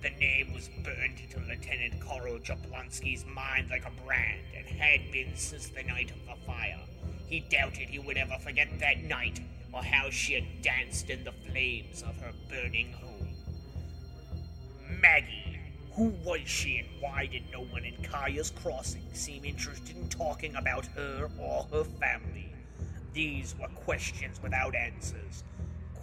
The 0.01 0.11
name 0.11 0.53
was 0.53 0.69
burned 0.83 1.19
into 1.19 1.39
Lieutenant 1.39 1.99
Carl 1.99 2.37
Jablonski's 2.37 3.25
mind 3.25 3.71
like 3.71 3.85
a 3.85 4.05
brand 4.05 4.39
and 4.55 4.65
had 4.67 5.11
been 5.11 5.35
since 5.35 5.67
the 5.67 5.83
night 5.83 6.11
of 6.11 6.25
the 6.27 6.45
fire. 6.45 6.79
He 7.27 7.39
doubted 7.41 7.89
he 7.89 7.99
would 7.99 8.17
ever 8.17 8.37
forget 8.39 8.67
that 8.79 9.03
night 9.03 9.39
or 9.73 9.83
how 9.83 10.09
she 10.09 10.33
had 10.33 10.61
danced 10.61 11.09
in 11.09 11.23
the 11.23 11.31
flames 11.31 12.01
of 12.03 12.19
her 12.21 12.31
burning 12.49 12.93
home. 12.93 13.27
Maggie. 15.01 15.59
Who 15.93 16.13
was 16.25 16.41
she 16.45 16.79
and 16.79 16.89
why 16.99 17.25
did 17.25 17.43
no 17.53 17.61
one 17.61 17.85
in 17.85 17.95
Kaya's 18.03 18.51
Crossing 18.51 19.05
seem 19.13 19.45
interested 19.45 19.95
in 19.95 20.09
talking 20.09 20.53
about 20.55 20.85
her 20.87 21.29
or 21.39 21.67
her 21.71 21.85
family? 21.85 22.51
These 23.13 23.55
were 23.57 23.69
questions 23.69 24.41
without 24.43 24.75
answers, 24.75 25.45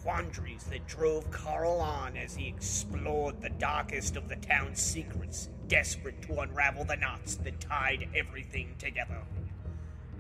quandaries 0.03 0.65
that 0.71 0.87
drove 0.87 1.31
Carl 1.31 1.79
on 1.79 2.17
as 2.17 2.35
he 2.35 2.49
explored 2.49 3.43
the 3.43 3.51
darkest 3.51 4.17
of 4.17 4.31
the 4.31 4.37
town's 4.37 4.81
secrets, 4.81 5.51
desperate 5.69 6.23
to 6.23 6.41
unravel 6.41 6.87
the 6.87 6.97
knots 6.97 7.35
that 7.37 7.61
tied 7.61 8.09
everything 8.15 8.75
together. 8.79 9.19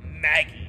Maggie. 0.02 0.68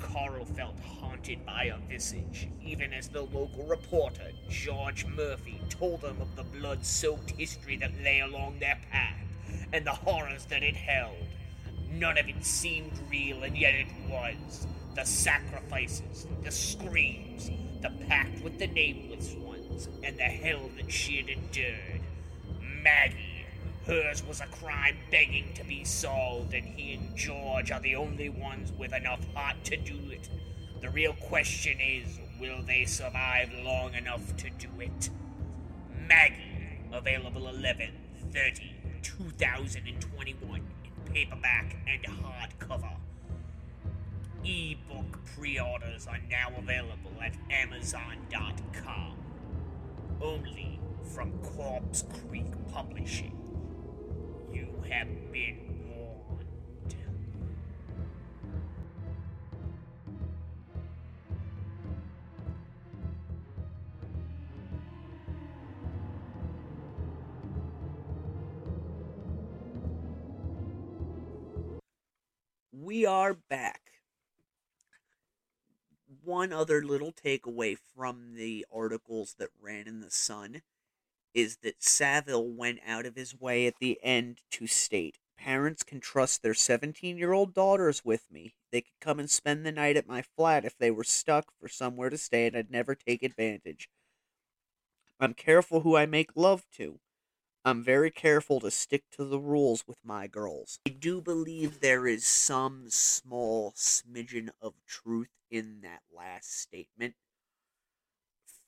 Carl 0.00 0.44
felt 0.44 0.74
haunted 0.80 1.44
by 1.46 1.64
a 1.64 1.78
visage, 1.88 2.48
even 2.62 2.92
as 2.92 3.08
the 3.08 3.22
local 3.22 3.64
reporter, 3.66 4.32
George 4.48 5.06
Murphy, 5.06 5.60
told 5.68 6.00
them 6.00 6.20
of 6.20 6.34
the 6.36 6.42
blood 6.42 6.84
soaked 6.84 7.30
history 7.32 7.76
that 7.76 7.92
lay 8.02 8.20
along 8.20 8.58
their 8.58 8.78
path 8.90 9.20
and 9.72 9.86
the 9.86 9.92
horrors 9.92 10.44
that 10.46 10.62
it 10.62 10.76
held. 10.76 11.16
None 11.92 12.18
of 12.18 12.28
it 12.28 12.44
seemed 12.44 12.92
real, 13.10 13.42
and 13.42 13.56
yet 13.56 13.74
it 13.74 13.88
was. 14.08 14.66
The 14.94 15.04
sacrifices, 15.04 16.26
the 16.42 16.50
screams, 16.50 17.50
the 17.80 17.90
pact 18.08 18.42
with 18.42 18.58
the 18.58 18.66
nameless 18.66 19.34
ones, 19.34 19.88
and 20.02 20.18
the 20.18 20.24
hell 20.24 20.70
that 20.76 20.90
she 20.90 21.16
had 21.18 21.28
endured. 21.28 22.00
Maggie. 22.82 23.29
Hers 23.90 24.22
was 24.22 24.40
a 24.40 24.46
crime 24.46 24.96
begging 25.10 25.52
to 25.56 25.64
be 25.64 25.82
solved, 25.82 26.54
and 26.54 26.64
he 26.64 26.92
and 26.92 27.16
George 27.16 27.72
are 27.72 27.80
the 27.80 27.96
only 27.96 28.28
ones 28.28 28.70
with 28.78 28.94
enough 28.94 29.18
heart 29.34 29.56
to 29.64 29.76
do 29.76 29.98
it. 30.12 30.28
The 30.80 30.90
real 30.90 31.14
question 31.14 31.80
is, 31.80 32.20
will 32.38 32.62
they 32.62 32.84
survive 32.84 33.52
long 33.64 33.94
enough 33.94 34.36
to 34.36 34.50
do 34.50 34.68
it? 34.78 35.10
Maggie, 36.06 36.78
available 36.92 37.48
11 37.48 37.90
30 38.32 38.76
2021 39.02 40.60
in 40.60 41.12
paperback 41.12 41.76
and 41.88 42.04
hardcover. 42.04 42.96
Ebook 44.44 45.18
pre 45.34 45.58
orders 45.58 46.06
are 46.06 46.20
now 46.30 46.52
available 46.56 47.20
at 47.20 47.34
Amazon.com. 47.50 49.16
Only 50.22 50.78
from 51.12 51.32
Corpse 51.38 52.04
Creek 52.28 52.52
Publishing. 52.72 53.39
You 54.52 54.82
have 54.90 55.32
been 55.32 55.58
warned. 55.88 56.94
We 72.72 73.06
are 73.06 73.34
back. 73.34 73.80
One 76.24 76.52
other 76.52 76.82
little 76.82 77.12
takeaway 77.12 77.76
from 77.94 78.34
the 78.34 78.66
articles 78.74 79.34
that 79.38 79.50
ran 79.60 79.86
in 79.86 80.00
the 80.00 80.10
Sun 80.10 80.62
is 81.34 81.58
that 81.62 81.82
Savile 81.82 82.48
went 82.48 82.80
out 82.86 83.06
of 83.06 83.16
his 83.16 83.38
way 83.38 83.66
at 83.66 83.78
the 83.80 83.98
end 84.02 84.40
to 84.52 84.66
state 84.66 85.18
parents 85.40 85.82
can 85.82 86.00
trust 86.00 86.42
their 86.42 86.54
17 86.54 87.16
year 87.16 87.32
old 87.32 87.54
daughters 87.54 88.04
with 88.04 88.30
me. 88.30 88.54
They 88.70 88.82
could 88.82 89.00
come 89.00 89.18
and 89.18 89.30
spend 89.30 89.64
the 89.64 89.72
night 89.72 89.96
at 89.96 90.06
my 90.06 90.22
flat 90.22 90.64
if 90.64 90.76
they 90.76 90.90
were 90.90 91.04
stuck 91.04 91.46
for 91.58 91.68
somewhere 91.68 92.10
to 92.10 92.18
stay 92.18 92.46
and 92.46 92.56
I'd 92.56 92.70
never 92.70 92.94
take 92.94 93.22
advantage. 93.22 93.88
I'm 95.18 95.34
careful 95.34 95.80
who 95.80 95.96
I 95.96 96.06
make 96.06 96.30
love 96.36 96.66
to. 96.76 97.00
I'm 97.64 97.82
very 97.82 98.10
careful 98.10 98.60
to 98.60 98.70
stick 98.70 99.04
to 99.12 99.24
the 99.24 99.38
rules 99.38 99.86
with 99.86 99.98
my 100.04 100.26
girls. 100.26 100.78
I 100.86 100.90
do 100.90 101.20
believe 101.20 101.80
there 101.80 102.06
is 102.06 102.24
some 102.24 102.84
small 102.88 103.72
smidgen 103.72 104.50
of 104.62 104.74
truth 104.86 105.28
in 105.50 105.80
that 105.82 106.00
last 106.14 106.58
statement. 106.58 107.14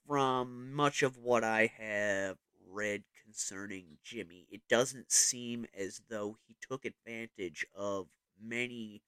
From 0.07 0.75
much 0.75 1.03
of 1.03 1.17
what 1.17 1.43
I 1.45 1.73
have 1.79 2.37
read 2.73 3.05
concerning 3.25 3.99
Jimmy, 4.03 4.47
it 4.51 4.63
doesn't 4.69 5.13
seem 5.13 5.67
as 5.77 6.03
though 6.09 6.39
he 6.47 6.57
took 6.61 6.85
advantage 6.85 7.67
of 7.75 8.09
many 8.41 9.03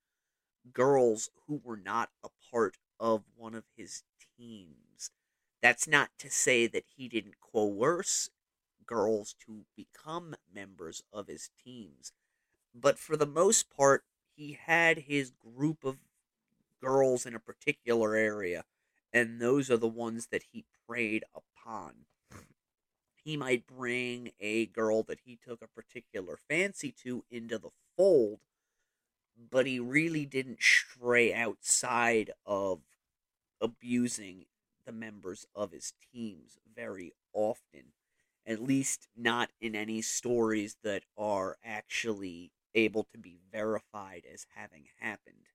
girls 0.73 1.31
who 1.47 1.61
were 1.65 1.77
not 1.77 2.11
a 2.23 2.29
part 2.51 2.77
of 3.01 3.25
one 3.37 3.55
of 3.55 3.65
his 3.77 4.03
teams. 4.37 5.11
That's 5.63 5.89
not 5.89 6.11
to 6.19 6.31
say 6.31 6.67
that 6.67 6.85
he 6.97 7.09
didn't 7.09 7.41
coerce 7.41 8.31
girls 8.87 9.35
to 9.47 9.65
become 9.77 10.35
members 10.53 11.03
of 11.13 11.27
his 11.27 11.51
teams, 11.65 12.13
but 12.75 12.99
for 12.99 13.17
the 13.17 13.27
most 13.27 13.71
part, 13.71 14.05
he 14.37 14.59
had 14.61 14.99
his 14.99 15.31
group 15.31 15.85
of 15.85 15.99
girls 16.81 17.25
in 17.25 17.35
a 17.35 17.41
particular 17.41 18.15
area, 18.15 18.65
and 19.13 19.41
those 19.41 19.71
are 19.71 19.77
the 19.77 19.89
ones 19.89 20.27
that 20.27 20.43
he 20.53 20.65
preyed 20.87 21.25
upon. 21.35 22.07
He 23.25 23.37
might 23.37 23.67
bring 23.67 24.33
a 24.39 24.67
girl 24.67 25.03
that 25.05 25.21
he 25.25 25.37
took 25.37 25.63
a 25.63 25.67
particular 25.69 26.37
fancy 26.37 26.93
to 27.03 27.25
into 27.31 27.59
the 27.59 27.71
fold, 27.97 28.41
but 29.37 29.67
he 29.67 29.79
really 29.81 30.27
didn't 30.27 30.63
stray 30.63 31.33
outside 31.33 32.33
of 32.47 32.81
abusing 33.61 34.47
the 34.87 34.93
members 34.93 35.47
of 35.55 35.73
his 35.73 35.95
teams 36.13 36.59
very 36.75 37.13
often. 37.33 37.95
At 38.47 38.63
least 38.63 39.09
not 39.17 39.51
in 39.61 39.75
any 39.75 40.03
stories 40.03 40.77
that 40.83 41.05
are 41.17 41.57
actually 41.65 42.53
able 42.75 43.05
to 43.05 43.19
be 43.19 43.39
verified 43.51 44.27
as 44.31 44.47
having 44.55 44.89
happened. 44.99 45.49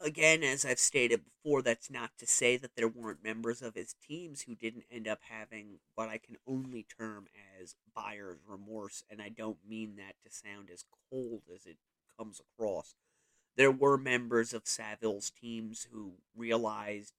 Again, 0.00 0.44
as 0.44 0.64
I've 0.64 0.78
stated 0.78 1.22
before, 1.24 1.60
that's 1.60 1.90
not 1.90 2.12
to 2.18 2.26
say 2.26 2.56
that 2.56 2.76
there 2.76 2.88
weren't 2.88 3.24
members 3.24 3.62
of 3.62 3.74
his 3.74 3.94
teams 4.06 4.42
who 4.42 4.54
didn't 4.54 4.84
end 4.92 5.08
up 5.08 5.18
having 5.28 5.80
what 5.96 6.08
I 6.08 6.18
can 6.18 6.36
only 6.46 6.84
term 6.84 7.26
as 7.60 7.74
buyer's 7.96 8.38
remorse, 8.46 9.02
and 9.10 9.20
I 9.20 9.28
don't 9.28 9.58
mean 9.68 9.96
that 9.96 10.14
to 10.22 10.30
sound 10.30 10.70
as 10.72 10.84
cold 11.10 11.42
as 11.52 11.66
it 11.66 11.78
comes 12.16 12.40
across. 12.40 12.94
There 13.56 13.72
were 13.72 13.98
members 13.98 14.54
of 14.54 14.68
Savile's 14.68 15.30
teams 15.30 15.88
who 15.90 16.12
realized 16.36 17.14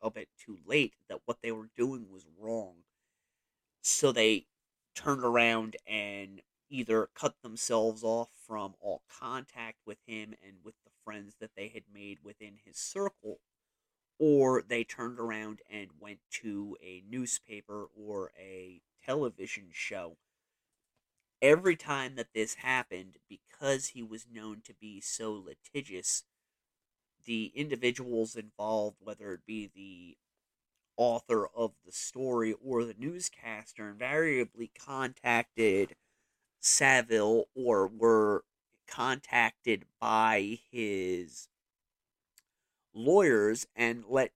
a 0.00 0.08
bit 0.08 0.28
too 0.38 0.58
late 0.64 0.94
that 1.08 1.22
what 1.24 1.38
they 1.42 1.50
were 1.50 1.70
doing 1.76 2.06
was 2.08 2.26
wrong. 2.38 2.84
So 3.82 4.12
they 4.12 4.46
turned 4.94 5.24
around 5.24 5.76
and 5.86 6.40
either 6.70 7.08
cut 7.14 7.42
themselves 7.42 8.04
off 8.04 8.28
from 8.46 8.74
all 8.80 9.02
contact 9.08 9.78
with 9.84 9.98
him 10.06 10.34
and 10.46 10.58
with 10.64 10.74
the 10.84 10.90
friends 11.06 11.36
that 11.40 11.52
they 11.56 11.68
had 11.68 11.84
made 11.94 12.18
within 12.22 12.58
his 12.64 12.76
circle, 12.76 13.38
or 14.18 14.60
they 14.60 14.82
turned 14.82 15.20
around 15.20 15.60
and 15.70 15.88
went 16.00 16.18
to 16.30 16.76
a 16.82 17.02
newspaper 17.08 17.86
or 17.96 18.32
a 18.38 18.82
television 19.04 19.68
show. 19.72 20.16
Every 21.40 21.76
time 21.76 22.16
that 22.16 22.32
this 22.34 22.54
happened, 22.54 23.18
because 23.28 23.88
he 23.88 24.02
was 24.02 24.26
known 24.30 24.62
to 24.64 24.74
be 24.74 25.00
so 25.00 25.32
litigious, 25.32 26.24
the 27.24 27.52
individuals 27.54 28.34
involved, 28.34 28.96
whether 29.00 29.32
it 29.32 29.46
be 29.46 29.70
the 29.74 30.16
author 30.96 31.46
of 31.54 31.72
the 31.84 31.92
story 31.92 32.54
or 32.64 32.84
the 32.84 32.96
newscaster, 32.98 33.88
invariably 33.90 34.70
contacted 34.78 35.94
Savile 36.58 37.48
or 37.54 37.86
were 37.86 38.44
contacted 38.86 39.84
by 40.00 40.58
his 40.70 41.48
lawyers 42.94 43.66
and 43.76 44.04
let 44.08 44.32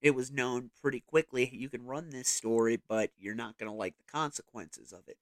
it 0.00 0.14
was 0.14 0.30
known 0.30 0.70
pretty 0.80 1.00
quickly 1.00 1.48
you 1.52 1.70
can 1.70 1.86
run 1.86 2.10
this 2.10 2.28
story 2.28 2.78
but 2.88 3.10
you're 3.18 3.34
not 3.34 3.56
going 3.56 3.70
to 3.70 3.76
like 3.76 3.96
the 3.96 4.12
consequences 4.12 4.92
of 4.92 5.08
it. 5.08 5.16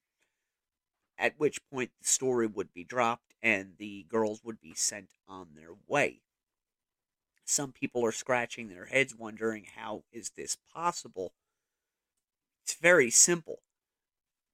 At 1.16 1.38
which 1.38 1.64
point 1.70 1.90
the 2.00 2.08
story 2.08 2.46
would 2.46 2.72
be 2.72 2.84
dropped 2.84 3.34
and 3.42 3.74
the 3.78 4.04
girls 4.08 4.42
would 4.44 4.60
be 4.60 4.74
sent 4.74 5.10
on 5.28 5.48
their 5.54 5.74
way. 5.86 6.22
Some 7.44 7.72
people 7.72 8.04
are 8.04 8.12
scratching 8.12 8.68
their 8.68 8.86
heads 8.86 9.14
wondering 9.14 9.66
how 9.76 10.04
is 10.12 10.30
this 10.30 10.56
possible? 10.72 11.32
It's 12.64 12.74
very 12.74 13.10
simple 13.10 13.60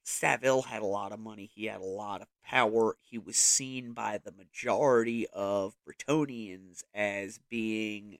Savile 0.09 0.63
had 0.63 0.81
a 0.81 0.87
lot 0.87 1.13
of 1.13 1.21
money, 1.21 1.51
he 1.55 1.67
had 1.67 1.83
a 1.83 1.85
lot 1.85 2.23
of 2.23 2.29
power. 2.43 2.97
He 3.03 3.19
was 3.19 3.37
seen 3.37 3.93
by 3.93 4.17
the 4.17 4.33
majority 4.33 5.27
of 5.35 5.77
Bretonians 5.85 6.83
as 6.95 7.39
being 7.51 8.19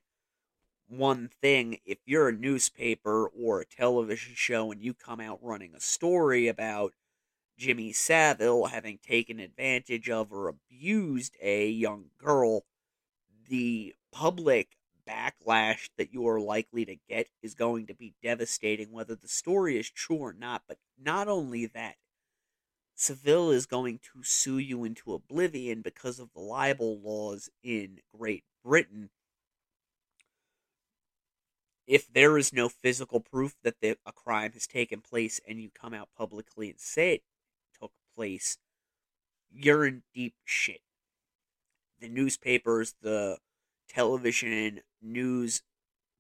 one 0.87 1.29
thing. 1.29 1.81
If 1.87 1.99
you're 2.05 2.29
a 2.29 2.33
newspaper 2.33 3.27
or 3.27 3.61
a 3.61 3.67
television 3.67 4.35
show 4.37 4.71
and 4.71 4.83
you 4.83 4.93
come 4.93 5.19
out 5.19 5.43
running 5.43 5.75
a 5.75 5.81
story 5.81 6.47
about 6.47 6.93
Jimmy 7.57 7.93
Savile 7.93 8.67
having 8.67 8.99
taken 8.99 9.41
advantage 9.41 10.11
of 10.11 10.31
or 10.31 10.49
abused 10.49 11.37
a 11.41 11.69
young 11.69 12.11
girl, 12.19 12.67
the 13.49 13.95
public 14.13 14.78
backlash 15.09 15.89
that 15.97 16.13
you 16.13 16.27
are 16.29 16.41
likely 16.41 16.85
to 16.85 16.97
get 17.09 17.29
is 17.43 17.55
going 17.55 17.87
to 17.87 17.95
be 17.95 18.15
devastating, 18.23 18.93
whether 18.93 19.15
the 19.15 19.29
story 19.29 19.79
is 19.79 19.91
true 19.91 20.17
or 20.17 20.33
not. 20.33 20.63
But 20.69 20.79
not 21.01 21.29
only 21.29 21.67
that, 21.67 21.97
Savile 22.95 23.51
is 23.51 23.67
going 23.67 24.01
to 24.13 24.23
sue 24.23 24.59
you 24.59 24.85
into 24.85 25.15
oblivion 25.15 25.83
because 25.83 26.19
of 26.19 26.33
the 26.35 26.41
libel 26.41 26.99
laws 26.99 27.49
in 27.63 28.01
Great 28.17 28.45
Britain. 28.65 29.11
If 31.87 32.13
there 32.13 32.37
is 32.37 32.53
no 32.53 32.69
physical 32.69 33.21
proof 33.21 33.55
that 33.63 33.81
the, 33.81 33.97
a 34.05 34.13
crime 34.13 34.53
has 34.53 34.67
taken 34.67 35.01
place 35.01 35.41
and 35.49 35.61
you 35.61 35.71
come 35.71 35.95
out 35.95 36.09
publicly 36.17 36.69
and 36.69 36.79
say 36.79 37.15
it 37.15 37.23
took 37.81 37.93
place, 38.15 38.59
you're 39.51 39.87
in 39.87 40.03
deep 40.13 40.35
shit. 40.45 40.81
The 42.01 42.09
newspapers, 42.09 42.95
the 43.01 43.39
television, 43.89 44.81
news 45.03 45.63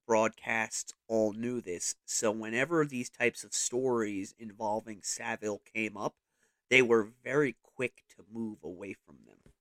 broadcasts 0.06 0.94
all 1.06 1.32
knew 1.34 1.60
this. 1.60 1.94
So 2.06 2.30
whenever 2.30 2.84
these 2.84 3.10
types 3.10 3.44
of 3.44 3.52
stories 3.52 4.34
involving 4.38 5.00
Savile 5.02 5.60
came 5.74 5.96
up, 5.96 6.14
they 6.70 6.82
were 6.82 7.10
very 7.22 7.56
quick 7.62 8.04
to 8.16 8.24
move 8.32 8.58
away 8.64 8.94
from 8.94 9.18
them. 9.26 9.52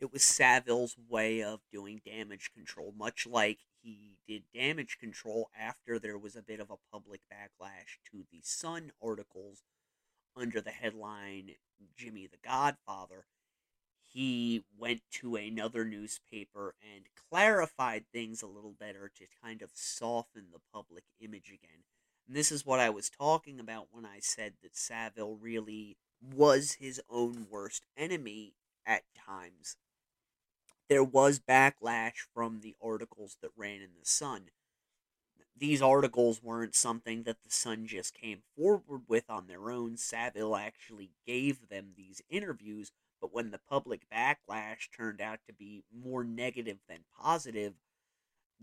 It 0.00 0.12
was 0.12 0.22
Savile's 0.22 0.96
way 1.08 1.42
of 1.42 1.60
doing 1.72 2.00
damage 2.04 2.52
control, 2.52 2.94
much 2.96 3.26
like 3.26 3.58
he 3.82 4.18
did 4.26 4.44
damage 4.54 4.98
control 4.98 5.50
after 5.58 5.98
there 5.98 6.18
was 6.18 6.36
a 6.36 6.42
bit 6.42 6.60
of 6.60 6.70
a 6.70 6.76
public 6.92 7.20
backlash 7.32 7.98
to 8.10 8.24
the 8.30 8.40
Sun 8.42 8.92
articles 9.02 9.62
under 10.36 10.60
the 10.60 10.70
headline 10.70 11.52
Jimmy 11.96 12.26
the 12.26 12.38
Godfather 12.44 13.24
he 14.12 14.64
went 14.76 15.02
to 15.12 15.36
another 15.36 15.84
newspaper 15.84 16.74
and 16.82 17.04
clarified 17.30 18.04
things 18.12 18.42
a 18.42 18.46
little 18.46 18.74
better 18.78 19.10
to 19.16 19.24
kind 19.42 19.62
of 19.62 19.70
soften 19.74 20.46
the 20.52 20.60
public 20.72 21.04
image 21.20 21.48
again. 21.48 21.84
And 22.26 22.36
this 22.36 22.50
is 22.50 22.64
what 22.64 22.80
I 22.80 22.90
was 22.90 23.10
talking 23.10 23.60
about 23.60 23.88
when 23.90 24.04
I 24.04 24.18
said 24.20 24.54
that 24.62 24.76
Savile 24.76 25.36
really 25.36 25.96
was 26.22 26.72
his 26.80 27.00
own 27.10 27.46
worst 27.50 27.84
enemy 27.96 28.54
at 28.86 29.02
times. 29.14 29.76
There 30.88 31.04
was 31.04 31.38
backlash 31.38 32.26
from 32.32 32.60
the 32.60 32.74
articles 32.82 33.36
that 33.42 33.50
ran 33.56 33.82
in 33.82 33.90
the 33.98 34.06
Sun. 34.06 34.46
These 35.56 35.82
articles 35.82 36.42
weren't 36.42 36.74
something 36.74 37.24
that 37.24 37.42
the 37.42 37.50
Sun 37.50 37.86
just 37.86 38.14
came 38.14 38.42
forward 38.56 39.02
with 39.06 39.28
on 39.28 39.48
their 39.48 39.70
own. 39.70 39.96
Savile 39.96 40.56
actually 40.56 41.10
gave 41.26 41.68
them 41.68 41.92
these 41.96 42.22
interviews 42.30 42.90
but 43.20 43.32
when 43.32 43.50
the 43.50 43.60
public 43.68 44.08
backlash 44.10 44.88
turned 44.96 45.20
out 45.20 45.40
to 45.46 45.52
be 45.52 45.84
more 45.92 46.24
negative 46.24 46.78
than 46.88 47.04
positive, 47.20 47.74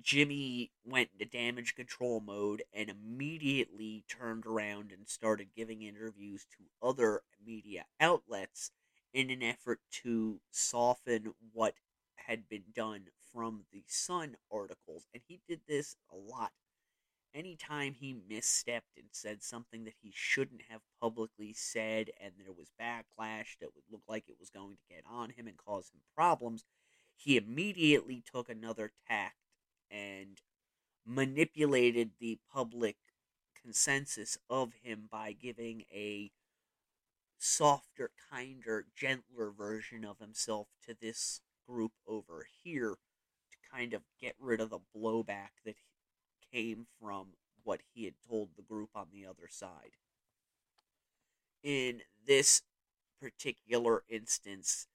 Jimmy 0.01 0.71
went 0.83 1.09
into 1.13 1.25
damage 1.25 1.75
control 1.75 2.19
mode 2.19 2.63
and 2.73 2.89
immediately 2.89 4.03
turned 4.09 4.45
around 4.45 4.91
and 4.91 5.07
started 5.07 5.55
giving 5.55 5.81
interviews 5.81 6.45
to 6.57 6.65
other 6.85 7.23
media 7.43 7.85
outlets 7.99 8.71
in 9.13 9.29
an 9.29 9.41
effort 9.41 9.79
to 10.03 10.41
soften 10.51 11.33
what 11.53 11.75
had 12.15 12.49
been 12.49 12.65
done 12.73 13.05
from 13.31 13.65
the 13.71 13.83
Sun 13.87 14.35
articles. 14.51 15.07
And 15.13 15.23
he 15.27 15.39
did 15.47 15.61
this 15.67 15.95
a 16.11 16.15
lot 16.15 16.51
anytime 17.35 17.93
he 17.93 18.15
misstepped 18.31 18.95
and 18.97 19.07
said 19.11 19.43
something 19.43 19.83
that 19.83 19.93
he 20.01 20.11
shouldn't 20.13 20.61
have 20.69 20.81
publicly 21.01 21.53
said 21.53 22.09
and 22.21 22.33
there 22.37 22.53
was 22.53 22.71
backlash 22.81 23.57
that 23.59 23.75
would 23.75 23.83
look 23.91 24.03
like 24.07 24.23
it 24.27 24.39
was 24.39 24.49
going 24.49 24.75
to 24.75 24.93
get 24.95 25.03
on 25.09 25.29
him 25.31 25.47
and 25.47 25.57
cause 25.57 25.89
him 25.93 25.99
problems, 26.15 26.63
he 27.15 27.37
immediately 27.37 28.23
took 28.33 28.49
another 28.49 28.91
tact 29.07 29.35
and 29.91 30.41
manipulated 31.05 32.11
the 32.19 32.39
public 32.51 32.95
consensus 33.61 34.37
of 34.49 34.73
him 34.83 35.07
by 35.11 35.31
giving 35.33 35.83
a 35.93 36.31
softer, 37.37 38.11
kinder, 38.31 38.85
gentler 38.95 39.51
version 39.51 40.05
of 40.05 40.19
himself 40.19 40.67
to 40.85 40.95
this 40.99 41.41
group 41.67 41.91
over 42.07 42.47
here 42.63 42.95
to 43.51 43.57
kind 43.71 43.93
of 43.93 44.03
get 44.19 44.35
rid 44.39 44.61
of 44.61 44.69
the 44.69 44.79
blowback 44.95 45.49
that 45.65 45.75
came 46.55 46.87
from 47.01 47.27
what 47.63 47.81
he 47.93 48.05
had 48.05 48.13
told 48.27 48.49
the 48.55 48.61
group 48.61 48.89
on 48.95 49.07
the 49.11 49.25
other 49.25 49.47
side. 49.49 49.97
In 51.63 52.01
this 52.25 52.61
particular 53.19 54.03
instance, 54.07 54.87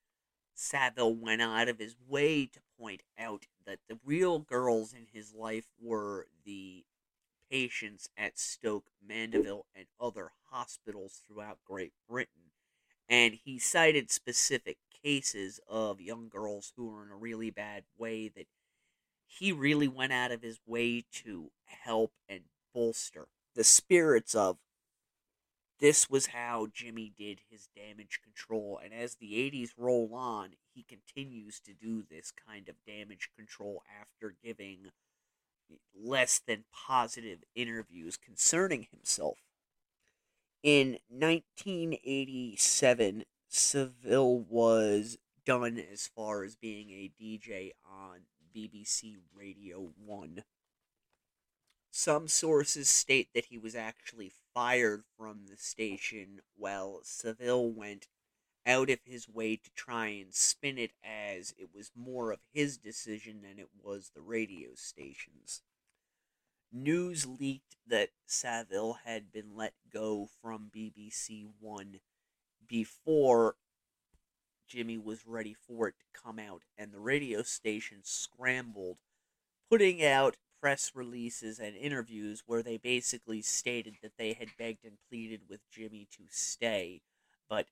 Savile 0.55 1.14
went 1.14 1.42
out 1.42 1.68
of 1.68 1.79
his 1.79 1.96
way 2.09 2.46
to 2.46 2.61
point 2.79 3.03
out 3.18 3.46
that 3.66 3.81
the 3.88 3.99
real 4.05 4.38
girls 4.38 4.92
in 4.92 5.07
his 5.12 5.35
life 5.35 5.66
were 5.81 6.29
the 6.44 6.85
patients 7.51 8.09
at 8.16 8.39
Stoke 8.39 8.87
Mandeville 9.07 9.66
and 9.74 9.87
other 10.01 10.30
hospitals 10.51 11.22
throughout 11.26 11.59
Great 11.64 11.93
Britain. 12.09 12.53
And 13.09 13.34
he 13.45 13.59
cited 13.59 14.11
specific 14.11 14.78
cases 15.03 15.59
of 15.68 16.01
young 16.01 16.28
girls 16.28 16.72
who 16.76 16.87
were 16.87 17.05
in 17.05 17.11
a 17.11 17.16
really 17.16 17.51
bad 17.51 17.84
way 17.99 18.28
that 18.28 18.47
he 19.31 19.53
really 19.53 19.89
went 19.89 20.12
out 20.12 20.33
of 20.33 20.43
his 20.43 20.59
way 20.66 21.05
to 21.12 21.51
help 21.64 22.12
and 22.28 22.41
bolster 22.74 23.28
the 23.55 23.64
spirits 23.64 24.35
of 24.35 24.59
this 25.81 26.11
was 26.11 26.26
how 26.26 26.68
Jimmy 26.72 27.12
did 27.18 27.41
his 27.51 27.68
damage 27.74 28.20
control. 28.22 28.78
And 28.83 28.93
as 28.93 29.14
the 29.14 29.33
80s 29.33 29.70
roll 29.78 30.14
on, 30.14 30.51
he 30.74 30.83
continues 30.83 31.59
to 31.61 31.72
do 31.72 32.03
this 32.03 32.35
kind 32.47 32.68
of 32.68 32.74
damage 32.87 33.31
control 33.35 33.83
after 34.01 34.35
giving 34.45 34.91
less 35.99 36.39
than 36.47 36.64
positive 36.72 37.39
interviews 37.55 38.18
concerning 38.18 38.89
himself. 38.91 39.39
In 40.62 40.99
1987, 41.09 43.24
Savile 43.49 44.41
was 44.41 45.16
done 45.47 45.83
as 45.91 46.11
far 46.14 46.45
as 46.45 46.57
being 46.57 46.91
a 46.91 47.11
DJ 47.18 47.70
on 47.91 48.26
BBC 48.55 49.16
Radio 49.34 49.90
1. 50.05 50.42
Some 51.90 52.28
sources 52.28 52.88
state 52.88 53.28
that 53.34 53.46
he 53.46 53.59
was 53.59 53.74
actually 53.74 54.32
fired 54.55 55.03
from 55.16 55.46
the 55.46 55.57
station 55.57 56.40
while 56.57 57.01
Savile 57.03 57.70
went 57.70 58.07
out 58.66 58.90
of 58.90 59.01
his 59.05 59.28
way 59.28 59.57
to 59.57 59.70
try 59.74 60.09
and 60.09 60.34
spin 60.34 60.78
it 60.78 60.92
as 61.03 61.55
it 61.59 61.70
was 61.74 61.90
more 61.96 62.30
of 62.30 62.40
his 62.53 62.76
decision 62.78 63.42
than 63.42 63.59
it 63.59 63.68
was 63.82 64.11
the 64.14 64.20
radio 64.20 64.70
station's. 64.74 65.62
News 66.72 67.26
leaked 67.26 67.76
that 67.86 68.11
Savile 68.26 68.98
had 69.05 69.32
been 69.32 69.57
let 69.57 69.74
go 69.92 70.28
from 70.40 70.70
BBC 70.74 71.48
One 71.59 72.01
before 72.68 73.57
Jimmy 74.71 74.97
was 74.97 75.27
ready 75.27 75.53
for 75.53 75.89
it 75.89 75.97
to 75.99 76.21
come 76.23 76.39
out, 76.39 76.62
and 76.79 76.93
the 76.93 77.01
radio 77.01 77.43
station 77.43 77.99
scrambled, 78.05 78.99
putting 79.68 80.05
out 80.05 80.37
press 80.61 80.93
releases 80.95 81.59
and 81.59 81.77
interviews 81.77 82.45
where 82.47 82.62
they 82.62 82.77
basically 82.77 83.43
stated 83.43 83.97
that 84.01 84.12
they 84.16 84.33
had 84.33 84.49
begged 84.57 84.85
and 84.85 84.99
pleaded 85.09 85.41
with 85.49 85.61
Jimmy 85.71 86.07
to 86.12 86.23
stay, 86.29 87.01
but 87.49 87.66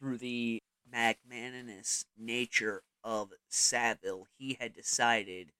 through 0.00 0.18
the 0.18 0.60
magnanimous 0.90 2.04
nature 2.16 2.82
of 3.04 3.30
Savile, 3.48 4.26
he 4.36 4.56
had 4.58 4.72
decided 4.72 5.52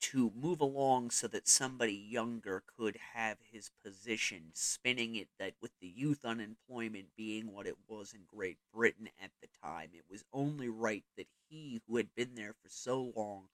to 0.00 0.30
move 0.34 0.60
along 0.60 1.10
so 1.10 1.26
that 1.28 1.48
somebody 1.48 1.94
younger 1.94 2.62
could 2.76 2.98
have 3.14 3.38
his 3.50 3.70
position, 3.82 4.50
spinning 4.52 5.14
it 5.14 5.28
that 5.38 5.54
with 5.60 5.69
youth 6.00 6.24
unemployment 6.24 7.04
being 7.14 7.52
what 7.52 7.66
it 7.66 7.76
was 7.86 8.14
in 8.14 8.20
Great 8.26 8.56
Britain 8.72 9.08
at 9.22 9.30
the 9.42 9.48
time, 9.62 9.90
it 9.92 10.04
was 10.10 10.24
only 10.32 10.68
right 10.68 11.04
that 11.18 11.26
he, 11.48 11.82
who 11.86 11.98
had 11.98 12.14
been 12.16 12.34
there 12.34 12.54
for 12.62 12.70
so 12.70 13.12
long, 13.14 13.44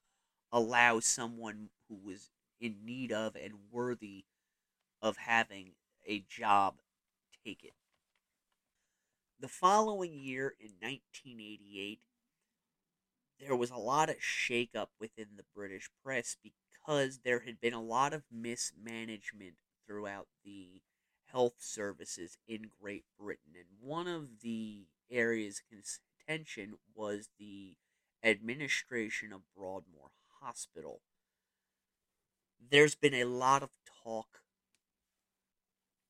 allow 0.51 1.01
someone 1.01 1.69
who 1.89 1.95
was 1.95 2.31
in 2.61 2.77
need 2.85 3.11
of 3.11 3.35
and 3.35 3.53
worthy 3.69 4.23
of 5.01 5.17
having 5.17 5.71
a 6.07 6.23
job 6.29 6.75
take 7.43 7.63
it. 7.65 7.73
The 9.39 9.49
following 9.49 10.13
year, 10.13 10.55
in 10.59 10.71
1988, 10.79 11.99
there 13.39 13.55
was 13.55 13.69
a 13.69 13.75
lot 13.75 14.09
of 14.09 14.15
shakeup 14.19 14.87
within 14.99 15.27
the 15.35 15.45
British 15.53 15.89
press 16.01 16.37
because 16.41 17.19
there 17.25 17.41
had 17.41 17.59
been 17.59 17.73
a 17.73 17.81
lot 17.81 18.13
of 18.13 18.23
mismanagement 18.31 19.55
throughout 19.85 20.27
the 20.43 20.81
health 21.31 21.55
services 21.59 22.37
in 22.47 22.69
Great 22.81 23.05
Britain. 23.19 23.53
And 23.55 23.65
one 23.79 24.07
of 24.07 24.41
the 24.41 24.87
areas 25.09 25.61
of 25.71 25.83
contention 26.27 26.75
was 26.95 27.29
the 27.39 27.75
administration 28.23 29.31
of 29.31 29.41
Broadmoor 29.55 30.11
Hospital. 30.41 31.01
There's 32.71 32.95
been 32.95 33.13
a 33.13 33.25
lot 33.25 33.63
of 33.63 33.69
talk 34.03 34.41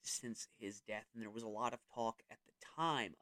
since 0.02 0.48
his 0.58 0.82
death, 0.82 1.06
and 1.14 1.22
there 1.22 1.30
was 1.30 1.44
a 1.44 1.48
lot 1.48 1.74
of 1.74 1.80
talk 1.94 2.22
at 2.32 2.38
the 2.46 2.54
time 2.76 3.16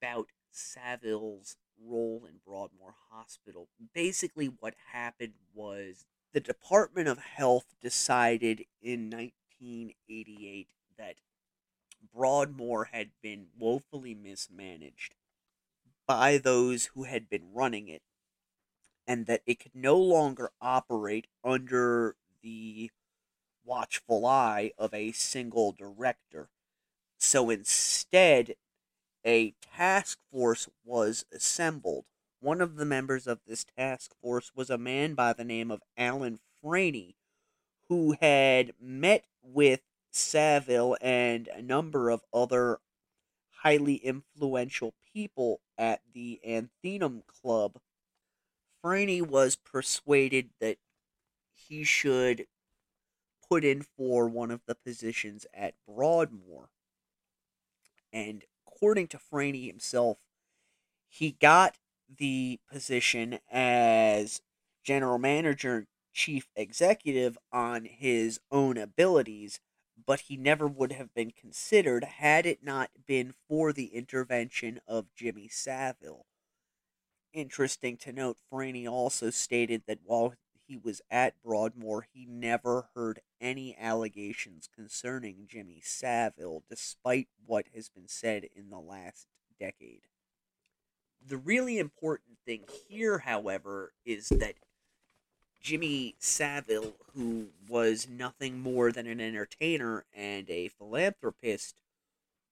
about 0.00 0.28
Savile's 0.50 1.56
role 1.80 2.26
in 2.28 2.40
Broadmoor 2.44 2.94
Hospital. 3.10 3.68
Basically, 3.94 4.46
what 4.46 4.74
happened 4.92 5.34
was 5.54 6.06
the 6.32 6.40
Department 6.40 7.08
of 7.08 7.18
Health 7.18 7.74
decided 7.80 8.64
in 8.82 9.10
1988 9.10 10.68
that 10.98 11.16
Broadmoor 12.14 12.90
had 12.92 13.10
been 13.22 13.48
woefully 13.58 14.14
mismanaged 14.14 15.14
by 16.06 16.38
those 16.38 16.86
who 16.94 17.04
had 17.04 17.28
been 17.28 17.52
running 17.52 17.88
it, 17.88 18.02
and 19.06 19.26
that 19.26 19.42
it 19.46 19.58
could 19.60 19.74
no 19.74 19.96
longer 19.96 20.50
operate 20.60 21.26
under 21.44 22.16
the 22.42 22.90
watchful 23.64 24.24
eye 24.24 24.72
of 24.78 24.94
a 24.94 25.12
single 25.12 25.72
director. 25.72 26.48
So 27.18 27.50
instead, 27.50 28.54
a 29.24 29.54
task 29.76 30.18
force 30.30 30.68
was 30.84 31.24
assembled. 31.32 32.04
One 32.40 32.60
of 32.60 32.76
the 32.76 32.84
members 32.84 33.26
of 33.26 33.40
this 33.46 33.64
task 33.64 34.12
force 34.22 34.52
was 34.54 34.70
a 34.70 34.78
man 34.78 35.14
by 35.14 35.32
the 35.32 35.44
name 35.44 35.70
of 35.70 35.82
Alan 35.96 36.38
Franey, 36.62 37.16
who 37.88 38.16
had 38.20 38.72
met 38.80 39.24
with 39.42 39.80
Savile 40.16 40.96
and 41.00 41.48
a 41.48 41.62
number 41.62 42.10
of 42.10 42.24
other 42.32 42.80
highly 43.62 43.96
influential 43.96 44.94
people 45.12 45.60
at 45.76 46.00
the 46.12 46.40
Athenaeum 46.44 47.22
Club. 47.26 47.78
Franey 48.82 49.20
was 49.20 49.56
persuaded 49.56 50.50
that 50.60 50.78
he 51.52 51.84
should 51.84 52.46
put 53.48 53.64
in 53.64 53.82
for 53.82 54.28
one 54.28 54.50
of 54.50 54.60
the 54.66 54.74
positions 54.74 55.46
at 55.52 55.74
Broadmoor. 55.86 56.70
And 58.12 58.44
according 58.66 59.08
to 59.08 59.18
Franey 59.18 59.66
himself, 59.66 60.18
he 61.08 61.32
got 61.32 61.78
the 62.08 62.60
position 62.70 63.38
as 63.50 64.40
general 64.84 65.18
manager 65.18 65.86
chief 66.12 66.48
executive 66.56 67.36
on 67.52 67.84
his 67.84 68.40
own 68.50 68.76
abilities, 68.78 69.60
but 70.04 70.20
he 70.20 70.36
never 70.36 70.66
would 70.66 70.92
have 70.92 71.14
been 71.14 71.30
considered 71.30 72.04
had 72.04 72.46
it 72.46 72.62
not 72.62 72.90
been 73.06 73.34
for 73.48 73.72
the 73.72 73.86
intervention 73.86 74.80
of 74.86 75.14
Jimmy 75.14 75.48
Savile. 75.48 76.26
Interesting 77.32 77.96
to 77.98 78.12
note, 78.12 78.38
Franey 78.50 78.86
also 78.86 79.30
stated 79.30 79.82
that 79.86 80.00
while 80.04 80.34
he 80.66 80.76
was 80.76 81.00
at 81.10 81.40
Broadmoor, 81.42 82.08
he 82.12 82.26
never 82.26 82.88
heard 82.94 83.20
any 83.40 83.76
allegations 83.78 84.68
concerning 84.74 85.46
Jimmy 85.48 85.80
Savile, 85.82 86.64
despite 86.68 87.28
what 87.44 87.66
has 87.74 87.88
been 87.88 88.08
said 88.08 88.48
in 88.54 88.70
the 88.70 88.80
last 88.80 89.28
decade. 89.60 90.02
The 91.24 91.36
really 91.36 91.78
important 91.78 92.38
thing 92.44 92.64
here, 92.88 93.18
however, 93.18 93.92
is 94.04 94.28
that 94.28 94.54
Jimmy 95.60 96.14
Savile, 96.18 96.94
who 97.14 97.48
was 97.68 98.08
nothing 98.08 98.60
more 98.60 98.92
than 98.92 99.06
an 99.06 99.20
entertainer 99.20 100.04
and 100.14 100.48
a 100.48 100.68
philanthropist, 100.68 101.80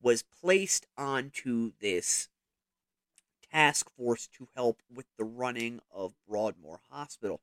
was 0.03 0.23
placed 0.23 0.87
onto 0.97 1.73
this 1.81 2.29
task 3.53 3.89
force 3.97 4.27
to 4.27 4.49
help 4.55 4.83
with 4.93 5.07
the 5.17 5.25
running 5.25 5.81
of 5.93 6.15
Broadmoor 6.29 6.81
Hospital. 6.91 7.41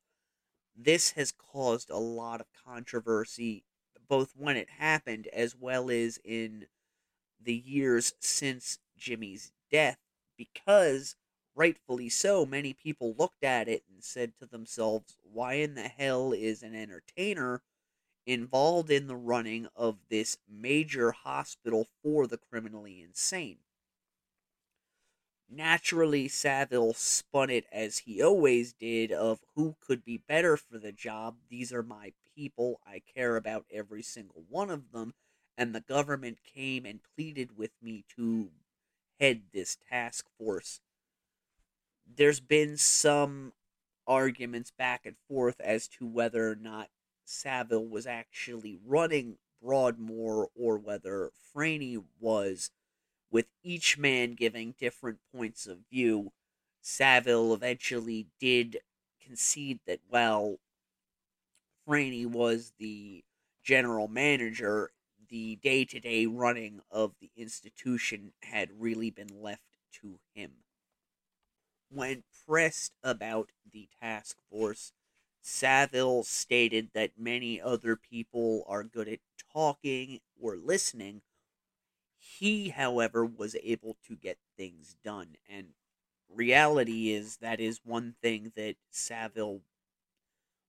This 0.76 1.12
has 1.12 1.32
caused 1.32 1.90
a 1.90 1.98
lot 1.98 2.42
of 2.42 2.48
controversy, 2.66 3.64
both 4.08 4.34
when 4.36 4.58
it 4.58 4.70
happened 4.70 5.28
as 5.28 5.56
well 5.56 5.90
as 5.90 6.20
in 6.24 6.68
the 7.40 7.56
years 7.56 8.14
since 8.20 8.80
Jimmy's 8.98 9.52
death, 9.72 9.98
because 10.38 11.16
rightfully 11.56 12.10
so, 12.10 12.46
many 12.46 12.74
people 12.74 13.16
looked 13.18 13.44
at 13.44 13.68
it 13.68 13.84
and 13.92 14.04
said 14.04 14.34
to 14.40 14.46
themselves, 14.46 15.18
why 15.24 15.54
in 15.54 15.76
the 15.76 15.88
hell 15.88 16.34
is 16.34 16.64
an 16.64 16.76
entertainer 16.76 17.62
involved 18.26 18.92
in 18.92 19.08
the 19.08 19.16
running 19.16 19.68
of 19.76 19.98
this 20.10 20.38
major 20.50 21.12
hospital 21.12 21.88
for 22.04 22.28
the 22.28 22.38
criminally 22.38 23.02
insane? 23.02 23.58
Naturally, 25.54 26.30
Savile 26.30 26.94
spun 26.94 27.50
it 27.50 27.66
as 27.74 28.00
he 28.00 28.22
always 28.22 28.72
did 28.72 29.12
of 29.12 29.42
who 29.56 29.76
could 29.86 30.06
be 30.06 30.18
better 30.18 30.56
for 30.56 30.80
the 30.80 30.94
job. 30.94 31.36
These 31.50 31.74
are 31.74 31.84
my 31.84 32.14
people. 32.38 32.80
I 32.88 33.02
care 33.14 33.36
about 33.36 33.66
every 33.70 34.02
single 34.02 34.46
one 34.48 34.70
of 34.70 34.94
them. 34.94 35.14
And 35.58 35.76
the 35.76 35.82
government 35.82 36.38
came 36.56 36.86
and 36.86 37.02
pleaded 37.16 37.58
with 37.58 37.72
me 37.82 38.06
to 38.16 38.52
head 39.20 39.42
this 39.52 39.78
task 39.90 40.26
force. 40.38 40.80
There's 42.16 42.40
been 42.40 42.78
some 42.78 43.54
arguments 44.06 44.72
back 44.72 45.06
and 45.06 45.16
forth 45.28 45.60
as 45.62 45.88
to 45.88 46.06
whether 46.06 46.50
or 46.50 46.56
not 46.56 46.90
Savile 47.24 47.88
was 47.88 48.06
actually 48.06 48.78
running 48.86 49.38
Broadmoor 49.62 50.50
or 50.56 50.78
whether 50.78 51.32
Franey 51.54 52.04
was 52.20 52.72
with 53.32 53.48
each 53.64 53.98
man 53.98 54.34
giving 54.34 54.76
different 54.78 55.20
points 55.34 55.68
of 55.68 55.80
view, 55.90 56.34
Savile 56.82 57.54
eventually 57.54 58.28
did 58.40 58.80
concede 59.22 59.80
that, 59.86 60.00
well, 60.10 60.60
Franey 61.88 62.26
was 62.26 62.74
the 62.78 63.24
general 63.64 64.08
manager, 64.08 64.92
the 65.30 65.56
day 65.58 65.86
to 65.86 66.00
day 66.00 66.26
running 66.26 66.82
of 66.92 67.14
the 67.22 67.32
institution 67.38 68.34
had 68.44 68.82
really 68.82 69.10
been 69.12 69.42
left 69.42 69.78
to 70.02 70.20
him. 70.34 70.61
When 71.94 72.24
pressed 72.48 72.94
about 73.04 73.52
the 73.70 73.90
task 74.02 74.38
force, 74.50 74.94
Savile 75.42 76.24
stated 76.24 76.92
that 76.94 77.18
many 77.18 77.60
other 77.60 77.98
people 77.98 78.64
are 78.66 78.84
good 78.84 79.10
at 79.10 79.20
talking 79.52 80.22
or 80.40 80.56
listening, 80.56 81.22
he, 82.18 82.70
however, 82.70 83.26
was 83.26 83.58
able 83.62 83.98
to 84.08 84.16
get 84.16 84.38
things 84.56 84.96
done. 85.04 85.36
And 85.50 85.74
reality 86.30 87.12
is 87.12 87.38
that 87.38 87.60
is 87.60 87.82
one 87.84 88.16
thing 88.22 88.54
that 88.56 88.78
Savile 88.90 89.62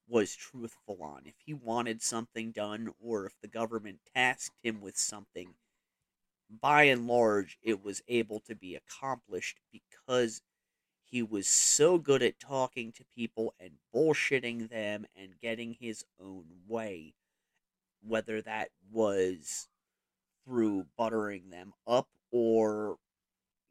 was 0.08 0.34
truthful 0.34 1.02
on. 1.02 1.22
If 1.26 1.36
he 1.44 1.54
wanted 1.54 2.02
something 2.02 2.50
done 2.50 2.92
or 3.00 3.26
if 3.26 3.40
the 3.40 3.48
government 3.48 4.00
tasked 4.12 4.58
him 4.64 4.80
with 4.80 4.96
something, 4.96 5.54
by 6.50 6.84
and 6.84 7.06
large, 7.06 7.58
it 7.62 7.82
was 7.84 8.02
able 8.08 8.40
to 8.40 8.54
be 8.54 8.74
accomplished 8.74 9.60
because 9.70 10.42
he 11.12 11.22
was 11.22 11.46
so 11.46 11.98
good 11.98 12.22
at 12.22 12.40
talking 12.40 12.90
to 12.90 13.04
people 13.14 13.54
and 13.60 13.72
bullshitting 13.94 14.70
them 14.70 15.04
and 15.14 15.38
getting 15.42 15.76
his 15.78 16.06
own 16.18 16.46
way, 16.66 17.12
whether 18.02 18.40
that 18.40 18.70
was 18.90 19.68
through 20.42 20.86
buttering 20.96 21.50
them 21.50 21.74
up 21.86 22.08
or, 22.30 22.96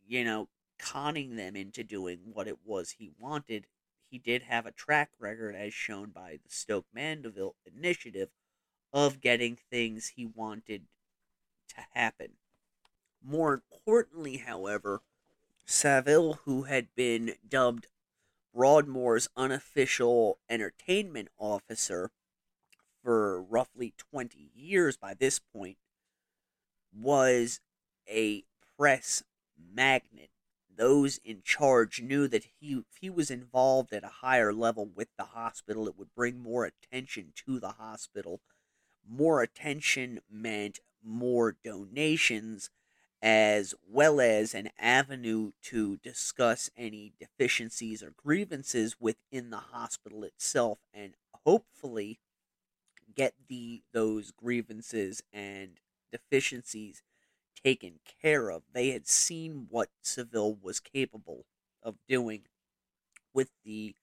you 0.07 0.23
know, 0.23 0.49
conning 0.77 1.35
them 1.35 1.55
into 1.55 1.83
doing 1.83 2.19
what 2.31 2.47
it 2.47 2.59
was 2.63 2.91
he 2.91 3.09
wanted. 3.19 3.65
He 4.11 4.19
did 4.19 4.43
have 4.43 4.67
a 4.67 4.71
track 4.71 5.09
record, 5.19 5.55
as 5.55 5.73
shown 5.73 6.11
by 6.11 6.33
the 6.43 6.49
Stoke 6.49 6.85
Mandeville 6.93 7.55
initiative, 7.65 8.29
of 8.93 9.19
getting 9.19 9.57
things 9.71 10.09
he 10.15 10.27
wanted 10.27 10.83
to 11.69 11.81
happen. 11.95 12.33
More 13.23 13.53
importantly, 13.53 14.37
however, 14.37 15.01
Savile, 15.71 16.33
who 16.43 16.63
had 16.63 16.93
been 16.95 17.35
dubbed 17.47 17.87
Broadmoor's 18.53 19.29
unofficial 19.37 20.37
entertainment 20.49 21.29
officer 21.37 22.11
for 23.01 23.41
roughly 23.41 23.93
20 23.97 24.51
years 24.53 24.97
by 24.97 25.13
this 25.13 25.39
point, 25.39 25.77
was 26.93 27.61
a 28.07 28.43
press 28.77 29.23
magnet. 29.57 30.29
Those 30.69 31.19
in 31.23 31.41
charge 31.41 32.01
knew 32.01 32.27
that 32.27 32.47
he, 32.59 32.73
if 32.73 32.97
he 32.99 33.09
was 33.09 33.31
involved 33.31 33.93
at 33.93 34.03
a 34.03 34.19
higher 34.19 34.53
level 34.53 34.85
with 34.85 35.07
the 35.17 35.25
hospital, 35.25 35.87
it 35.87 35.97
would 35.97 36.13
bring 36.13 36.37
more 36.37 36.65
attention 36.65 37.31
to 37.45 37.59
the 37.59 37.73
hospital. 37.73 38.41
More 39.07 39.41
attention 39.41 40.19
meant 40.29 40.79
more 41.01 41.55
donations 41.63 42.69
as 43.21 43.75
well 43.87 44.19
as 44.19 44.55
an 44.55 44.69
avenue 44.79 45.51
to 45.61 45.97
discuss 45.97 46.69
any 46.75 47.13
deficiencies 47.19 48.01
or 48.01 48.13
grievances 48.17 48.95
within 48.99 49.51
the 49.51 49.57
hospital 49.57 50.23
itself 50.23 50.79
and 50.93 51.13
hopefully 51.45 52.19
get 53.15 53.33
the 53.47 53.83
those 53.93 54.31
grievances 54.31 55.21
and 55.31 55.79
deficiencies 56.11 57.03
taken 57.63 57.99
care 58.21 58.49
of. 58.49 58.63
They 58.73 58.89
had 58.89 59.07
seen 59.07 59.67
what 59.69 59.89
Savile 60.01 60.55
was 60.55 60.79
capable 60.79 61.45
of 61.83 61.95
doing 62.07 62.43
with 63.33 63.51
the 63.63 63.95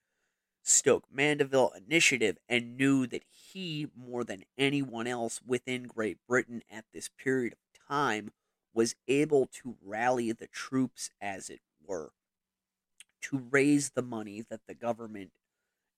Stoke 0.62 1.06
Mandeville 1.10 1.72
initiative 1.76 2.36
and 2.48 2.76
knew 2.76 3.06
that 3.06 3.24
he, 3.30 3.88
more 3.96 4.22
than 4.22 4.44
anyone 4.56 5.06
else 5.06 5.40
within 5.44 5.84
Great 5.84 6.18
Britain 6.28 6.62
at 6.70 6.84
this 6.92 7.08
period 7.08 7.54
of 7.54 7.58
time, 7.88 8.30
was 8.72 8.94
able 9.08 9.46
to 9.46 9.76
rally 9.82 10.32
the 10.32 10.46
troops, 10.48 11.10
as 11.20 11.50
it 11.50 11.60
were, 11.82 12.12
to 13.20 13.38
raise 13.38 13.90
the 13.90 14.02
money 14.02 14.40
that 14.40 14.66
the 14.66 14.74
government 14.74 15.32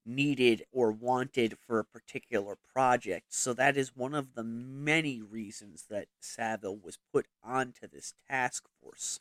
needed 0.05 0.65
or 0.73 0.91
wanted 0.93 1.59
for 1.59 1.79
a 1.79 1.85
particular 1.85 2.57
project. 2.57 3.33
So 3.33 3.53
that 3.55 3.77
is 3.77 3.95
one 3.97 4.15
of 4.15 4.35
the 4.35 4.45
many 4.45 5.23
reasons 5.23 5.87
that 5.91 6.09
Savile 6.21 6.77
was 6.79 6.99
put 7.13 7.27
onto 7.43 7.87
this 7.87 8.15
task 8.29 8.65
force. 8.81 9.21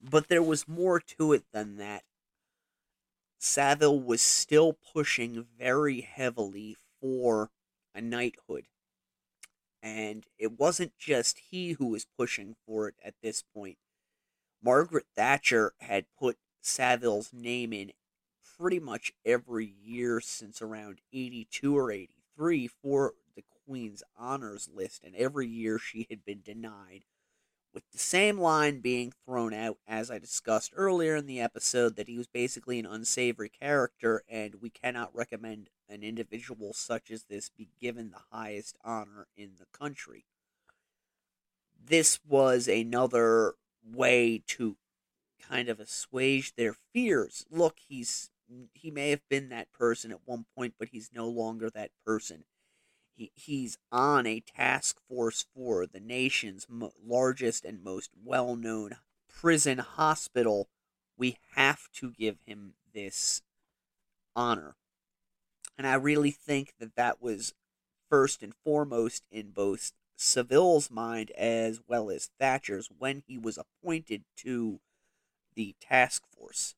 But 0.00 0.28
there 0.28 0.42
was 0.42 0.68
more 0.68 1.00
to 1.00 1.32
it 1.32 1.44
than 1.52 1.76
that. 1.76 2.04
Savile 3.38 4.00
was 4.00 4.20
still 4.20 4.74
pushing 4.74 5.42
very 5.42 6.02
heavily 6.02 6.76
for 7.00 7.50
a 7.94 8.00
knighthood. 8.00 8.68
And 9.82 10.26
it 10.38 10.58
wasn't 10.58 10.98
just 10.98 11.40
he 11.50 11.72
who 11.72 11.86
was 11.86 12.06
pushing 12.18 12.56
for 12.66 12.88
it 12.88 12.96
at 13.02 13.14
this 13.22 13.42
point. 13.42 13.78
Margaret 14.62 15.06
Thatcher 15.16 15.72
had 15.80 16.04
put 16.18 16.36
Savile's 16.60 17.32
name 17.32 17.72
in 17.72 17.92
pretty 18.58 18.78
much 18.78 19.12
every 19.24 19.74
year 19.82 20.20
since 20.20 20.60
around 20.60 21.00
82 21.12 21.78
or 21.78 21.90
83 21.90 22.66
for 22.66 23.14
the 23.34 23.44
Queen's 23.64 24.02
Honors 24.18 24.68
list, 24.72 25.02
and 25.02 25.14
every 25.16 25.46
year 25.46 25.78
she 25.78 26.06
had 26.10 26.24
been 26.26 26.42
denied, 26.42 27.04
with 27.72 27.84
the 27.92 27.98
same 27.98 28.38
line 28.38 28.80
being 28.80 29.12
thrown 29.24 29.54
out 29.54 29.78
as 29.86 30.10
I 30.10 30.18
discussed 30.18 30.72
earlier 30.76 31.16
in 31.16 31.26
the 31.26 31.40
episode 31.40 31.96
that 31.96 32.08
he 32.08 32.18
was 32.18 32.26
basically 32.26 32.78
an 32.78 32.86
unsavory 32.86 33.48
character, 33.48 34.24
and 34.28 34.56
we 34.56 34.68
cannot 34.68 35.14
recommend 35.14 35.70
an 35.90 36.02
individual 36.02 36.72
such 36.72 37.10
as 37.10 37.24
this 37.24 37.50
be 37.50 37.68
given 37.80 38.10
the 38.10 38.36
highest 38.36 38.76
honor 38.84 39.26
in 39.36 39.52
the 39.58 39.66
country. 39.76 40.24
This 41.82 42.20
was 42.26 42.68
another 42.68 43.54
way 43.82 44.42
to 44.46 44.76
kind 45.40 45.68
of 45.68 45.80
assuage 45.80 46.54
their 46.54 46.74
fears. 46.92 47.44
Look, 47.50 47.78
he's 47.88 48.30
he 48.74 48.90
may 48.90 49.10
have 49.10 49.28
been 49.28 49.48
that 49.50 49.72
person 49.72 50.10
at 50.10 50.26
one 50.26 50.44
point, 50.56 50.74
but 50.78 50.88
he's 50.88 51.10
no 51.14 51.28
longer 51.28 51.70
that 51.70 51.90
person. 52.04 52.44
He, 53.14 53.30
he's 53.34 53.78
on 53.92 54.26
a 54.26 54.40
task 54.40 54.98
force 55.08 55.46
for 55.54 55.86
the 55.86 56.00
nation's 56.00 56.66
mo- 56.68 56.92
largest 57.04 57.64
and 57.64 57.82
most 57.82 58.10
well 58.24 58.56
known 58.56 58.96
prison 59.28 59.78
hospital. 59.78 60.68
We 61.16 61.38
have 61.54 61.90
to 61.94 62.10
give 62.10 62.38
him 62.46 62.74
this 62.92 63.42
honor. 64.34 64.76
And 65.80 65.86
I 65.86 65.94
really 65.94 66.30
think 66.30 66.74
that 66.78 66.94
that 66.96 67.22
was 67.22 67.54
first 68.10 68.42
and 68.42 68.52
foremost 68.54 69.24
in 69.30 69.52
both 69.52 69.92
Savile's 70.14 70.90
mind 70.90 71.30
as 71.30 71.80
well 71.88 72.10
as 72.10 72.28
Thatcher's 72.38 72.90
when 72.98 73.22
he 73.26 73.38
was 73.38 73.56
appointed 73.56 74.24
to 74.40 74.80
the 75.54 75.74
task 75.80 76.24
force. 76.36 76.74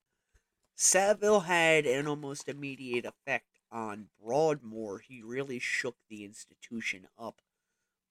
Savile 0.76 1.40
had 1.40 1.84
an 1.84 2.06
almost 2.06 2.48
immediate 2.48 3.04
effect 3.04 3.58
on 3.72 4.06
Broadmoor. 4.24 5.00
He 5.00 5.20
really 5.20 5.58
shook 5.58 5.96
the 6.08 6.24
institution 6.24 7.08
up, 7.18 7.42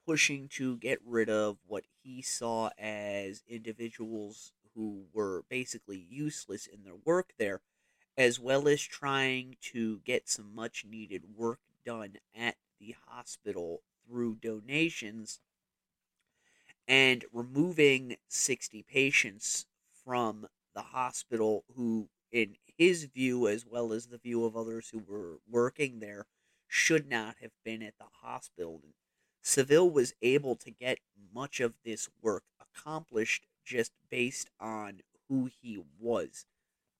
pushing 0.05 0.49
to 0.55 0.75
get 0.75 0.99
rid 1.05 1.29
of 1.29 1.59
what 1.65 1.85
he 2.03 2.21
saw 2.21 2.69
as 2.77 3.43
individuals 3.47 4.51
who 4.75 5.05
were 5.13 5.45
basically 5.49 6.05
useless 6.09 6.67
in 6.67 6.83
their 6.83 6.97
work 7.05 7.29
there, 7.39 7.61
as 8.17 8.39
well 8.39 8.67
as 8.67 8.81
trying 8.81 9.55
to 9.61 9.99
get 9.99 10.29
some 10.29 10.53
much 10.53 10.85
needed 10.85 11.35
work 11.35 11.59
done 11.85 12.17
at 12.35 12.55
the 12.79 12.95
hospital 13.07 13.81
through 14.05 14.35
donations 14.35 15.39
and 16.87 17.25
removing 17.31 18.17
60 18.27 18.83
patients 18.83 19.65
from 20.03 20.47
the 20.73 20.81
hospital 20.81 21.63
who 21.75 22.09
in 22.31 22.55
his 22.77 23.03
view, 23.05 23.47
as 23.47 23.65
well 23.65 23.91
as 23.91 24.07
the 24.07 24.17
view 24.17 24.45
of 24.45 24.55
others 24.55 24.89
who 24.89 24.99
were 24.99 25.39
working 25.49 25.99
there, 25.99 26.25
should 26.67 27.09
not 27.09 27.35
have 27.41 27.51
been 27.63 27.83
at 27.83 27.97
the 27.97 28.07
hospital. 28.21 28.79
And 28.83 28.93
Savile 29.41 29.89
was 29.89 30.13
able 30.21 30.55
to 30.57 30.71
get 30.71 30.99
much 31.33 31.59
of 31.59 31.75
this 31.83 32.09
work 32.21 32.43
accomplished 32.59 33.45
just 33.65 33.91
based 34.09 34.49
on 34.59 35.01
who 35.27 35.49
he 35.61 35.83
was. 35.99 36.45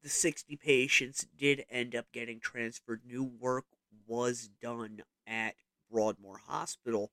The 0.04 0.10
60 0.10 0.56
patients 0.56 1.28
did 1.38 1.66
end 1.70 1.95
up 1.95 2.12
getting 2.12 2.39
transferred. 2.39 3.02
New 3.06 3.24
work 3.24 3.66
was 4.08 4.49
done 4.62 5.02
at 5.28 5.56
Broadmoor 5.91 6.39
Hospital. 6.47 7.12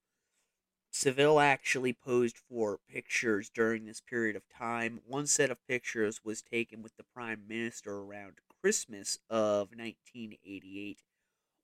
Savile 0.90 1.38
actually 1.38 1.92
posed 1.92 2.38
for 2.38 2.80
pictures 2.88 3.50
during 3.50 3.84
this 3.84 4.00
period 4.00 4.36
of 4.36 4.48
time. 4.48 5.00
One 5.06 5.26
set 5.26 5.50
of 5.50 5.66
pictures 5.66 6.24
was 6.24 6.40
taken 6.40 6.82
with 6.82 6.96
the 6.96 7.04
Prime 7.04 7.42
Minister 7.46 7.98
around 7.98 8.38
Christmas 8.62 9.18
of 9.28 9.68
1988, 9.76 11.02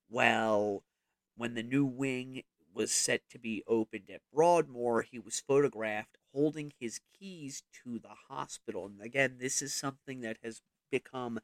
while 0.08 0.84
when 1.36 1.54
the 1.54 1.62
new 1.62 1.86
wing 1.86 2.42
was 2.74 2.92
set 2.92 3.22
to 3.30 3.38
be 3.38 3.62
opened 3.66 4.10
at 4.12 4.20
Broadmoor, 4.32 5.02
he 5.02 5.18
was 5.18 5.40
photographed 5.40 6.18
holding 6.34 6.72
his 6.78 7.00
keys 7.18 7.62
to 7.82 7.98
the 7.98 8.14
hospital. 8.28 8.86
And 8.86 9.00
again, 9.00 9.36
this 9.38 9.62
is 9.62 9.72
something 9.72 10.20
that 10.20 10.36
has 10.42 10.60
become 10.94 11.40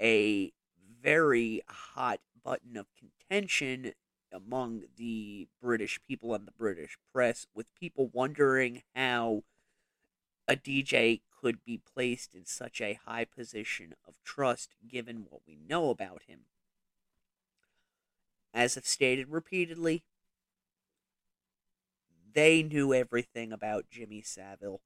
a 0.00 0.52
very 1.02 1.60
hot 1.66 2.20
button 2.44 2.76
of 2.76 2.86
contention 2.94 3.92
among 4.32 4.84
the 4.96 5.48
British 5.60 5.98
people 6.06 6.32
and 6.34 6.46
the 6.46 6.52
British 6.52 6.96
press, 7.12 7.48
with 7.52 7.66
people 7.74 8.08
wondering 8.12 8.82
how 8.94 9.42
a 10.46 10.54
DJ 10.54 11.20
could 11.40 11.64
be 11.64 11.78
placed 11.78 12.32
in 12.32 12.46
such 12.46 12.80
a 12.80 13.00
high 13.04 13.24
position 13.24 13.94
of 14.06 14.22
trust 14.22 14.76
given 14.86 15.26
what 15.28 15.40
we 15.48 15.58
know 15.68 15.90
about 15.90 16.22
him. 16.28 16.42
As 18.54 18.76
I've 18.76 18.86
stated 18.86 19.30
repeatedly, 19.30 20.04
they 22.32 22.62
knew 22.62 22.94
everything 22.94 23.52
about 23.52 23.90
Jimmy 23.90 24.22
Savile. 24.22 24.80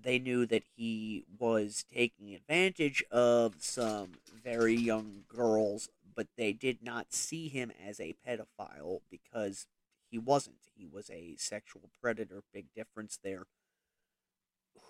They 0.00 0.18
knew 0.18 0.44
that 0.46 0.64
he 0.76 1.24
was 1.38 1.84
taking 1.92 2.34
advantage 2.34 3.02
of 3.10 3.54
some 3.60 4.12
very 4.42 4.74
young 4.74 5.24
girls, 5.28 5.88
but 6.14 6.26
they 6.36 6.52
did 6.52 6.82
not 6.82 7.12
see 7.12 7.48
him 7.48 7.72
as 7.84 8.00
a 8.00 8.14
pedophile 8.26 9.00
because 9.10 9.66
he 10.10 10.18
wasn't. 10.18 10.56
He 10.76 10.86
was 10.86 11.10
a 11.10 11.36
sexual 11.38 11.90
predator, 12.00 12.42
big 12.52 12.66
difference 12.74 13.18
there, 13.22 13.44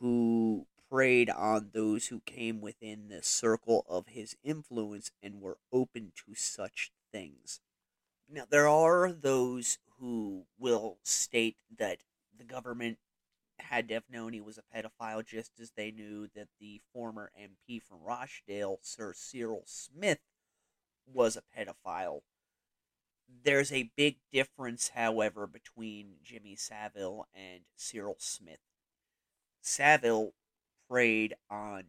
who 0.00 0.66
preyed 0.90 1.30
on 1.30 1.70
those 1.72 2.06
who 2.06 2.20
came 2.20 2.60
within 2.60 3.08
the 3.08 3.22
circle 3.22 3.84
of 3.88 4.08
his 4.08 4.36
influence 4.42 5.10
and 5.22 5.40
were 5.40 5.58
open 5.72 6.12
to 6.26 6.34
such 6.34 6.92
things. 7.12 7.60
Now, 8.28 8.44
there 8.48 8.68
are 8.68 9.12
those 9.12 9.78
who 9.98 10.46
will 10.58 10.98
state 11.02 11.56
that 11.76 11.98
the 12.36 12.44
government 12.44 12.98
had 13.58 13.88
to 13.88 13.94
have 13.94 14.10
known 14.10 14.32
he 14.32 14.40
was 14.40 14.58
a 14.58 14.76
pedophile 14.76 15.24
just 15.24 15.52
as 15.60 15.72
they 15.72 15.90
knew 15.90 16.28
that 16.34 16.48
the 16.60 16.80
former 16.92 17.30
MP 17.40 17.82
from 17.82 18.02
Rochdale, 18.02 18.78
Sir 18.82 19.12
Cyril 19.14 19.62
Smith, 19.66 20.20
was 21.06 21.36
a 21.36 21.42
pedophile. 21.56 22.22
There's 23.42 23.72
a 23.72 23.90
big 23.96 24.16
difference, 24.32 24.90
however, 24.90 25.46
between 25.46 26.16
Jimmy 26.22 26.56
Savile 26.56 27.26
and 27.34 27.62
Cyril 27.76 28.16
Smith. 28.18 28.60
Savile 29.60 30.34
preyed 30.88 31.34
on 31.50 31.84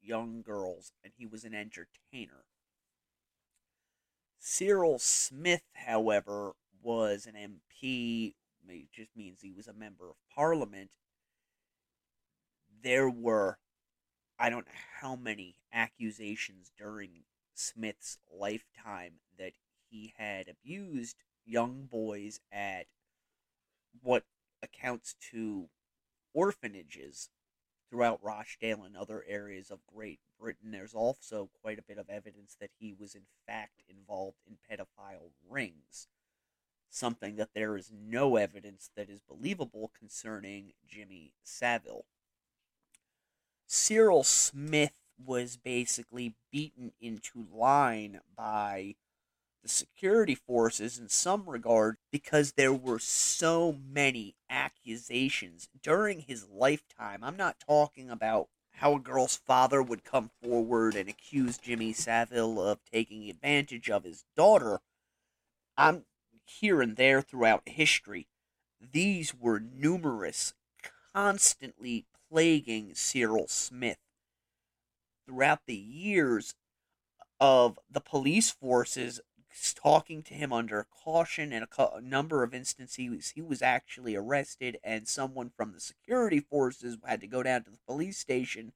young 0.00 0.42
girls 0.42 0.92
and 1.02 1.12
he 1.16 1.26
was 1.26 1.44
an 1.44 1.54
entertainer. 1.54 2.44
Cyril 4.38 4.98
Smith, 4.98 5.64
however, 5.74 6.52
was 6.80 7.26
an 7.26 7.34
MP, 7.34 8.34
it 8.76 8.92
just 8.92 9.16
means 9.16 9.40
he 9.40 9.52
was 9.52 9.66
a 9.66 9.72
member 9.72 10.08
of 10.08 10.16
parliament. 10.34 10.90
There 12.82 13.10
were, 13.10 13.58
I 14.38 14.50
don't 14.50 14.66
know 14.66 14.72
how 15.00 15.16
many 15.16 15.56
accusations 15.72 16.72
during 16.78 17.24
Smith's 17.54 18.18
lifetime 18.32 19.14
that 19.38 19.52
he 19.90 20.14
had 20.16 20.48
abused 20.48 21.16
young 21.44 21.88
boys 21.90 22.40
at 22.52 22.86
what 24.02 24.24
accounts 24.62 25.14
to 25.32 25.68
orphanages 26.34 27.30
throughout 27.90 28.22
Rochdale 28.22 28.82
and 28.84 28.96
other 28.96 29.24
areas 29.26 29.70
of 29.70 29.86
Great 29.86 30.20
Britain. 30.38 30.70
There's 30.70 30.94
also 30.94 31.50
quite 31.62 31.78
a 31.78 31.82
bit 31.82 31.98
of 31.98 32.10
evidence 32.10 32.56
that 32.60 32.70
he 32.78 32.94
was, 32.98 33.14
in 33.14 33.26
fact, 33.46 33.82
involved 33.88 34.38
in 34.46 34.58
pedophile 34.70 35.30
rings. 35.48 36.06
Something 36.90 37.36
that 37.36 37.50
there 37.54 37.76
is 37.76 37.92
no 37.92 38.36
evidence 38.36 38.90
that 38.96 39.10
is 39.10 39.20
believable 39.20 39.90
concerning 39.98 40.72
Jimmy 40.86 41.32
Savile. 41.42 42.06
Cyril 43.66 44.24
Smith 44.24 44.94
was 45.22 45.56
basically 45.56 46.34
beaten 46.50 46.92
into 47.00 47.46
line 47.52 48.20
by 48.36 48.94
the 49.62 49.68
security 49.68 50.34
forces 50.34 50.98
in 50.98 51.08
some 51.08 51.48
regard 51.48 51.96
because 52.10 52.52
there 52.52 52.72
were 52.72 52.98
so 52.98 53.76
many 53.86 54.36
accusations 54.48 55.68
during 55.82 56.20
his 56.20 56.46
lifetime. 56.48 57.22
I'm 57.22 57.36
not 57.36 57.60
talking 57.60 58.08
about 58.08 58.48
how 58.70 58.94
a 58.94 59.00
girl's 59.00 59.36
father 59.36 59.82
would 59.82 60.04
come 60.04 60.30
forward 60.42 60.94
and 60.94 61.08
accuse 61.08 61.58
Jimmy 61.58 61.92
Savile 61.92 62.62
of 62.62 62.78
taking 62.90 63.28
advantage 63.28 63.90
of 63.90 64.04
his 64.04 64.24
daughter. 64.36 64.80
I'm 65.76 66.04
here 66.48 66.80
and 66.80 66.96
there 66.96 67.22
throughout 67.22 67.68
history. 67.68 68.28
These 68.80 69.34
were 69.34 69.60
numerous, 69.60 70.54
constantly 71.12 72.06
plaguing 72.30 72.94
Cyril 72.94 73.48
Smith. 73.48 73.98
Throughout 75.26 75.60
the 75.66 75.74
years 75.74 76.54
of 77.40 77.78
the 77.90 78.00
police 78.00 78.50
forces 78.50 79.20
talking 79.74 80.22
to 80.22 80.34
him 80.34 80.52
under 80.52 80.86
caution 81.04 81.52
and 81.52 81.66
a, 81.76 81.96
a 81.96 82.00
number 82.00 82.42
of 82.42 82.54
instances 82.54 83.32
he 83.34 83.42
was 83.42 83.62
actually 83.62 84.14
arrested 84.14 84.78
and 84.84 85.08
someone 85.08 85.50
from 85.56 85.72
the 85.72 85.80
security 85.80 86.38
forces 86.40 86.96
had 87.04 87.20
to 87.20 87.26
go 87.26 87.42
down 87.42 87.64
to 87.64 87.70
the 87.70 87.78
police 87.86 88.18
station 88.18 88.72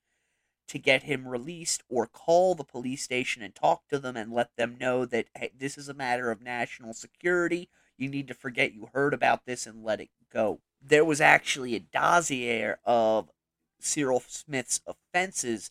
to 0.69 0.79
get 0.79 1.03
him 1.03 1.29
released 1.29 1.83
or 1.89 2.07
call 2.07 2.55
the 2.55 2.65
police 2.65 3.03
station 3.03 3.43
and 3.43 3.55
talk 3.55 3.89
to 3.89 3.99
them 3.99 4.17
and 4.17 4.33
let 4.33 4.57
them 4.57 4.77
know 4.79 5.05
that 5.05 5.27
hey, 5.37 5.51
this 5.59 5.77
is 5.77 5.89
a 5.89 5.95
matter 5.95 6.31
of 6.31 6.43
national 6.43 6.95
security. 6.95 7.69
You 7.99 8.09
need 8.09 8.29
to 8.29 8.35
forget 8.35 8.75
you 8.75 8.89
heard 8.93 9.15
about 9.15 9.45
this 9.47 9.67
and 9.67 9.85
let 9.85 10.01
it 10.01 10.11
go. 10.33 10.61
There 10.81 11.05
was 11.05 11.21
actually 11.21 11.75
a 11.75 11.81
dossier 11.81 12.75
of 12.85 13.31
cyril 13.79 14.23
smith's 14.27 14.81
offenses 14.87 15.71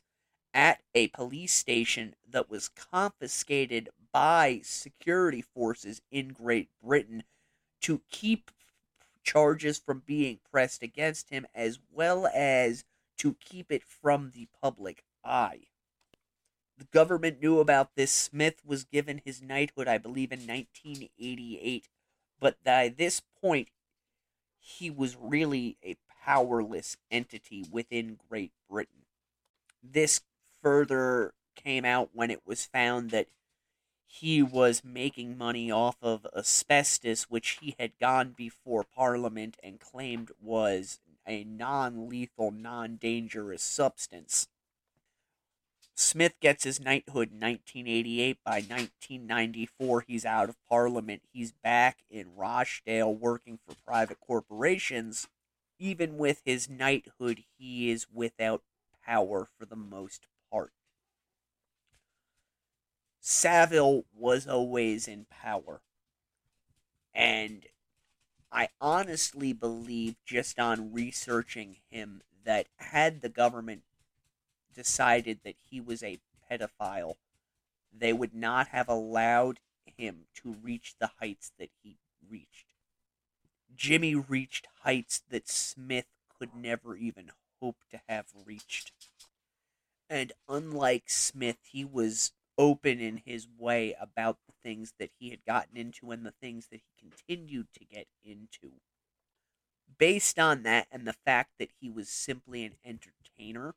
at 0.54 0.82
a 0.94 1.08
police 1.10 1.54
station 1.54 2.16
that 2.30 2.50
was 2.50 2.70
confiscated 2.70 3.90
by 4.12 4.60
security 4.64 5.42
forces 5.42 6.02
in 6.12 6.30
Great 6.30 6.70
Britain 6.84 7.24
to 7.82 8.02
keep 8.12 8.52
charges 9.24 9.78
from 9.78 10.04
being 10.06 10.40
pressed 10.52 10.84
against 10.84 11.30
him 11.30 11.46
as 11.56 11.80
well 11.92 12.28
as 12.34 12.84
to 13.22 13.36
keep 13.40 13.72
it 13.72 13.84
from 13.84 14.32
the 14.34 14.48
public 14.62 15.04
eye. 15.24 15.62
The 16.80 16.86
government 16.86 17.40
knew 17.40 17.60
about 17.60 17.96
this. 17.96 18.12
Smith 18.12 18.62
was 18.66 18.84
given 18.84 19.22
his 19.24 19.44
knighthood, 19.44 19.88
I 19.88 20.00
believe, 20.00 20.32
in 20.32 20.40
1988, 20.40 21.88
but 22.40 22.58
by 22.64 22.90
this 22.90 23.22
point, 23.40 23.68
he 24.60 24.90
was 24.90 25.16
really 25.16 25.78
a 25.84 25.98
powerless 26.26 26.98
entity 27.12 27.64
within 27.72 28.18
Great 28.28 28.54
Britain. 28.68 29.06
This 29.84 30.22
further 30.64 31.36
came 31.56 31.86
out 31.86 32.10
when 32.14 32.32
it 32.32 32.42
was 32.44 32.66
found 32.66 33.12
that 33.12 33.28
he 34.04 34.42
was 34.42 34.84
making 34.84 35.38
money 35.38 35.72
off 35.72 35.98
of 36.02 36.26
asbestos, 36.36 37.30
which 37.30 37.60
he 37.62 37.76
had 37.78 38.00
gone 38.00 38.34
before 38.36 38.84
Parliament 38.84 39.58
and 39.62 39.80
claimed 39.80 40.32
was 40.42 41.00
a 41.28 41.44
non 41.44 42.10
lethal, 42.10 42.52
non 42.52 42.98
dangerous 42.98 43.64
substance. 43.64 44.48
Smith 45.94 46.34
gets 46.40 46.64
his 46.64 46.80
knighthood 46.80 47.32
in 47.32 47.40
1988. 47.40 48.38
By 48.44 48.56
1994, 48.56 50.06
he's 50.08 50.26
out 50.26 50.50
of 50.50 50.56
Parliament. 50.68 51.22
He's 51.32 51.52
back 51.52 52.00
in 52.10 52.36
Rochdale 52.36 53.14
working 53.14 53.60
for 53.66 53.76
private 53.86 54.20
corporations. 54.20 55.28
Even 55.78 56.18
with 56.18 56.42
his 56.46 56.70
knighthood, 56.70 57.44
he 57.58 57.92
is 57.92 58.08
without 58.12 58.64
power 59.06 59.48
for 59.58 59.66
the 59.66 59.76
most 59.76 60.28
part. 60.52 60.72
Savile 63.20 64.06
was 64.16 64.48
always 64.48 65.08
in 65.08 65.26
power. 65.30 65.82
And 67.14 67.68
I 68.52 68.70
honestly 68.82 69.54
believe, 69.54 70.16
just 70.26 70.60
on 70.60 70.94
researching 70.94 71.78
him, 71.90 72.22
that 72.44 72.68
had 72.78 73.22
the 73.22 73.30
government 73.30 73.84
decided 74.74 75.42
that 75.44 75.56
he 75.70 75.80
was 75.80 76.04
a 76.04 76.20
pedophile, 76.50 77.18
they 77.94 78.14
would 78.14 78.34
not 78.34 78.70
have 78.70 78.90
allowed 78.90 79.60
him 79.86 80.28
to 80.36 80.54
reach 80.54 80.96
the 81.00 81.12
heights 81.20 81.52
that 81.60 81.70
he 81.84 81.98
reached. 82.30 82.74
Jimmy 83.76 84.16
reached 84.16 84.68
heights 84.82 85.22
that 85.30 85.50
Smith 85.50 86.08
could 86.38 86.56
never 86.56 86.96
even 86.96 87.32
hope 87.60 87.78
to 87.92 88.02
have 88.08 88.28
reached. 88.46 88.92
And 90.10 90.34
unlike 90.48 91.10
Smith, 91.10 91.58
he 91.72 91.86
was 91.86 92.34
open 92.62 93.00
in 93.00 93.18
his 93.26 93.48
way 93.58 93.96
about 94.00 94.38
the 94.46 94.54
things 94.62 94.94
that 95.00 95.10
he 95.18 95.32
had 95.32 95.44
gotten 95.44 95.76
into 95.76 96.12
and 96.12 96.24
the 96.24 96.34
things 96.40 96.68
that 96.68 96.80
he 96.80 97.10
continued 97.10 97.66
to 97.74 97.84
get 97.84 98.06
into. 98.24 98.74
Based 99.98 100.38
on 100.38 100.62
that 100.62 100.86
and 100.92 101.08
the 101.08 101.16
fact 101.26 101.54
that 101.58 101.72
he 101.80 101.90
was 101.90 102.08
simply 102.08 102.64
an 102.64 102.76
entertainer, 102.86 103.74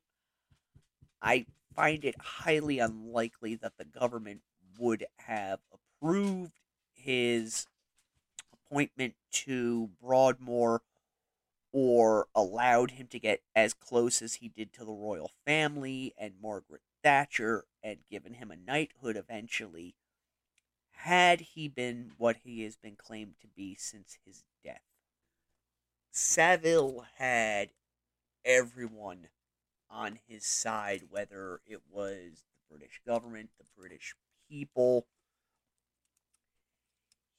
I 1.19 1.47
find 1.75 2.05
it 2.05 2.15
highly 2.21 2.77
unlikely 2.77 3.55
that 3.55 3.73
the 3.79 3.85
government 3.85 4.41
would 4.77 5.07
have 5.17 5.61
approved 5.73 6.59
his 6.93 7.65
appointment 8.53 9.15
to 9.31 9.89
Broadmoor 9.99 10.83
or 11.77 12.25
allowed 12.33 12.91
him 12.91 13.05
to 13.05 13.19
get 13.19 13.41
as 13.53 13.73
close 13.73 14.21
as 14.21 14.35
he 14.35 14.47
did 14.47 14.71
to 14.71 14.85
the 14.85 14.93
royal 14.93 15.29
family 15.45 16.13
and 16.17 16.33
Margaret 16.41 16.79
Thatcher 17.03 17.65
and 17.83 17.97
given 18.09 18.35
him 18.35 18.49
a 18.49 18.55
knighthood 18.55 19.17
eventually, 19.17 19.93
had 20.91 21.41
he 21.41 21.67
been 21.67 22.13
what 22.17 22.37
he 22.45 22.63
has 22.63 22.77
been 22.77 22.95
claimed 22.95 23.33
to 23.41 23.47
be 23.47 23.75
since 23.75 24.17
his 24.25 24.45
death. 24.63 24.79
Savile 26.11 27.07
had 27.17 27.71
everyone 28.45 29.27
on 29.89 30.19
his 30.29 30.45
side, 30.45 31.01
whether 31.09 31.59
it 31.65 31.81
was 31.91 32.45
the 32.69 32.77
British 32.77 33.01
government, 33.05 33.49
the 33.59 33.65
British 33.77 34.15
people. 34.49 35.07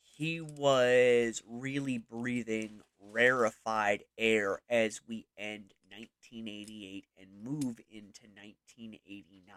He 0.03 0.43
was 0.43 1.43
really 1.49 1.97
breathing 1.97 2.83
rarefied 3.01 4.05
air 4.19 4.61
as 4.69 5.01
we 5.07 5.27
end 5.37 5.75
1988 5.91 7.07
and 7.19 7.45
move 7.45 7.81
into 7.91 8.23
1989. 8.35 9.55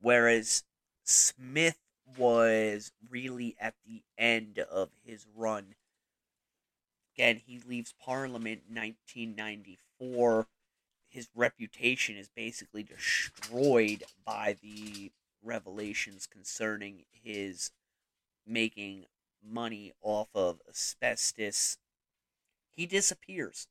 Whereas 0.00 0.64
Smith 1.04 1.78
was 2.18 2.92
really 3.08 3.56
at 3.58 3.74
the 3.86 4.02
end 4.18 4.58
of 4.58 4.90
his 5.04 5.26
run. 5.34 5.74
Again, 7.14 7.40
he 7.46 7.60
leaves 7.60 7.94
Parliament 7.98 8.62
in 8.68 8.74
1994. 8.74 10.46
His 11.08 11.28
reputation 11.34 12.16
is 12.16 12.28
basically 12.28 12.82
destroyed 12.82 14.02
by 14.24 14.56
the 14.60 15.12
revelations 15.42 16.26
concerning 16.26 17.04
his 17.12 17.70
making 18.46 19.06
money 19.44 19.92
off 20.00 20.28
of 20.34 20.60
asbestos. 20.68 21.78
He 22.74 22.86
disappears. 22.86 23.68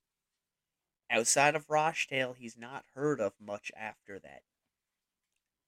Outside 1.09 1.55
of 1.55 1.69
Rochdale, 1.69 2.33
he's 2.33 2.57
not 2.57 2.85
heard 2.95 3.19
of 3.19 3.33
much 3.39 3.71
after 3.77 4.19
that. 4.19 4.43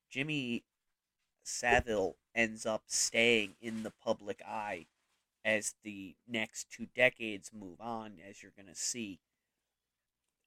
Jimmy 0.10 0.64
Savile 1.44 2.16
ends 2.34 2.66
up 2.66 2.84
staying 2.88 3.56
in 3.62 3.84
the 3.84 3.92
public 3.92 4.42
eye 4.46 4.88
as 5.44 5.76
the 5.84 6.16
next 6.28 6.72
two 6.72 6.88
decades 6.96 7.52
move 7.54 7.80
on, 7.80 8.14
as 8.28 8.42
you're 8.42 8.54
going 8.56 8.68
to 8.68 8.76
see, 8.76 9.20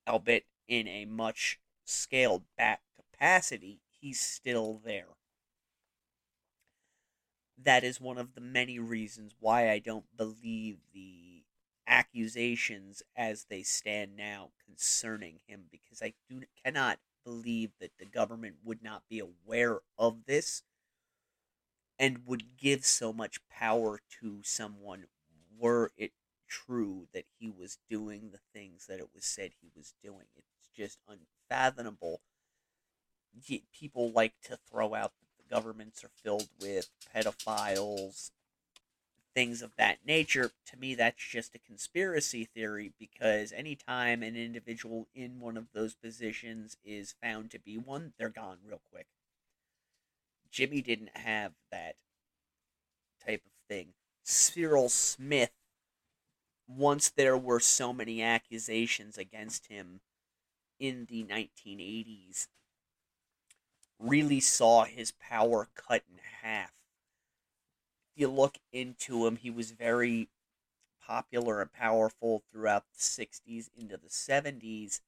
albeit 0.08 0.46
in 0.66 0.88
a 0.88 1.04
much 1.04 1.60
scaled 1.84 2.42
back 2.56 2.80
capacity, 2.96 3.80
he's 4.00 4.20
still 4.20 4.80
there. 4.84 5.17
That 7.64 7.82
is 7.84 8.00
one 8.00 8.18
of 8.18 8.34
the 8.34 8.40
many 8.40 8.78
reasons 8.78 9.34
why 9.40 9.70
I 9.70 9.78
don't 9.80 10.16
believe 10.16 10.78
the 10.94 11.44
accusations 11.86 13.02
as 13.16 13.46
they 13.50 13.62
stand 13.62 14.16
now 14.16 14.50
concerning 14.64 15.40
him, 15.46 15.64
because 15.70 16.00
I 16.00 16.14
do 16.28 16.42
cannot 16.64 17.00
believe 17.24 17.72
that 17.80 17.98
the 17.98 18.06
government 18.06 18.56
would 18.64 18.82
not 18.82 19.02
be 19.08 19.18
aware 19.18 19.80
of 19.98 20.24
this 20.26 20.62
and 21.98 22.26
would 22.26 22.56
give 22.56 22.84
so 22.84 23.12
much 23.12 23.40
power 23.48 24.00
to 24.20 24.40
someone 24.44 25.06
were 25.58 25.90
it 25.96 26.12
true 26.46 27.08
that 27.12 27.24
he 27.38 27.50
was 27.50 27.78
doing 27.90 28.30
the 28.30 28.40
things 28.52 28.86
that 28.86 29.00
it 29.00 29.08
was 29.14 29.24
said 29.24 29.50
he 29.60 29.68
was 29.74 29.94
doing. 30.02 30.26
It's 30.36 30.68
just 30.76 30.98
unfathomable. 31.08 32.20
People 33.72 34.12
like 34.12 34.34
to 34.44 34.58
throw 34.70 34.94
out 34.94 35.12
the 35.20 35.26
governments 35.48 36.04
are 36.04 36.10
filled 36.22 36.48
with 36.60 36.90
pedophiles, 37.14 38.30
things 39.34 39.62
of 39.62 39.70
that 39.76 39.98
nature. 40.06 40.50
To 40.66 40.76
me, 40.76 40.94
that's 40.94 41.22
just 41.22 41.54
a 41.54 41.60
conspiracy 41.60 42.44
theory 42.44 42.92
because 42.98 43.52
anytime 43.52 44.22
an 44.22 44.36
individual 44.36 45.06
in 45.14 45.40
one 45.40 45.56
of 45.56 45.72
those 45.72 45.94
positions 45.94 46.76
is 46.84 47.14
found 47.22 47.50
to 47.52 47.58
be 47.58 47.78
one, 47.78 48.12
they're 48.18 48.28
gone 48.28 48.58
real 48.66 48.80
quick. 48.90 49.06
Jimmy 50.50 50.80
didn't 50.80 51.16
have 51.16 51.52
that 51.70 51.96
type 53.24 53.42
of 53.44 53.52
thing. 53.68 53.88
Cyril 54.24 54.88
Smith, 54.88 55.52
once 56.66 57.08
there 57.10 57.36
were 57.36 57.60
so 57.60 57.92
many 57.92 58.22
accusations 58.22 59.16
against 59.16 59.68
him 59.68 60.00
in 60.78 61.06
the 61.08 61.24
1980s, 61.24 62.48
really 63.98 64.40
saw 64.40 64.84
his 64.84 65.12
power 65.12 65.68
cut 65.74 66.02
in 66.10 66.18
half. 66.42 66.72
If 68.14 68.22
you 68.22 68.28
look 68.28 68.58
into 68.72 69.26
him, 69.26 69.36
he 69.36 69.50
was 69.50 69.72
very 69.72 70.28
popular 71.04 71.60
and 71.60 71.72
powerful 71.72 72.42
throughout 72.50 72.84
the 72.92 72.98
60s 72.98 73.70
into 73.76 73.96
the 73.96 74.08
70s. 74.08 75.00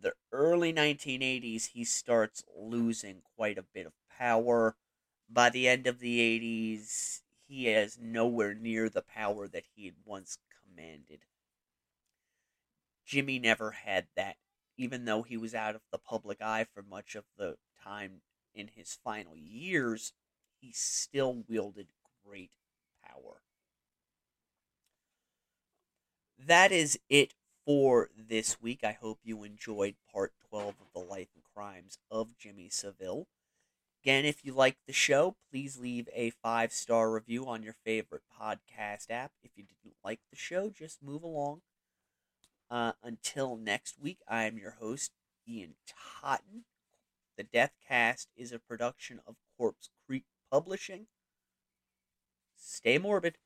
The 0.00 0.14
early 0.32 0.72
1980s, 0.72 1.68
he 1.68 1.84
starts 1.84 2.44
losing 2.56 3.22
quite 3.36 3.58
a 3.58 3.62
bit 3.62 3.86
of 3.86 3.92
power. 4.18 4.76
By 5.28 5.50
the 5.50 5.68
end 5.68 5.86
of 5.86 6.00
the 6.00 6.18
80s, 6.18 7.22
he 7.46 7.66
has 7.66 7.98
nowhere 8.00 8.54
near 8.54 8.88
the 8.88 9.02
power 9.02 9.48
that 9.48 9.64
he 9.74 9.86
had 9.86 9.94
once 10.04 10.38
commanded. 10.66 11.20
Jimmy 13.06 13.38
never 13.38 13.72
had 13.72 14.06
that, 14.16 14.36
even 14.76 15.04
though 15.04 15.22
he 15.22 15.36
was 15.36 15.54
out 15.54 15.74
of 15.74 15.82
the 15.90 15.98
public 15.98 16.40
eye 16.40 16.66
for 16.72 16.82
much 16.82 17.14
of 17.14 17.24
the 17.36 17.56
time 17.84 18.22
in 18.54 18.68
his 18.68 18.94
final 19.04 19.36
years, 19.36 20.12
he 20.60 20.72
still 20.72 21.44
wielded 21.48 21.88
great 22.24 22.50
power. 23.02 23.42
That 26.38 26.72
is 26.72 26.98
it 27.08 27.32
for 27.64 28.10
this 28.14 28.60
week. 28.60 28.84
I 28.84 28.92
hope 28.92 29.20
you 29.22 29.44
enjoyed 29.44 29.96
part 30.12 30.34
12 30.50 30.78
of 30.78 30.92
the 30.92 30.98
life 31.00 31.28
and 31.34 31.42
crimes 31.42 31.98
of 32.10 32.36
Jimmy 32.36 32.68
Savile. 32.68 33.28
Again, 34.02 34.24
if 34.24 34.44
you 34.44 34.54
like 34.54 34.78
the 34.86 34.92
show, 34.92 35.36
please 35.50 35.78
leave 35.78 36.08
a 36.14 36.30
five 36.30 36.72
star 36.72 37.10
review 37.12 37.46
on 37.48 37.62
your 37.62 37.76
favorite 37.84 38.24
podcast 38.40 39.10
app. 39.10 39.32
If 39.42 39.52
you 39.56 39.64
didn't 39.64 39.96
like 40.04 40.20
the 40.30 40.36
show, 40.36 40.70
just 40.70 41.02
move 41.02 41.22
along. 41.22 41.62
Uh, 42.70 42.92
until 43.02 43.56
next 43.56 43.98
week, 44.00 44.18
I 44.26 44.44
am 44.44 44.58
your 44.58 44.72
host, 44.72 45.12
Ian 45.46 45.76
Totten. 45.86 46.64
The 47.42 47.48
Death 47.58 47.72
Cast 47.88 48.28
is 48.36 48.52
a 48.52 48.60
production 48.60 49.20
of 49.26 49.34
Corpse 49.58 49.90
Creek 50.06 50.26
Publishing. 50.52 51.08
Stay 52.56 52.98
morbid. 52.98 53.36